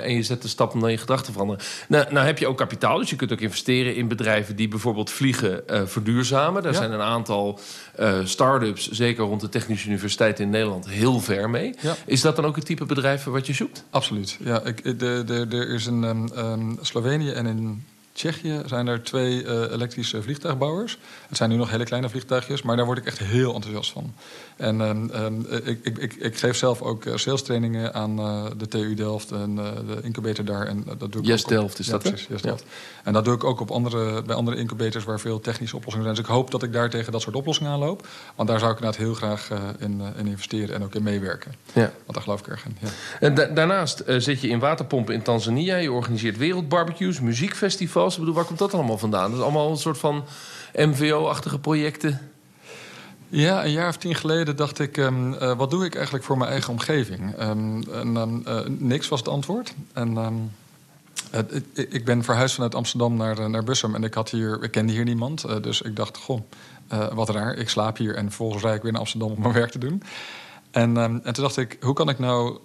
en 0.00 0.14
je 0.14 0.22
zet 0.22 0.42
de 0.42 0.48
stap 0.48 0.74
om 0.74 0.80
dan 0.80 0.90
je 0.90 0.98
gedachten 0.98 1.26
te 1.26 1.32
veranderen. 1.32 1.64
Nou, 1.88 2.12
nou 2.12 2.26
heb 2.26 2.38
je 2.38 2.46
ook 2.46 2.56
kapitaal, 2.56 2.98
dus 2.98 3.10
je 3.10 3.16
kunt 3.16 3.32
ook 3.32 3.40
investeren 3.40 3.94
in 3.94 4.08
bedrijven 4.08 4.56
die 4.56 4.68
bijvoorbeeld 4.68 5.10
vliegen 5.10 5.62
verduurzamen. 5.84 6.62
Daar 6.62 6.72
ja. 6.72 6.78
zijn 6.78 6.92
een 6.92 7.00
aantal 7.00 7.58
start-ups, 8.24 8.90
zeker 8.90 9.24
rond 9.24 9.40
de 9.40 9.48
Technische 9.48 9.88
Universiteit 9.88 10.40
in 10.40 10.50
Nederland, 10.50 10.88
heel 10.88 11.20
ver 11.20 11.50
mee. 11.50 11.74
Ja. 11.80 11.96
Is 12.06 12.20
dat 12.20 12.36
dan 12.36 12.44
ook 12.44 12.56
het 12.56 12.66
type 12.66 12.84
bedrijven 12.84 13.32
wat 13.32 13.46
je 13.46 13.52
zoekt? 13.52 13.84
Absoluut. 13.90 14.38
Ja, 14.44 14.62
ik, 14.62 14.98
de, 14.98 15.22
de, 15.26 15.46
er 15.50 15.74
is 15.74 15.86
een 15.86 16.02
um, 16.02 16.28
um, 16.36 16.78
Slovenië 16.80 17.30
en 17.30 17.46
in 17.46 17.84
Tsjechië 18.16 18.62
zijn 18.66 18.86
er 18.86 19.02
twee 19.02 19.44
uh, 19.44 19.50
elektrische 19.70 20.22
vliegtuigbouwers. 20.22 20.98
Het 21.28 21.36
zijn 21.36 21.50
nu 21.50 21.56
nog 21.56 21.70
hele 21.70 21.84
kleine 21.84 22.08
vliegtuigjes, 22.08 22.62
maar 22.62 22.76
daar 22.76 22.84
word 22.86 22.98
ik 22.98 23.06
echt 23.06 23.18
heel 23.18 23.54
enthousiast 23.54 23.92
van. 23.92 24.14
En 24.56 24.80
um, 24.80 25.10
um, 25.14 25.46
ik, 25.64 25.78
ik, 25.82 25.98
ik, 25.98 26.14
ik, 26.14 26.36
geef 26.36 26.56
zelf 26.56 26.82
ook 26.82 27.04
uh, 27.04 27.16
sales 27.16 27.42
trainingen 27.42 27.94
aan 27.94 28.20
uh, 28.20 28.44
de 28.56 28.68
TU 28.68 28.94
Delft 28.94 29.30
en 29.30 29.54
de 29.54 29.98
incubator 30.02 30.44
daar. 30.44 30.66
En 30.66 30.84
dat 30.98 31.12
doe 31.12 31.20
ik 31.22 31.26
yes 31.26 31.42
ook 31.42 31.48
Delft 31.48 31.78
is 31.78 31.86
ja, 31.86 31.92
dat, 31.92 32.02
precies, 32.02 32.26
yes 32.26 32.42
Delft. 32.42 32.64
En 33.04 33.12
dat 33.12 33.24
doe 33.24 33.34
ik 33.34 33.44
ook 33.44 33.60
op 33.60 33.70
andere, 33.70 34.22
bij 34.22 34.36
andere 34.36 34.56
incubators 34.56 35.04
waar 35.04 35.20
veel 35.20 35.40
technische 35.40 35.76
oplossingen 35.76 36.06
zijn. 36.06 36.16
Dus 36.16 36.26
ik 36.26 36.36
hoop 36.36 36.50
dat 36.50 36.62
ik 36.62 36.72
daar 36.72 36.90
tegen 36.90 37.12
dat 37.12 37.22
soort 37.22 37.36
oplossingen 37.36 37.72
aanloop. 37.72 38.06
Want 38.34 38.48
daar 38.48 38.58
zou 38.58 38.70
ik 38.72 38.78
inderdaad 38.78 39.00
heel 39.00 39.14
graag 39.14 39.50
in, 39.78 40.02
in, 40.16 40.26
investeren 40.26 40.74
en 40.74 40.82
ook 40.82 40.94
in 40.94 41.02
meewerken. 41.02 41.54
Ja. 41.72 41.80
Want 41.80 42.12
daar 42.12 42.22
geloof 42.22 42.40
ik 42.40 42.46
erg 42.46 42.64
in. 42.64 42.76
Ja. 42.80 42.88
En 43.20 43.34
da 43.34 43.44
daarnaast 43.46 44.02
zit 44.06 44.40
je 44.40 44.48
in 44.48 44.58
waterpompen 44.58 45.14
in 45.14 45.22
Tanzania. 45.22 45.76
Je 45.76 45.92
organiseert 45.92 46.36
wereldbarbecues, 46.36 47.20
muziekfestivals. 47.20 48.05
Bedoel, 48.14 48.34
waar 48.34 48.44
komt 48.44 48.58
dat 48.58 48.74
allemaal 48.74 48.98
vandaan? 48.98 49.30
Dat 49.30 49.38
is 49.38 49.44
allemaal 49.44 49.70
een 49.70 49.76
soort 49.76 49.98
van 49.98 50.24
MVO-achtige 50.74 51.58
projecten. 51.58 52.30
Ja, 53.28 53.64
een 53.64 53.70
jaar 53.70 53.88
of 53.88 53.96
tien 53.96 54.14
geleden 54.14 54.56
dacht 54.56 54.78
ik, 54.78 54.96
um, 54.96 55.32
uh, 55.32 55.56
wat 55.56 55.70
doe 55.70 55.84
ik 55.84 55.94
eigenlijk 55.94 56.24
voor 56.24 56.38
mijn 56.38 56.50
eigen 56.50 56.72
omgeving? 56.72 57.40
Um, 57.40 57.82
en, 57.92 58.42
uh, 58.48 58.60
niks 58.66 59.08
was 59.08 59.18
het 59.18 59.28
antwoord. 59.28 59.74
En 59.92 60.12
uh, 60.12 61.38
ik 61.74 62.04
ben 62.04 62.24
verhuisd 62.24 62.54
vanuit 62.54 62.74
Amsterdam 62.74 63.16
naar, 63.16 63.50
naar 63.50 63.64
Bussum 63.64 63.94
en 63.94 64.04
ik, 64.04 64.14
had 64.14 64.30
hier, 64.30 64.70
kende 64.70 64.92
hier 64.92 65.04
niemand. 65.04 65.62
dus 65.62 65.82
ik 65.82 65.96
dacht, 65.96 66.16
goh, 66.16 66.40
wat 67.12 67.28
raar, 67.28 67.54
ik 67.54 67.68
slaap 67.68 67.96
hier 67.96 68.14
en 68.14 68.24
vervolgens 68.24 68.62
rijd 68.62 68.76
ik 68.76 68.82
weer 68.82 68.92
naar 68.92 69.00
Amsterdam 69.00 69.30
om 69.30 69.40
mijn 69.40 69.52
werk 69.52 69.70
te 69.70 69.78
doen. 69.78 70.02
En, 70.70 70.96
en 70.96 71.22
toen 71.22 71.44
dacht 71.44 71.56
ik, 71.56 71.76
hoe 71.80 71.94
kan 71.94 72.08
ik 72.08 72.18
nou 72.18 72.58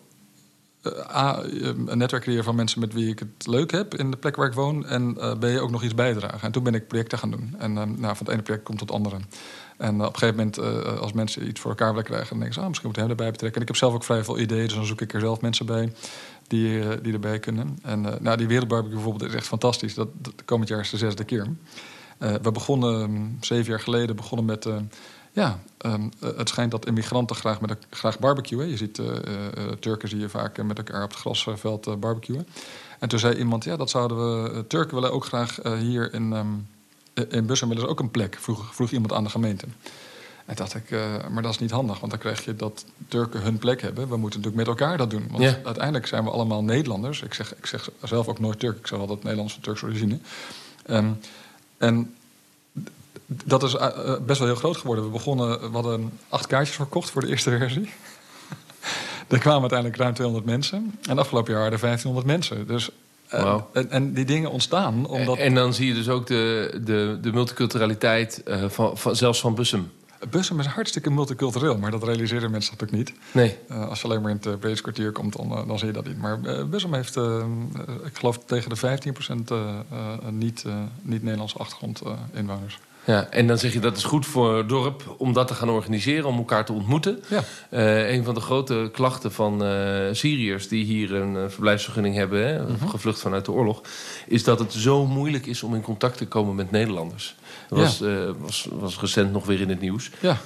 A, 0.87 1.43
een 1.43 1.97
netwerk 1.97 2.23
creëren 2.23 2.43
van 2.43 2.55
mensen 2.55 2.79
met 2.79 2.93
wie 2.93 3.09
ik 3.09 3.19
het 3.19 3.47
leuk 3.47 3.71
heb 3.71 3.95
in 3.95 4.11
de 4.11 4.17
plek 4.17 4.35
waar 4.35 4.47
ik 4.47 4.53
woon. 4.53 4.85
En 4.85 5.15
uh, 5.17 5.31
B, 5.31 5.61
ook 5.61 5.71
nog 5.71 5.83
iets 5.83 5.95
bijdragen. 5.95 6.41
En 6.41 6.51
toen 6.51 6.63
ben 6.63 6.73
ik 6.73 6.87
projecten 6.87 7.17
gaan 7.17 7.31
doen. 7.31 7.55
En 7.57 7.77
um, 7.77 7.95
nou, 7.99 8.15
van 8.15 8.25
het 8.25 8.29
ene 8.29 8.41
project 8.41 8.63
komt 8.63 8.77
tot 8.77 8.87
het 8.87 8.97
andere. 8.97 9.17
En 9.77 9.95
uh, 9.95 10.01
op 10.01 10.13
een 10.13 10.19
gegeven 10.19 10.35
moment, 10.35 10.57
als 10.99 11.13
mensen 11.13 11.47
iets 11.47 11.59
voor 11.59 11.69
elkaar 11.69 11.89
willen 11.89 12.03
krijgen, 12.03 12.29
dan 12.29 12.39
denk 12.39 12.51
ik, 12.51 12.59
ah, 12.59 12.67
misschien 12.67 12.87
moet 12.87 12.97
ik 12.97 13.03
hem 13.03 13.11
erbij 13.11 13.31
betrekken. 13.31 13.55
En 13.55 13.61
ik 13.61 13.67
heb 13.67 13.77
zelf 13.77 13.93
ook 13.93 14.03
vrij 14.03 14.23
veel 14.23 14.39
ideeën, 14.39 14.65
dus 14.65 14.73
dan 14.73 14.85
zoek 14.85 15.01
ik 15.01 15.13
er 15.13 15.19
zelf 15.19 15.41
mensen 15.41 15.65
bij 15.65 15.93
die, 16.47 17.01
die 17.01 17.13
erbij 17.13 17.39
kunnen. 17.39 17.77
En 17.81 18.01
nou, 18.01 18.37
die 18.37 18.47
wereldbarbecue 18.47 18.95
bijvoorbeeld 18.95 19.29
is 19.29 19.35
echt 19.35 19.47
fantastisch. 19.47 19.93
Dat, 19.93 20.07
dat 20.13 20.33
komend 20.45 20.69
jaar 20.69 20.79
is 20.79 20.89
de 20.89 20.97
zesde 20.97 21.23
keer. 21.23 21.47
we 22.17 22.51
begonnen 22.51 23.01
um, 23.01 23.37
zeven 23.41 23.69
jaar 23.69 23.79
geleden 23.79 24.15
begonnen 24.15 24.45
met. 24.45 24.67
Ja, 25.31 25.59
um, 25.85 26.11
het 26.19 26.49
schijnt 26.49 26.71
dat 26.71 26.85
immigranten 26.85 27.35
graag, 27.35 27.61
met 27.61 27.69
een, 27.69 27.77
graag 27.89 28.19
barbecuen. 28.19 28.67
Je 28.69 28.77
ziet 28.77 29.01
Turken 29.79 30.09
zie 30.09 30.19
je 30.19 30.29
vaak 30.29 30.63
met 30.63 30.77
elkaar 30.77 31.03
op 31.03 31.09
het 31.09 31.19
grasveld 31.19 31.99
barbecuen. 31.99 32.47
En 32.99 33.09
toen 33.09 33.19
zei 33.19 33.35
iemand, 33.35 33.63
ja, 33.63 33.75
dat 33.75 33.89
zouden 33.89 34.17
we. 34.17 34.67
Turken 34.67 34.95
willen 34.95 35.11
ook 35.11 35.25
graag 35.25 35.59
hier 35.63 36.13
in. 36.13 36.31
Um, 36.31 36.67
in 37.29 37.45
Bussum 37.45 37.67
willen 37.67 37.83
ze 37.83 37.89
ook 37.89 37.99
een 37.99 38.11
plek, 38.11 38.37
vroeg, 38.39 38.75
vroeg 38.75 38.91
iemand 38.91 39.13
aan 39.13 39.23
de 39.23 39.29
gemeente. 39.29 39.65
En 40.45 40.55
dacht 40.55 40.75
ik, 40.75 40.91
uh, 40.91 41.27
maar 41.29 41.43
dat 41.43 41.51
is 41.51 41.59
niet 41.59 41.71
handig, 41.71 41.99
want 41.99 42.11
dan 42.11 42.21
krijg 42.21 42.45
je 42.45 42.55
dat 42.55 42.85
Turken 43.07 43.41
hun 43.41 43.57
plek 43.57 43.81
hebben. 43.81 44.07
We 44.07 44.17
moeten 44.17 44.39
natuurlijk 44.39 44.67
met 44.67 44.79
elkaar 44.79 44.97
dat 44.97 45.09
doen. 45.09 45.27
Want 45.29 45.43
ja. 45.43 45.59
uiteindelijk 45.63 46.07
zijn 46.07 46.23
we 46.23 46.29
allemaal 46.29 46.63
Nederlanders. 46.63 47.21
Ik 47.21 47.33
zeg, 47.33 47.55
ik 47.55 47.65
zeg 47.65 47.89
zelf 48.03 48.27
ook 48.27 48.39
nooit 48.39 48.59
Turk, 48.59 48.77
ik 48.77 48.87
zeg 48.87 48.99
altijd 48.99 49.23
Nederlands 49.23 49.53
van 49.53 49.61
Turks 49.61 49.83
origine. 49.83 50.19
Um, 50.89 51.19
en 51.77 52.15
dat 53.45 53.63
is 53.63 53.73
uh, 53.73 53.87
best 54.25 54.39
wel 54.39 54.47
heel 54.47 54.57
groot 54.57 54.77
geworden. 54.77 55.05
We 55.05 55.11
begonnen, 55.11 55.59
we 55.59 55.69
hadden 55.73 56.19
acht 56.29 56.47
kaartjes 56.47 56.75
verkocht 56.75 57.09
voor 57.09 57.21
de 57.21 57.27
eerste 57.27 57.57
versie. 57.57 57.89
er 59.27 59.39
kwamen 59.39 59.61
uiteindelijk 59.61 59.99
ruim 59.99 60.13
200 60.13 60.45
mensen. 60.45 60.99
En 61.09 61.19
afgelopen 61.19 61.51
jaar 61.51 61.61
waren 61.61 61.75
er 61.75 61.83
1500 61.83 62.25
mensen. 62.25 62.67
Dus 62.67 62.91
Wow. 63.31 63.61
En, 63.73 63.89
en, 63.89 64.13
die 64.13 64.25
dingen 64.25 64.51
ontstaan 64.51 65.07
omdat... 65.07 65.37
En 65.37 65.53
dan 65.53 65.73
zie 65.73 65.87
je 65.87 65.93
dus 65.93 66.09
ook 66.09 66.27
de, 66.27 66.79
de, 66.83 67.17
de 67.21 67.31
multiculturaliteit 67.31 68.41
uh, 68.47 68.69
van, 68.69 68.97
van, 68.97 69.15
zelfs 69.15 69.39
van 69.39 69.55
Bussum. 69.55 69.91
Bussum 70.29 70.59
is 70.59 70.65
hartstikke 70.65 71.09
multicultureel, 71.09 71.77
maar 71.77 71.91
dat 71.91 72.03
realiseren 72.03 72.51
mensen 72.51 72.73
natuurlijk 72.73 72.97
niet. 73.09 73.19
Nee. 73.31 73.57
Uh, 73.71 73.89
als 73.89 74.01
je 74.01 74.07
alleen 74.07 74.21
maar 74.21 74.31
in 74.31 74.39
het 74.41 74.59
British 74.59 74.81
kwartier 74.81 75.11
komt, 75.11 75.37
dan, 75.37 75.51
uh, 75.51 75.67
dan 75.67 75.77
zie 75.77 75.87
je 75.87 75.93
dat 75.93 76.05
niet. 76.07 76.17
Maar 76.17 76.67
Bussum 76.69 76.93
heeft, 76.93 77.15
ik 78.05 78.17
geloof, 78.17 78.39
tegen 78.45 78.69
de 78.69 78.99
15% 80.31 80.31
niet, 80.31 80.65
niet 81.01 81.23
Nederlandse 81.23 81.57
achtergrond 81.57 82.01
inwoners. 82.33 82.79
Ja, 83.05 83.27
en 83.29 83.47
dan 83.47 83.57
zeg 83.57 83.73
je 83.73 83.79
dat 83.79 83.97
is 83.97 84.03
goed 84.03 84.25
voor 84.25 84.57
het 84.57 84.69
dorp 84.69 85.15
om 85.17 85.33
dat 85.33 85.47
te 85.47 85.53
gaan 85.53 85.69
organiseren, 85.69 86.25
om 86.25 86.37
elkaar 86.37 86.65
te 86.65 86.73
ontmoeten. 86.73 87.23
Ja. 87.27 87.43
Uh, 87.69 88.11
een 88.11 88.23
van 88.23 88.33
de 88.33 88.41
grote 88.41 88.89
klachten 88.93 89.31
van 89.31 89.65
uh, 89.65 90.07
Syriërs 90.11 90.67
die 90.67 90.85
hier 90.85 91.13
een 91.13 91.35
uh, 91.35 91.43
verblijfsvergunning 91.47 92.15
hebben, 92.15 92.47
hè, 92.47 92.59
mm 92.59 92.75
-hmm. 92.79 92.89
gevlucht 92.89 93.19
vanuit 93.19 93.45
de 93.45 93.51
oorlog, 93.51 93.81
is 94.27 94.43
dat 94.43 94.59
het 94.59 94.73
zo 94.73 95.05
moeilijk 95.05 95.45
is 95.45 95.63
om 95.63 95.75
in 95.75 95.81
contact 95.81 96.17
te 96.17 96.27
komen 96.27 96.55
met 96.55 96.71
Nederlanders. 96.71 97.35
Dat 97.69 97.77
ja. 97.77 97.83
was, 97.83 97.99
was, 98.39 98.67
was 98.71 98.99
recent 98.99 99.31
nog 99.31 99.45
weer 99.45 99.61
in 99.61 99.69
het 99.69 99.81
nieuws. 99.81 100.11
Ja. 100.19 100.37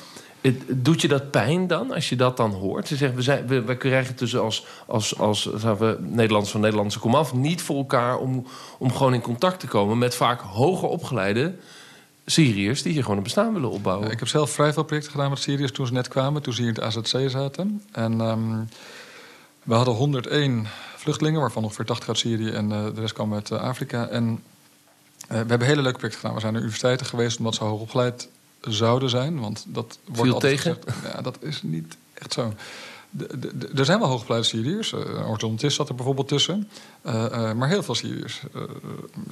Het, 0.42 0.62
doet 0.68 1.02
je 1.02 1.08
dat 1.08 1.32
pijn 1.32 1.68
dan, 1.68 1.92
als 1.92 2.10
je 2.10 2.16
dat 2.16 2.38
dan 2.38 2.52
hoort? 2.52 2.88
Ze 2.88 2.96
zeggen, 2.96 3.18
we, 3.18 3.24
zijn, 3.24 3.48
we, 3.48 3.62
we 3.62 3.78
krijgen 3.78 4.16
tussen 4.16 4.42
als, 4.42 4.66
als, 4.88 5.18
als 5.18 5.44
we, 5.44 5.98
Nederlanders 6.00 6.52
van 6.52 6.62
Nederlandse 6.62 7.00
komaf 7.00 7.34
niet 7.34 7.62
voor 7.62 7.78
elkaar 7.78 8.18
om, 8.18 8.46
om 8.78 8.94
gewoon 8.94 9.14
in 9.14 9.22
contact 9.22 9.60
te 9.60 9.68
komen 9.68 9.98
met 9.98 10.16
vaak 10.16 10.42
hoger 10.42 10.88
opgeleide 10.88 11.56
Syriërs 12.26 12.82
die 12.82 12.92
hier 12.92 13.02
gewoon 13.02 13.18
een 13.18 13.24
bestaan 13.24 13.54
willen 13.54 13.70
opbouwen. 13.70 14.12
Ik 14.12 14.20
heb 14.20 14.28
zelf 14.28 14.52
vrij 14.52 14.74
veel 14.74 14.84
projecten 14.84 15.12
gedaan 15.12 15.30
met 15.30 15.40
Syriërs 15.40 15.72
toen 15.72 15.88
ze 15.88 15.94
net 15.94 16.08
kwamen, 16.08 16.42
toen 16.42 16.54
ze 16.54 16.62
hier 16.62 16.70
in 16.70 16.84
het 16.84 16.96
AZC 16.96 17.30
zaten. 17.30 17.84
En 17.92 18.20
um, 18.20 18.70
we 19.64 19.74
hadden 19.74 19.94
101 19.94 20.68
vluchtelingen, 20.96 21.40
waarvan 21.40 21.64
ongeveer 21.64 21.86
80 21.86 22.08
uit 22.08 22.18
Syrië 22.18 22.50
en 22.50 22.72
uh, 22.72 22.86
de 22.96 23.02
rest 23.02 23.14
kwam 23.14 23.34
uit 23.34 23.50
uh, 23.50 23.60
Afrika. 23.62 24.08
En 24.08 24.30
uh, 24.30 24.40
we 25.28 25.36
hebben 25.36 25.68
hele 25.68 25.82
leuke 25.82 25.98
projecten 25.98 26.20
gedaan. 26.20 26.34
We 26.34 26.40
zijn 26.40 26.54
naar 26.54 26.62
universiteiten 26.62 27.06
geweest 27.06 27.38
omdat 27.38 27.56
ze 27.56 27.64
hoog 27.64 27.80
opgeleid 27.80 28.28
zouden 28.62 29.10
zijn. 29.10 29.40
Want 29.40 29.66
dat 29.68 30.00
wordt 30.06 30.22
Viel 30.22 30.34
altijd 30.34 30.56
tegen? 30.62 30.78
Gezegd. 30.86 31.16
Ja, 31.16 31.22
dat 31.22 31.38
is 31.40 31.62
niet 31.64 31.98
echt 32.14 32.34
zo. 32.34 32.54
Er 33.76 33.86
zijn 33.86 34.00
wel 34.00 34.08
hoogopgeleide 34.08 34.48
Syriërs. 34.48 34.92
Uh, 34.92 35.30
orthodontist 35.30 35.76
zat 35.76 35.90
er 35.90 35.96
bijvoorbeeld 35.96 36.28
tussen. 36.28 36.70
Uh, 37.06 37.14
uh, 37.14 37.54
maar 37.54 37.68
heel 37.68 37.84
veel 37.84 37.96
Syriërs. 37.96 38.42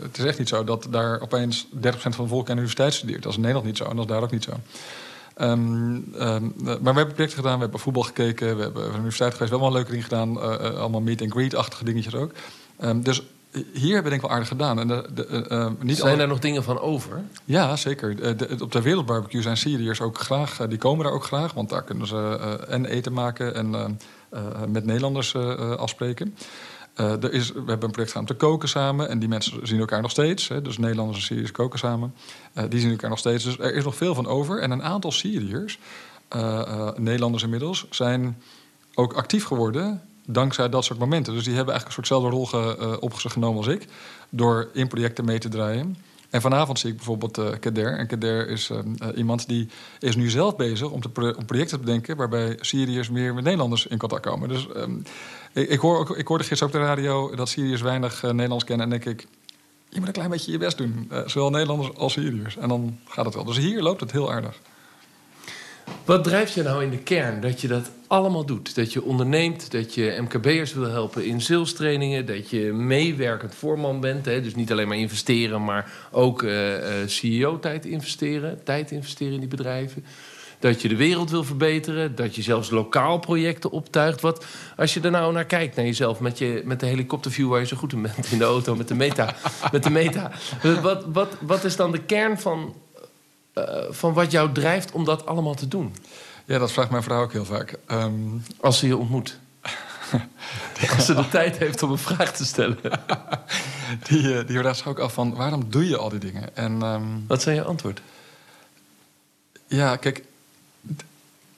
het 0.02 0.18
is 0.18 0.24
echt 0.24 0.40
niet 0.40 0.48
zo 0.48 0.64
dat 0.64 0.88
daar 0.90 1.22
opeens 1.22 1.66
30% 1.66 1.70
van 1.80 2.12
de 2.12 2.28
volk 2.28 2.50
aan 2.50 2.56
de 2.56 2.62
universiteit 2.62 2.94
studeert. 2.94 3.24
Dat 3.24 3.32
is 3.32 3.38
in 3.38 3.42
Nederland 3.42 3.68
niet 3.68 3.78
zo 3.78 3.84
en 3.84 3.96
dat 3.96 4.06
is 4.06 4.12
daar 4.12 4.24
ook 4.24 4.32
niet 4.32 4.44
zo. 4.44 4.52
Um, 5.38 6.14
um, 6.20 6.54
maar 6.64 6.80
we 6.80 7.00
hebben 7.00 7.14
projecten 7.14 7.38
gedaan, 7.38 7.56
we 7.56 7.62
hebben 7.62 7.80
voetbal 7.80 8.04
gekeken, 8.04 8.56
we 8.56 8.62
hebben 8.62 8.82
naar 8.82 8.92
de 8.92 8.98
universiteit 8.98 9.34
geweest, 9.34 9.52
we 9.52 9.58
hebben 9.58 9.60
allemaal 9.60 9.72
leuke 9.72 9.92
dingen 9.92 10.04
gedaan. 10.04 10.78
allemaal 10.80 11.02
meet 11.02 11.22
and 11.22 11.32
greet-achtige 11.32 11.84
dingetjes 11.84 12.16
ook. 12.16 12.32
Um, 12.82 13.04
dus 13.04 13.22
hier 13.54 13.94
hebben 13.94 14.04
we 14.04 14.10
denk 14.10 14.14
ik 14.14 14.22
wel 14.22 14.30
aardig 14.30 14.48
gedaan. 14.48 14.80
En 14.80 14.88
de, 14.88 15.06
de, 15.14 15.46
uh, 15.50 15.70
niet 15.80 15.98
zijn 15.98 16.10
alle... 16.10 16.18
daar 16.18 16.28
nog 16.28 16.40
dingen 16.40 16.64
van 16.64 16.80
over? 16.80 17.22
Ja, 17.46 17.76
zeker. 17.76 18.16
De, 18.16 18.36
de, 18.36 18.58
op 18.60 18.72
de 18.72 18.82
wereldbarbecue 18.82 19.42
zijn 19.42 19.58
Syriërs 19.58 20.02
ook 20.02 20.18
graag... 20.18 20.58
Die 20.68 20.78
komen 20.78 21.04
daar 21.04 21.14
ook 21.14 21.24
graag, 21.24 21.54
want 21.54 21.70
daar 21.70 21.84
kunnen 21.84 22.08
ze 22.08 22.60
en 22.68 22.86
eten 22.86 23.14
maken... 23.14 23.56
en 23.56 24.00
met 24.68 24.86
Nederlanders 24.86 25.36
afspreken. 25.78 26.36
er 26.96 27.34
is, 27.34 27.52
we 27.52 27.58
hebben 27.58 27.84
een 27.84 27.92
project 27.92 28.12
gedaan 28.12 28.28
om 28.30 28.38
te 28.38 28.46
koken 28.46 28.70
samen... 28.70 29.10
en 29.10 29.20
die 29.20 29.30
mensen 29.30 29.68
zien 29.68 29.80
elkaar 29.80 30.02
nog 30.02 30.12
steeds. 30.12 30.48
Hè, 30.48 30.62
dus 30.62 30.78
Nederlanders 30.78 31.18
en 31.18 31.24
Syriërs 31.24 31.52
koken 31.52 31.80
samen. 31.80 32.14
die 32.70 32.80
zien 32.80 32.92
elkaar 32.92 33.10
nog 33.10 33.20
steeds. 33.20 33.44
Dus 33.44 33.60
er 33.60 33.74
is 33.74 33.84
nog 33.84 33.96
veel 33.96 34.16
van 34.16 34.28
over. 34.28 34.60
En 34.60 34.72
een 34.72 34.84
aantal 34.84 35.12
Syriërs, 35.12 35.80
Nederlanders 36.96 37.44
inmiddels... 37.44 37.86
zijn 37.90 38.42
ook 38.94 39.14
actief 39.14 39.46
geworden 39.46 40.02
dankzij 40.26 40.70
dat 40.70 40.84
soort 40.84 41.00
momenten. 41.00 41.34
Dus 41.34 41.44
die 41.44 41.56
hebben 41.56 41.74
eigenlijk 41.74 41.98
een 41.98 42.06
soortzelfde 42.06 42.38
rol 42.38 42.46
ge, 42.46 42.78
uh, 42.80 42.98
op 43.00 43.20
zich 43.20 43.32
genomen 43.32 43.58
als 43.58 43.68
ik. 43.68 43.88
Door 44.30 44.70
in 44.74 44.88
projecten 44.88 45.26
mee 45.26 45.40
te 45.40 45.50
draaien. 45.50 45.98
En 46.30 46.42
vanavond 46.42 46.80
zie 46.80 46.90
ik 46.90 46.96
bijvoorbeeld 46.96 47.38
uh, 47.38 47.50
Kader. 47.60 47.98
En 47.98 48.08
Kader 48.08 48.50
is 48.50 48.70
uh, 48.70 48.80
iemand 49.16 49.48
die 49.48 49.68
is 50.00 50.16
nu 50.16 50.30
zelf 50.30 50.56
bezig 50.56 50.90
om, 50.90 51.02
te 51.02 51.36
om 51.38 51.46
projecten 51.46 51.78
te 51.78 51.84
bedenken... 51.84 52.18
waarbij 52.18 52.58
Syriërs 52.62 53.10
meer 53.10 53.34
met 53.34 53.44
Nederlanders 53.44 53.88
in 53.88 53.98
contact 53.98 54.26
komen. 54.26 54.50
Dus 54.50 54.68
um, 54.76 55.04
ik, 55.54 55.70
ik, 55.70 55.80
hoor 55.80 55.98
ook, 55.98 56.18
ik 56.18 56.28
hoorde 56.28 56.44
gisteren 56.44 56.74
op 56.74 56.80
de 56.80 56.86
radio 56.86 57.36
dat 57.36 57.50
Syriërs 57.50 57.82
weinig 57.82 58.22
Nederlands 58.22 58.64
kennen. 58.64 58.86
En 58.86 58.92
denk 58.92 59.20
ik, 59.20 59.28
je 59.90 60.00
moet 60.00 60.08
een 60.08 60.14
klein 60.14 60.30
beetje 60.30 60.52
je 60.52 60.58
best 60.58 60.78
doen. 60.78 61.12
zowel 61.26 61.50
Nederlanders 61.50 61.96
als 61.96 62.14
Syriërs. 62.14 62.58
En 62.58 62.70
dan 62.70 63.00
gaat 63.08 63.26
het 63.26 63.34
wel. 63.34 63.44
Dus 63.44 63.58
hier 63.58 63.82
loopt 63.82 64.00
het 64.00 64.12
heel 64.12 64.32
aardig. 64.32 64.60
Wat 66.06 66.24
drijft 66.24 66.54
je 66.54 66.64
nou 66.64 66.84
in 66.84 66.90
de 66.90 66.98
kern 66.98 67.42
dat 67.42 67.62
je 67.62 67.68
dat 67.68 67.92
allemaal 68.08 68.46
doet? 68.46 68.76
Dat 68.76 68.94
je 68.94 69.04
onderneemt, 69.04 69.72
dat 69.72 69.94
je 69.94 70.18
MKB'ers 70.22 70.74
wil 70.74 70.90
helpen 70.90 71.26
in 71.26 71.42
salestrainingen... 71.42 72.26
dat 72.26 72.50
je 72.50 72.60
meewerkend 72.74 73.56
voorman 73.56 74.00
bent. 74.00 74.26
Hè? 74.26 74.42
Dus 74.42 74.56
niet 74.56 74.72
alleen 74.72 74.88
maar 74.88 74.98
investeren, 74.98 75.64
maar 75.64 75.92
ook 76.12 76.42
uh, 76.42 76.78
uh, 76.78 76.90
CEO-tijd 77.06 77.86
investeren. 77.86 78.64
Tijd 78.64 78.92
investeren 78.92 79.34
in 79.34 79.40
die 79.40 79.50
bedrijven. 79.50 80.06
Dat 80.60 80.82
je 80.82 80.88
de 80.88 80.96
wereld 80.96 81.30
wil 81.30 81.44
verbeteren. 81.44 82.16
Dat 82.16 82.36
je 82.36 82.42
zelfs 82.42 82.70
lokaal 82.70 83.20
projecten 83.20 83.72
optuigt. 83.72 84.22
Wat, 84.22 84.46
als 84.78 84.94
je 84.94 85.02
er 85.02 85.12
nou 85.12 85.34
naar 85.34 85.46
kijkt, 85.46 85.76
naar 85.76 85.86
jezelf... 85.86 86.20
met, 86.20 86.38
je, 86.38 86.62
met 86.66 86.80
de 86.80 86.86
helikopterview 86.86 87.50
waar 87.50 87.60
je 87.60 87.66
zo 87.66 87.78
goed 87.78 87.94
in 87.94 88.02
bent 88.02 88.32
in 88.32 88.38
de 88.38 88.44
auto... 88.44 88.76
met 88.76 88.88
de 88.88 88.96
meta. 88.96 89.36
met 89.72 89.84
de 89.84 89.90
meta. 89.90 90.32
Wat, 90.82 91.06
wat, 91.06 91.38
wat 91.42 91.64
is 91.64 91.76
dan 91.76 91.92
de 91.92 92.04
kern 92.04 92.40
van 92.40 92.76
van 93.90 94.14
wat 94.14 94.32
jou 94.32 94.52
drijft 94.52 94.92
om 94.92 95.06
dat 95.06 95.26
allemaal 95.26 95.56
te 95.56 95.68
doen? 95.68 95.96
Ja, 96.46 96.58
dat 96.58 96.72
vraagt 96.72 96.90
mijn 96.90 97.04
vrouw 97.04 97.22
ook 97.22 97.32
heel 97.32 97.46
vaak. 97.46 97.76
Um... 97.88 98.44
Als 98.60 98.80
ze 98.80 98.88
je 98.88 98.98
ontmoet. 98.98 99.40
Als 100.96 101.06
ze 101.06 101.14
de 101.14 101.30
tijd 101.30 101.58
heeft 101.58 101.84
om 101.84 101.92
een 101.92 101.98
vraag 101.98 102.34
te 102.34 102.46
stellen. 102.46 102.80
die, 104.08 104.22
uh, 104.22 104.48
die 104.48 104.58
vraagt 104.58 104.78
zich 104.78 104.88
ook 104.88 105.00
af 105.00 105.14
van 105.14 105.36
waarom 105.36 105.70
doe 105.70 105.88
je 105.88 105.98
al 105.98 106.10
die 106.10 106.20
dingen? 106.20 106.56
En, 106.56 106.82
um... 106.82 107.26
Wat 107.28 107.42
zijn 107.42 107.56
je 107.56 107.64
antwoord? 107.64 108.02
Ja, 109.68 109.96
kijk, 109.96 110.24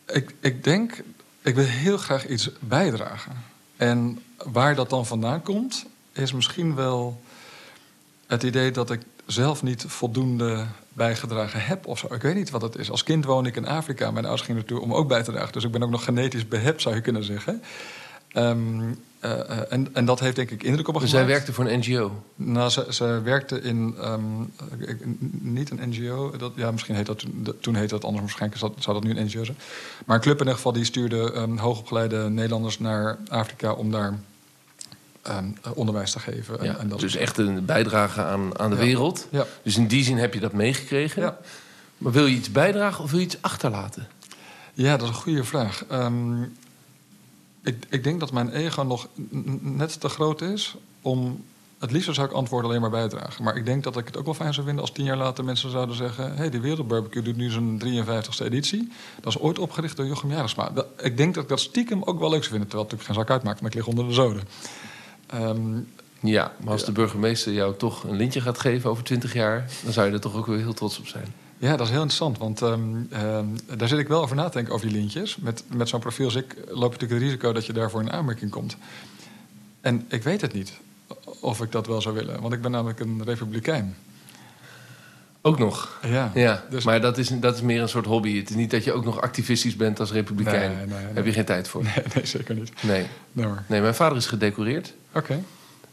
ik, 0.06 0.36
ik 0.40 0.64
denk, 0.64 1.04
ik 1.42 1.56
wil 1.56 1.66
heel 1.66 1.98
graag 1.98 2.28
iets 2.28 2.50
bijdragen. 2.60 3.44
En 3.78 4.24
waar 4.38 4.76
dat 4.76 4.90
dan 4.90 5.06
vandaan 5.06 5.42
komt, 5.42 5.86
is 6.12 6.34
misschien 6.34 6.76
wel 6.76 7.22
het 8.28 8.44
idee 8.44 8.72
dat 8.72 8.92
ik 8.92 9.02
zelf 9.26 9.64
niet 9.64 9.86
voldoende 9.88 10.66
bijgedragen 10.94 11.62
heb 11.62 11.88
of 11.88 12.00
zo. 12.00 12.14
Ik 12.14 12.22
weet 12.22 12.36
niet 12.36 12.50
wat 12.50 12.62
het 12.62 12.78
is. 12.78 12.92
Als 12.92 13.04
kind 13.04 13.26
woon 13.26 13.46
ik 13.46 13.56
in 13.56 13.68
Afrika. 13.68 14.12
Mijn 14.12 14.26
ouders 14.26 14.42
gingen 14.42 14.62
naartoe 14.62 14.82
om 14.82 14.94
ook 14.94 15.08
bij 15.08 15.24
te 15.24 15.32
dragen. 15.32 15.54
Dus 15.54 15.64
ik 15.64 15.72
ben 15.72 15.84
ook 15.84 15.90
nog 15.90 16.04
genetisch 16.04 16.48
behept, 16.48 16.82
zou 16.82 16.96
je 16.96 17.02
kunnen 17.02 17.24
zeggen. 17.24 17.62
Um, 18.34 19.00
uh, 19.22 19.72
en, 19.72 19.88
en, 19.94 20.06
dat 20.06 20.20
heeft 20.20 20.36
denk 20.36 20.52
ik 20.52 20.64
indruk 20.64 20.88
op 20.88 20.94
me 20.94 21.00
dus 21.00 21.10
gemaakt. 21.10 21.28
zij 21.28 21.36
werkte 21.36 21.54
voor 21.54 21.66
een 21.66 21.80
NGO? 21.80 22.24
Nou, 22.36 22.70
ze, 22.70 22.86
ze 22.90 23.22
werkte 23.24 23.62
in... 23.62 23.96
Um, 24.04 24.54
niet 25.42 25.70
een 25.70 25.90
NGO. 25.90 26.38
Dat, 26.38 26.52
ja, 26.56 26.72
misschien 26.72 26.96
heet 26.96 27.06
dat... 27.06 27.26
Toen 27.60 27.76
heette 27.76 27.94
dat 27.94 28.04
anders. 28.04 28.22
Waarschijnlijk 28.22 28.62
zou 28.84 29.02
dat 29.02 29.04
nu 29.04 29.18
een 29.18 29.26
NGO 29.26 29.44
zijn. 29.44 29.58
Maar 30.06 30.16
een 30.16 30.22
club 30.22 30.34
in 30.34 30.40
ieder 30.40 30.56
geval... 30.56 30.72
die 30.74 30.84
stuurde 30.84 31.34
um, 31.36 31.58
hoogopgeleide 31.58 32.30
Nederlanders 32.30 32.80
naar 32.80 33.18
Afrika... 33.28 33.72
om 33.72 33.92
daar 33.92 34.20
um, 35.30 35.56
onderwijs 35.74 36.12
te 36.12 36.20
geven. 36.20 36.60
En, 36.60 36.80
en 36.80 36.88
dat 36.88 37.00
dus 37.00 37.16
echt 37.16 37.38
een 37.38 37.66
bijdrage 37.66 38.24
aan, 38.24 38.60
aan 38.60 38.70
de 38.70 38.76
ja. 38.76 38.82
wereld. 38.82 39.28
Ja. 39.32 39.46
Dus 39.64 39.78
in 39.78 39.88
die 39.88 40.04
zin 40.04 40.18
heb 40.18 40.34
je 40.34 40.40
dat 40.40 40.54
meegekregen. 40.54 41.38
Maar 41.98 42.12
wil 42.12 42.26
je 42.26 42.36
iets 42.36 42.52
bijdragen 42.52 43.04
of 43.04 43.12
wil 43.12 43.20
je 43.20 43.26
iets 43.26 43.42
achterlaten? 43.42 44.08
Ja, 44.74 44.98
dat 44.98 45.02
is 45.02 45.16
een 45.16 45.22
goede 45.22 45.44
vraag. 45.44 45.86
Ehm, 45.90 46.42
ik, 47.64 47.86
ik 47.90 48.04
denk 48.04 48.20
dat 48.20 48.32
mijn 48.32 48.50
ego 48.50 48.84
nog 48.84 49.08
net 49.62 50.00
te 50.00 50.10
groot 50.10 50.42
is 50.42 50.76
om. 51.02 51.44
Het 51.80 51.92
liefst 51.92 52.14
zou 52.14 52.28
ik 52.28 52.34
antwoorden 52.34 52.70
alleen 52.70 52.82
maar 52.82 52.90
bijdragen. 52.90 53.44
Maar 53.44 53.58
ik 53.58 53.66
denk 53.66 53.84
dat 53.84 53.98
ik 53.98 54.06
het 54.06 54.18
ook 54.18 54.26
wel 54.26 54.34
fijn 54.34 54.54
zou 54.54 54.66
vinden 54.66 54.84
als 54.84 54.94
tien 54.94 55.06
jaar 55.06 55.18
later 55.18 55.44
mensen 55.44 55.72
zouden 55.72 55.96
zeggen: 55.96 56.30
hé, 56.30 56.36
hey, 56.36 56.50
die 56.50 56.60
Wereldbarbecue 56.60 57.22
doet 57.22 57.36
nu 57.36 57.50
zijn 57.50 57.82
53ste 57.82 58.46
editie. 58.46 58.92
Dat 59.22 59.36
is 59.36 59.40
ooit 59.40 59.60
opgericht 59.60 59.98
door 59.98 60.06
Jochem 60.06 60.32
Jarisma. 60.32 60.72
ik 60.98 61.18
denk 61.18 61.34
dat 61.34 61.44
ik 61.44 61.50
dat 61.50 61.60
stiekem 61.60 62.04
ook 62.04 62.20
wel 62.20 62.30
leuk 62.30 62.44
zou 62.44 62.52
vinden. 62.52 62.70
Terwijl 62.70 62.90
het 62.90 62.92
natuurlijk 62.92 63.04
geen 63.04 63.16
zak 63.16 63.30
uitmaakt, 63.30 63.62
want 63.62 63.74
ik 63.74 63.80
lig 63.80 63.88
onder 63.88 64.08
de 64.08 64.14
zoden. 64.14 64.44
Um, 65.34 65.88
ja, 66.20 66.54
maar 66.60 66.72
als 66.72 66.86
de 66.86 66.92
burgemeester 66.92 67.54
jou 67.54 67.76
toch 67.78 68.04
een 68.04 68.16
lintje 68.16 68.42
gaat 68.42 68.60
geven 68.60 68.90
over 68.90 69.04
20 69.04 69.34
jaar, 69.34 69.70
dan 69.84 69.94
zou 69.94 70.08
je 70.08 70.14
er 70.14 70.22
toch 70.22 70.36
ook 70.36 70.46
weer 70.46 70.58
heel 70.58 70.74
trots 70.74 71.00
op 71.00 71.08
zijn. 71.08 71.26
Ja, 71.58 71.76
dat 71.76 71.86
is 71.86 71.92
heel 71.92 72.02
interessant, 72.02 72.38
want 72.38 72.62
um, 72.62 73.10
daar 73.78 73.88
zit 73.88 74.00
ik 74.00 74.08
wel 74.08 74.22
over 74.22 74.36
na 74.36 74.46
te 74.46 74.52
denken 74.52 74.74
over 74.74 74.88
die 74.88 74.98
lintjes. 74.98 75.38
Met, 75.38 75.64
met 75.76 75.90
zo'n 75.90 76.00
profiel 76.00 76.26
als 76.26 76.36
ik 76.36 76.56
loop 76.56 76.68
je 76.68 77.00
natuurlijk 77.00 77.12
het 77.12 77.22
risico 77.22 77.54
dat 77.54 77.66
je 77.66 77.74
daarvoor 77.74 78.02
in 78.02 78.12
aanmerking 78.12 78.52
komt. 78.52 78.78
En 79.82 80.06
ik 80.08 80.24
weet 80.24 80.42
het 80.42 80.54
niet 80.54 80.74
of 81.40 81.62
ik 81.62 81.72
dat 81.72 81.88
wel 81.88 82.02
zou 82.02 82.16
willen, 82.16 82.42
want 82.42 82.54
ik 82.54 82.62
ben 82.62 82.72
namelijk 82.72 83.00
een 83.00 83.24
republikein. 83.24 83.96
Ook 85.42 85.60
nog? 85.60 86.00
Ja. 86.08 86.32
ja 86.34 86.64
dus... 86.70 86.84
Maar 86.84 87.02
dat 87.02 87.18
is, 87.18 87.28
dat 87.28 87.56
is 87.56 87.62
meer 87.62 87.82
een 87.82 87.90
soort 87.90 88.06
hobby. 88.06 88.38
Het 88.38 88.50
is 88.50 88.56
niet 88.56 88.72
dat 88.72 88.84
je 88.84 88.94
ook 88.94 89.06
nog 89.06 89.22
activistisch 89.22 89.76
bent 89.76 90.00
als 90.00 90.12
republikein. 90.12 90.76
Nee, 90.76 90.86
nee, 90.86 91.04
nee. 91.04 91.14
Heb 91.14 91.26
je 91.26 91.32
geen 91.32 91.46
tijd 91.46 91.68
voor? 91.68 91.84
Nee, 91.84 92.04
nee 92.16 92.26
zeker 92.26 92.56
niet. 92.56 92.72
Nee. 92.82 93.06
nee, 93.68 93.82
mijn 93.82 93.96
vader 93.96 94.18
is 94.18 94.26
gedecoreerd. 94.26 94.94
Oké. 95.16 95.44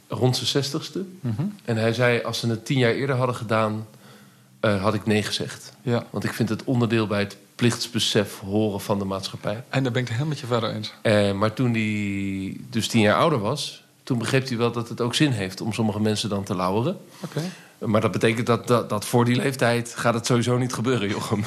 Rond 0.08 0.37
zijn 0.37 0.48
zestigste. 0.48 1.04
Mm 1.20 1.54
En 1.64 1.76
hij 1.76 1.92
zei, 1.92 2.22
als 2.22 2.38
ze 2.38 2.48
het 2.48 2.66
tien 2.66 2.78
jaar 2.78 2.92
eerder 2.92 3.16
hadden 3.16 3.37
gedaan 3.37 3.87
uh, 4.61 4.82
had 4.82 4.94
ik 4.94 5.06
nee 5.06 5.22
gezegd. 5.22 5.72
Ja. 5.82 6.06
Want 6.11 6.24
ik 6.24 6.32
vind 6.32 6.48
het 6.48 6.64
onderdeel 6.64 7.06
bij 7.06 7.20
het 7.20 7.37
plichtsbesef 7.54 8.38
horen 8.38 8.80
van 8.80 8.98
de 8.98 9.04
maatschappij. 9.04 9.64
En 9.68 9.82
daar 9.82 9.92
ben 9.92 10.02
ik 10.02 10.08
het 10.08 10.16
helemaal 10.16 10.28
met 10.28 10.38
je 10.38 10.46
verder 10.46 10.70
eens. 10.70 10.92
Uh, 11.02 11.32
maar 11.32 11.52
toen 11.52 11.72
hij 11.72 12.56
dus 12.70 12.88
tien 12.88 13.00
jaar 13.00 13.16
ouder 13.16 13.38
was, 13.38 13.85
toen 14.02 14.18
begreep 14.18 14.48
hij 14.48 14.56
wel 14.56 14.72
dat 14.72 14.88
het 14.88 15.00
ook 15.00 15.14
zin 15.14 15.30
heeft 15.30 15.61
om 15.61 15.72
sommige 15.72 16.00
mensen 16.00 16.28
dan 16.28 16.44
te 16.44 16.56
lauweren. 16.56 16.98
Oké. 17.20 17.40
Maar 17.85 18.01
dat 18.01 18.11
betekent 18.11 18.47
dat, 18.47 18.66
dat, 18.66 18.88
dat, 18.88 19.05
voor 19.05 19.25
die 19.25 19.37
leeftijd 19.37 19.95
gaat 19.97 20.14
het 20.14 20.27
sowieso 20.27 20.59
niet 20.59 20.73
gebeuren, 20.73 21.09
Jochem. 21.09 21.38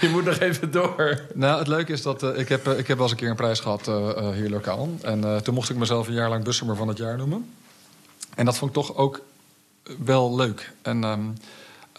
je 0.00 0.08
moet 0.12 0.24
nog 0.24 0.38
even 0.38 0.70
door. 0.70 1.20
Nou, 1.34 1.58
het 1.58 1.68
leuke 1.68 1.92
is 1.92 2.02
dat 2.02 2.22
uh, 2.22 2.38
ik, 2.38 2.48
heb, 2.48 2.68
ik 2.68 2.86
heb 2.86 2.96
wel 2.96 3.02
eens 3.02 3.10
een 3.10 3.16
keer 3.16 3.30
een 3.30 3.36
prijs 3.36 3.60
gehad 3.60 3.88
uh, 3.88 4.28
hier 4.30 4.50
lokaal. 4.50 4.88
En 5.02 5.42
toen 5.42 5.54
mocht 5.54 5.70
ik 5.70 5.76
mezelf 5.76 6.08
een 6.08 6.14
jaar 6.14 6.28
lang 6.28 6.44
bussemer 6.44 6.76
van 6.76 6.88
het 6.88 6.98
jaar 6.98 7.16
noemen. 7.16 7.50
En 8.34 8.44
dat 8.44 8.58
vond 8.58 8.70
ik 8.70 8.82
toch 8.82 8.96
ook 8.96 9.20
wel 10.04 10.36
leuk. 10.36 10.72
En 10.82 11.04
um, 11.04 11.34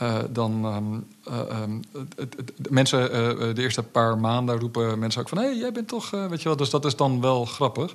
uh, 0.01 0.17
dan 0.29 0.65
um, 0.65 1.07
uh, 1.27 1.61
um, 1.61 1.81
het, 2.15 2.35
het, 2.35 2.69
mensen, 2.69 3.01
uh, 3.01 3.55
de 3.55 3.61
eerste 3.61 3.83
paar 3.83 4.17
maanden 4.17 4.59
roepen 4.59 4.99
mensen 4.99 5.21
ook 5.21 5.29
van: 5.29 5.37
hé, 5.37 5.43
hey, 5.43 5.57
jij 5.57 5.71
bent 5.71 5.87
toch, 5.87 6.09
weet 6.09 6.41
je 6.41 6.47
wel. 6.47 6.57
Dus 6.57 6.69
dat 6.69 6.85
is 6.85 6.95
dan 6.95 7.21
wel 7.21 7.45
grappig. 7.45 7.93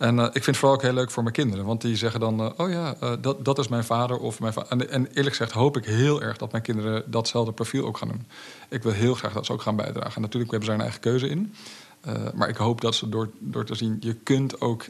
En 0.00 0.18
ik 0.18 0.32
vind 0.32 0.46
het 0.46 0.56
vooral 0.56 0.76
ook 0.76 0.82
heel 0.82 0.92
leuk 0.92 1.10
voor 1.10 1.22
mijn 1.22 1.34
kinderen. 1.34 1.64
Want 1.64 1.80
die 1.80 1.96
zeggen 1.96 2.20
dan: 2.20 2.58
oh 2.58 2.70
ja, 2.70 3.16
dat, 3.20 3.44
dat 3.44 3.58
is 3.58 3.68
mijn 3.68 3.84
vader 3.84 4.18
of 4.18 4.40
mijn. 4.40 4.54
En, 4.68 5.06
eerlijk 5.06 5.36
gezegd 5.36 5.52
hoop 5.52 5.76
ik 5.76 5.84
heel 5.84 6.22
erg 6.22 6.36
dat 6.36 6.52
mijn 6.52 6.62
kinderen 6.62 7.10
datzelfde 7.10 7.52
profiel 7.52 7.86
ook 7.86 7.96
gaan 7.96 8.08
doen. 8.08 8.26
Ik 8.68 8.82
wil 8.82 8.92
heel 8.92 9.14
graag 9.14 9.32
dat 9.32 9.46
ze 9.46 9.52
ook 9.52 9.62
gaan 9.62 9.76
bijdragen. 9.76 10.14
En 10.14 10.20
natuurlijk 10.20 10.50
hebben 10.50 10.68
ze 10.68 10.74
een 10.74 10.80
eigen 10.80 11.00
keuze 11.00 11.28
in. 11.28 11.54
maar 12.34 12.48
ik 12.48 12.56
hoop 12.56 12.80
dat 12.80 12.94
ze 12.94 13.08
door, 13.08 13.30
door 13.38 13.64
te 13.64 13.74
zien, 13.74 13.96
je 14.00 14.14
kunt 14.14 14.60
ook. 14.60 14.84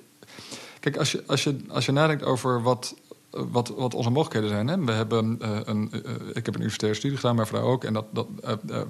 Kijk, 0.80 0.96
als 0.96 1.12
je, 1.12 1.22
als 1.26 1.44
je, 1.44 1.56
als 1.68 1.86
je 1.86 1.92
nadenkt 1.92 2.24
over 2.24 2.62
wat 2.62 2.94
wat, 3.30 3.68
wat 3.68 3.94
onze 3.94 4.10
mogelijkheden 4.10 4.48
zijn. 4.48 4.68
Hè. 4.68 4.84
We 4.84 4.92
hebben, 4.92 5.38
een, 5.64 5.90
ik 6.32 6.46
heb 6.46 6.54
een 6.54 6.60
universitaire 6.60 6.98
studie 6.98 7.16
gedaan, 7.16 7.34
mijn 7.34 7.46
vrouw 7.46 7.62
ook. 7.62 7.84
En 7.84 7.92
dat, 7.92 8.04
dat, 8.10 8.26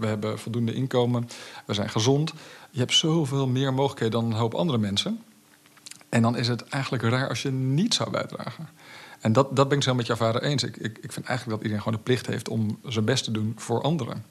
we 0.01 0.07
hebben 0.07 0.39
voldoende 0.39 0.75
inkomen. 0.75 1.29
We 1.67 1.75
zijn 1.75 1.91
gezond. 1.91 2.33
Je 2.71 2.79
hebt 2.79 2.93
zoveel 2.93 3.47
meer 3.47 3.75
mogelijkheden 3.75 4.21
dan 4.21 4.31
een 4.31 4.37
hoop 4.37 4.55
andere 4.55 4.79
mensen. 4.79 5.23
En 6.11 6.23
dan 6.23 6.37
is 6.37 6.49
het 6.49 6.65
eigenlijk 6.69 7.03
raar 7.03 7.29
als 7.29 7.43
je 7.43 7.51
niet 7.51 7.95
zou 7.95 8.11
bijdragen. 8.11 8.69
En 9.21 9.33
dat, 9.33 9.57
dat 9.57 9.69
ben 9.69 9.77
ik 9.77 9.83
zo 9.83 9.95
met 9.95 10.07
jouw 10.07 10.17
vader 10.17 10.43
eens. 10.43 10.63
Ik, 10.63 10.77
ik, 10.77 10.99
ik 11.01 11.13
vind 11.13 11.27
eigenlijk 11.27 11.49
dat 11.49 11.67
iedereen 11.67 11.83
gewoon 11.83 11.99
de 11.99 12.05
plicht 12.05 12.27
heeft 12.27 12.49
om 12.49 12.79
zijn 12.85 13.05
best 13.05 13.25
te 13.25 13.31
doen 13.31 13.53
voor 13.57 13.83
anderen. 13.83 14.25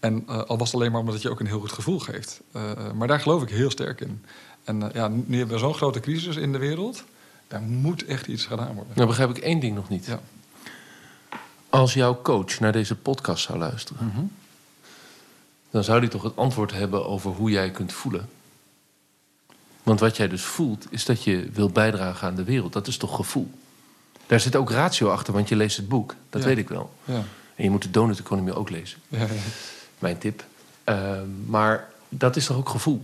En 0.00 0.26
al 0.26 0.58
was 0.58 0.72
het 0.72 0.80
alleen 0.80 0.90
maar 0.90 1.00
omdat 1.00 1.14
het 1.14 1.22
je 1.22 1.30
ook 1.30 1.40
een 1.40 1.46
heel 1.46 1.60
goed 1.60 1.72
gevoel 1.72 1.98
geeft. 1.98 2.40
maar 2.94 3.08
daar 3.08 3.20
geloof 3.20 3.42
ik 3.42 3.48
heel 3.48 3.70
sterk 3.70 4.00
in. 4.00 4.24
En 4.64 4.90
ja, 4.92 5.08
nu 5.08 5.38
hebben 5.38 5.54
we 5.54 5.62
zo'n 5.62 5.74
grote 5.74 6.00
crisis 6.00 6.36
in 6.36 6.52
de 6.52 6.58
wereld. 6.58 7.04
Daar 7.48 7.62
moet 7.62 8.04
echt 8.04 8.26
iets 8.26 8.46
gedaan 8.46 8.74
worden. 8.74 8.92
Nou 8.94 9.08
begrijp 9.08 9.30
ik 9.30 9.38
één 9.38 9.60
ding 9.60 9.74
nog 9.74 9.88
niet. 9.88 10.06
Ja. 10.06 10.20
Als 11.68 11.94
jouw 11.94 12.22
coach 12.22 12.60
naar 12.60 12.72
deze 12.72 12.96
podcast 12.96 13.44
zou 13.44 13.58
luisteren... 13.58 14.06
Mhm. 14.06 14.24
dan 15.70 15.84
zou 15.84 15.98
hij 15.98 16.08
toch 16.08 16.22
het 16.22 16.36
antwoord 16.36 16.72
hebben 16.72 17.06
over 17.06 17.30
hoe 17.30 17.50
jij 17.50 17.70
kunt 17.70 17.92
voelen. 17.92 18.28
Want 19.84 20.00
wat 20.00 20.16
jij 20.16 20.28
dus 20.28 20.42
voelt, 20.42 20.86
is 20.90 21.04
dat 21.04 21.24
je 21.24 21.48
wil 21.52 21.68
bijdragen 21.68 22.28
aan 22.28 22.34
de 22.34 22.44
wereld. 22.44 22.72
Dat 22.72 22.86
is 22.86 22.96
toch 22.96 23.16
gevoel? 23.16 23.50
Daar 24.26 24.40
zit 24.40 24.56
ook 24.56 24.70
ratio 24.70 25.10
achter, 25.10 25.32
want 25.32 25.48
je 25.48 25.56
leest 25.56 25.76
het 25.76 25.88
boek. 25.88 26.14
Dat 26.30 26.44
weet 26.44 26.58
ik 26.58 26.68
wel. 26.68 26.94
Ja. 27.04 27.22
En 27.54 27.64
je 27.64 27.70
moet 27.70 27.82
de 27.82 27.90
Donut 27.90 28.18
Economy 28.18 28.50
ook 28.50 28.70
lezen. 28.70 28.98
Ja, 29.08 29.26
Mijn 29.98 30.18
tip. 30.18 30.44
Uh, 30.88 31.18
maar 31.46 31.88
dat 32.08 32.36
is 32.36 32.46
toch 32.46 32.56
ook 32.56 32.68
gevoel? 32.68 33.02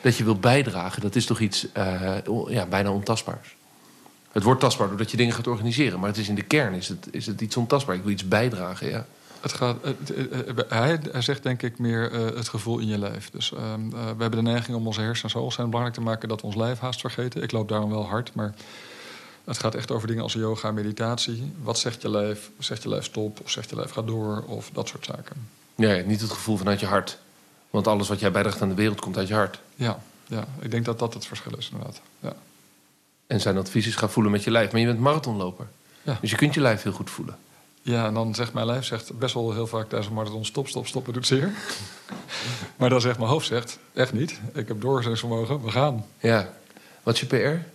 Dat 0.00 0.16
je 0.16 0.24
wil 0.24 0.36
bijdragen, 0.36 1.02
dat 1.02 1.14
is 1.14 1.26
toch 1.26 1.40
iets 1.40 1.66
uh, 1.76 2.16
ja, 2.48 2.66
bijna 2.66 2.90
ontastbaars? 2.90 3.56
Het 4.32 4.42
wordt 4.42 4.60
tastbaar 4.60 4.88
doordat 4.88 5.10
je 5.10 5.16
dingen 5.16 5.34
gaat 5.34 5.46
organiseren. 5.46 5.98
Maar 5.98 6.08
het 6.08 6.18
is 6.18 6.28
in 6.28 6.34
de 6.34 6.42
kern 6.42 6.74
is 6.74 6.88
het, 6.88 7.08
is 7.10 7.26
het 7.26 7.40
iets 7.40 7.56
ontastbaar. 7.56 7.94
Ik 7.94 8.02
wil 8.02 8.12
iets 8.12 8.28
bijdragen, 8.28 8.88
ja. 8.88 9.06
Het 9.42 9.52
gaat, 9.52 9.76
hij, 10.68 11.00
hij 11.12 11.22
zegt 11.22 11.42
denk 11.42 11.62
ik 11.62 11.78
meer 11.78 12.12
uh, 12.12 12.36
het 12.36 12.48
gevoel 12.48 12.78
in 12.78 12.86
je 12.86 12.98
lijf. 12.98 13.30
Dus 13.30 13.50
uh, 13.50 13.58
we 13.90 13.96
hebben 14.22 14.30
de 14.30 14.50
neiging 14.50 14.76
om 14.76 14.86
onze 14.86 15.00
hersens 15.00 15.32
zo 15.32 15.50
zijn 15.50 15.66
belangrijk 15.66 15.98
te 15.98 16.04
maken... 16.04 16.28
dat 16.28 16.40
we 16.40 16.46
ons 16.46 16.56
lijf 16.56 16.78
haast 16.78 17.00
vergeten. 17.00 17.42
Ik 17.42 17.52
loop 17.52 17.68
daarom 17.68 17.90
wel 17.90 18.06
hard, 18.06 18.34
maar 18.34 18.54
het 19.44 19.58
gaat 19.58 19.74
echt 19.74 19.90
over 19.90 20.08
dingen 20.08 20.22
als 20.22 20.32
yoga 20.32 20.70
meditatie. 20.70 21.52
Wat 21.62 21.78
zegt 21.78 22.02
je 22.02 22.10
lijf? 22.10 22.50
Zegt 22.58 22.82
je 22.82 22.88
lijf 22.88 23.04
stop? 23.04 23.40
Of 23.40 23.50
zegt 23.50 23.70
je 23.70 23.76
lijf 23.76 23.90
ga 23.90 24.02
door? 24.02 24.44
Of 24.46 24.70
dat 24.72 24.88
soort 24.88 25.04
zaken. 25.04 25.48
Ja, 25.74 26.02
niet 26.06 26.20
het 26.20 26.30
gevoel 26.30 26.56
vanuit 26.56 26.80
je 26.80 26.86
hart. 26.86 27.18
Want 27.70 27.86
alles 27.86 28.08
wat 28.08 28.20
jij 28.20 28.30
bijdraagt 28.30 28.62
aan 28.62 28.68
de 28.68 28.74
wereld 28.74 29.00
komt 29.00 29.16
uit 29.16 29.28
je 29.28 29.34
hart. 29.34 29.60
Ja, 29.74 29.98
ja 30.26 30.44
ik 30.60 30.70
denk 30.70 30.84
dat 30.84 30.98
dat 30.98 31.14
het 31.14 31.26
verschil 31.26 31.56
is 31.56 31.70
inderdaad. 31.72 32.00
Ja. 32.20 32.32
En 33.26 33.40
zijn 33.40 33.58
advies 33.58 33.86
is 33.86 33.96
ga 33.96 34.08
voelen 34.08 34.32
met 34.32 34.44
je 34.44 34.50
lijf. 34.50 34.72
Maar 34.72 34.80
je 34.80 34.86
bent 34.86 35.00
marathonloper. 35.00 35.66
Ja. 36.02 36.18
Dus 36.20 36.30
je 36.30 36.36
kunt 36.36 36.54
je 36.54 36.60
lijf 36.60 36.82
heel 36.82 36.92
goed 36.92 37.10
voelen. 37.10 37.36
Ja, 37.82 38.06
en 38.06 38.14
dan 38.14 38.34
zegt 38.34 38.52
mijn 38.52 38.66
lijf 38.66 38.84
zegt 38.84 39.18
best 39.18 39.34
wel 39.34 39.52
heel 39.52 39.66
vaak 39.66 39.88
tijdens 39.88 40.06
een 40.08 40.14
marathon... 40.14 40.44
stop, 40.44 40.68
stop, 40.68 40.86
stop, 40.86 41.04
het 41.06 41.14
doet 41.14 41.26
zeer. 41.26 41.52
maar 42.78 42.90
dan 42.90 43.00
zegt 43.00 43.18
mijn 43.18 43.30
hoofd 43.30 43.46
zegt, 43.46 43.78
echt 43.92 44.12
niet. 44.12 44.40
Ik 44.54 44.68
heb 44.68 44.80
doorzettingsvermogen, 44.80 45.62
we 45.62 45.70
gaan. 45.70 46.06
Ja. 46.18 46.52
Wat 47.02 47.14
is 47.14 47.20
je 47.20 47.26
PR? 47.26 47.66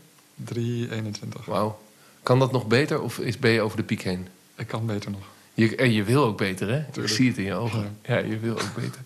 3,21. 0.56 1.46
Wauw. 1.46 1.80
Kan 2.24 2.40
dat 2.40 2.52
nog 2.52 2.68
beter 2.68 3.02
of 3.02 3.20
is, 3.20 3.40
ben 3.40 3.52
je 3.52 3.62
over 3.62 3.78
de 3.78 3.84
piek 3.84 4.02
heen? 4.02 4.28
Ik 4.56 4.68
kan 4.68 4.86
beter 4.86 5.12
nog. 5.12 5.37
Je, 5.58 5.76
en 5.76 5.94
je 5.94 6.04
wil 6.04 6.24
ook 6.24 6.38
beter, 6.38 6.68
hè? 6.68 6.84
Tuurlijk. 6.84 7.08
Ik 7.08 7.16
zie 7.16 7.28
het 7.28 7.38
in 7.38 7.44
je 7.44 7.54
ogen. 7.54 7.98
Ja. 8.06 8.18
je 8.18 8.40
wil 8.40 8.54
ook 8.54 8.76
beter. 8.76 9.02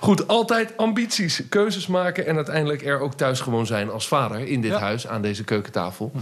Goed, 0.00 0.28
altijd 0.28 0.76
ambities, 0.76 1.42
keuzes 1.48 1.86
maken... 1.86 2.26
en 2.26 2.36
uiteindelijk 2.36 2.86
er 2.86 3.00
ook 3.00 3.14
thuis 3.14 3.40
gewoon 3.40 3.66
zijn 3.66 3.90
als 3.90 4.08
vader 4.08 4.38
in 4.38 4.60
dit 4.60 4.70
Ja. 4.70 4.78
huis... 4.78 5.06
aan 5.06 5.22
deze 5.22 5.44
keukentafel. 5.44 6.12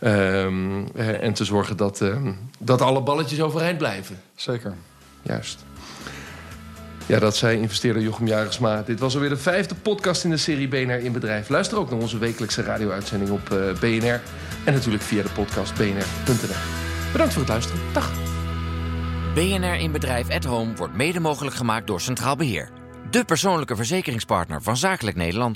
Ehm, 0.00 0.86
eh, 0.94 1.22
en 1.22 1.32
te 1.32 1.44
zorgen 1.44 1.76
dat, 1.76 2.00
ehm, 2.00 2.32
dat 2.58 2.80
alle 2.80 3.02
balletjes 3.02 3.40
overeind 3.40 3.78
blijven. 3.78 4.20
Zeker. 4.34 4.74
Juist. 5.22 5.64
Ja, 7.06 7.18
dat 7.18 7.36
zei 7.36 7.60
investeerder 7.60 8.02
Jochem 8.02 8.26
Jagersma. 8.26 8.82
Dit 8.82 9.00
was 9.00 9.14
alweer 9.14 9.28
de 9.28 9.36
vijfde 9.36 9.74
podcast 9.74 10.24
in 10.24 10.30
de 10.30 10.36
serie 10.36 10.68
BNR 10.68 10.98
in 10.98 11.12
Bedrijf. 11.12 11.48
Luister 11.48 11.78
ook 11.78 11.90
naar 11.90 12.00
onze 12.00 12.18
wekelijkse 12.18 12.62
radio-uitzending 12.62 13.30
op 13.30 13.50
eh, 13.50 13.58
BNR. 13.80 14.20
En 14.64 14.72
natuurlijk 14.72 15.02
via 15.02 15.22
de 15.22 15.30
podcast 15.34 15.74
bnr.nl. 15.74 16.56
Bedankt 17.12 17.32
voor 17.32 17.42
het 17.42 17.50
luisteren. 17.50 17.80
Dag. 17.92 18.33
BNR 19.34 19.74
in 19.74 19.92
Bedrijf 19.92 20.30
at 20.30 20.44
Home 20.44 20.74
wordt 20.74 20.94
mede 20.94 21.20
mogelijk 21.20 21.56
gemaakt 21.56 21.86
door 21.86 22.00
Centraal 22.00 22.36
Beheer. 22.36 22.68
De 23.10 23.24
persoonlijke 23.24 23.76
verzekeringspartner 23.76 24.62
van 24.62 24.76
Zakelijk 24.76 25.16
Nederland. 25.16 25.52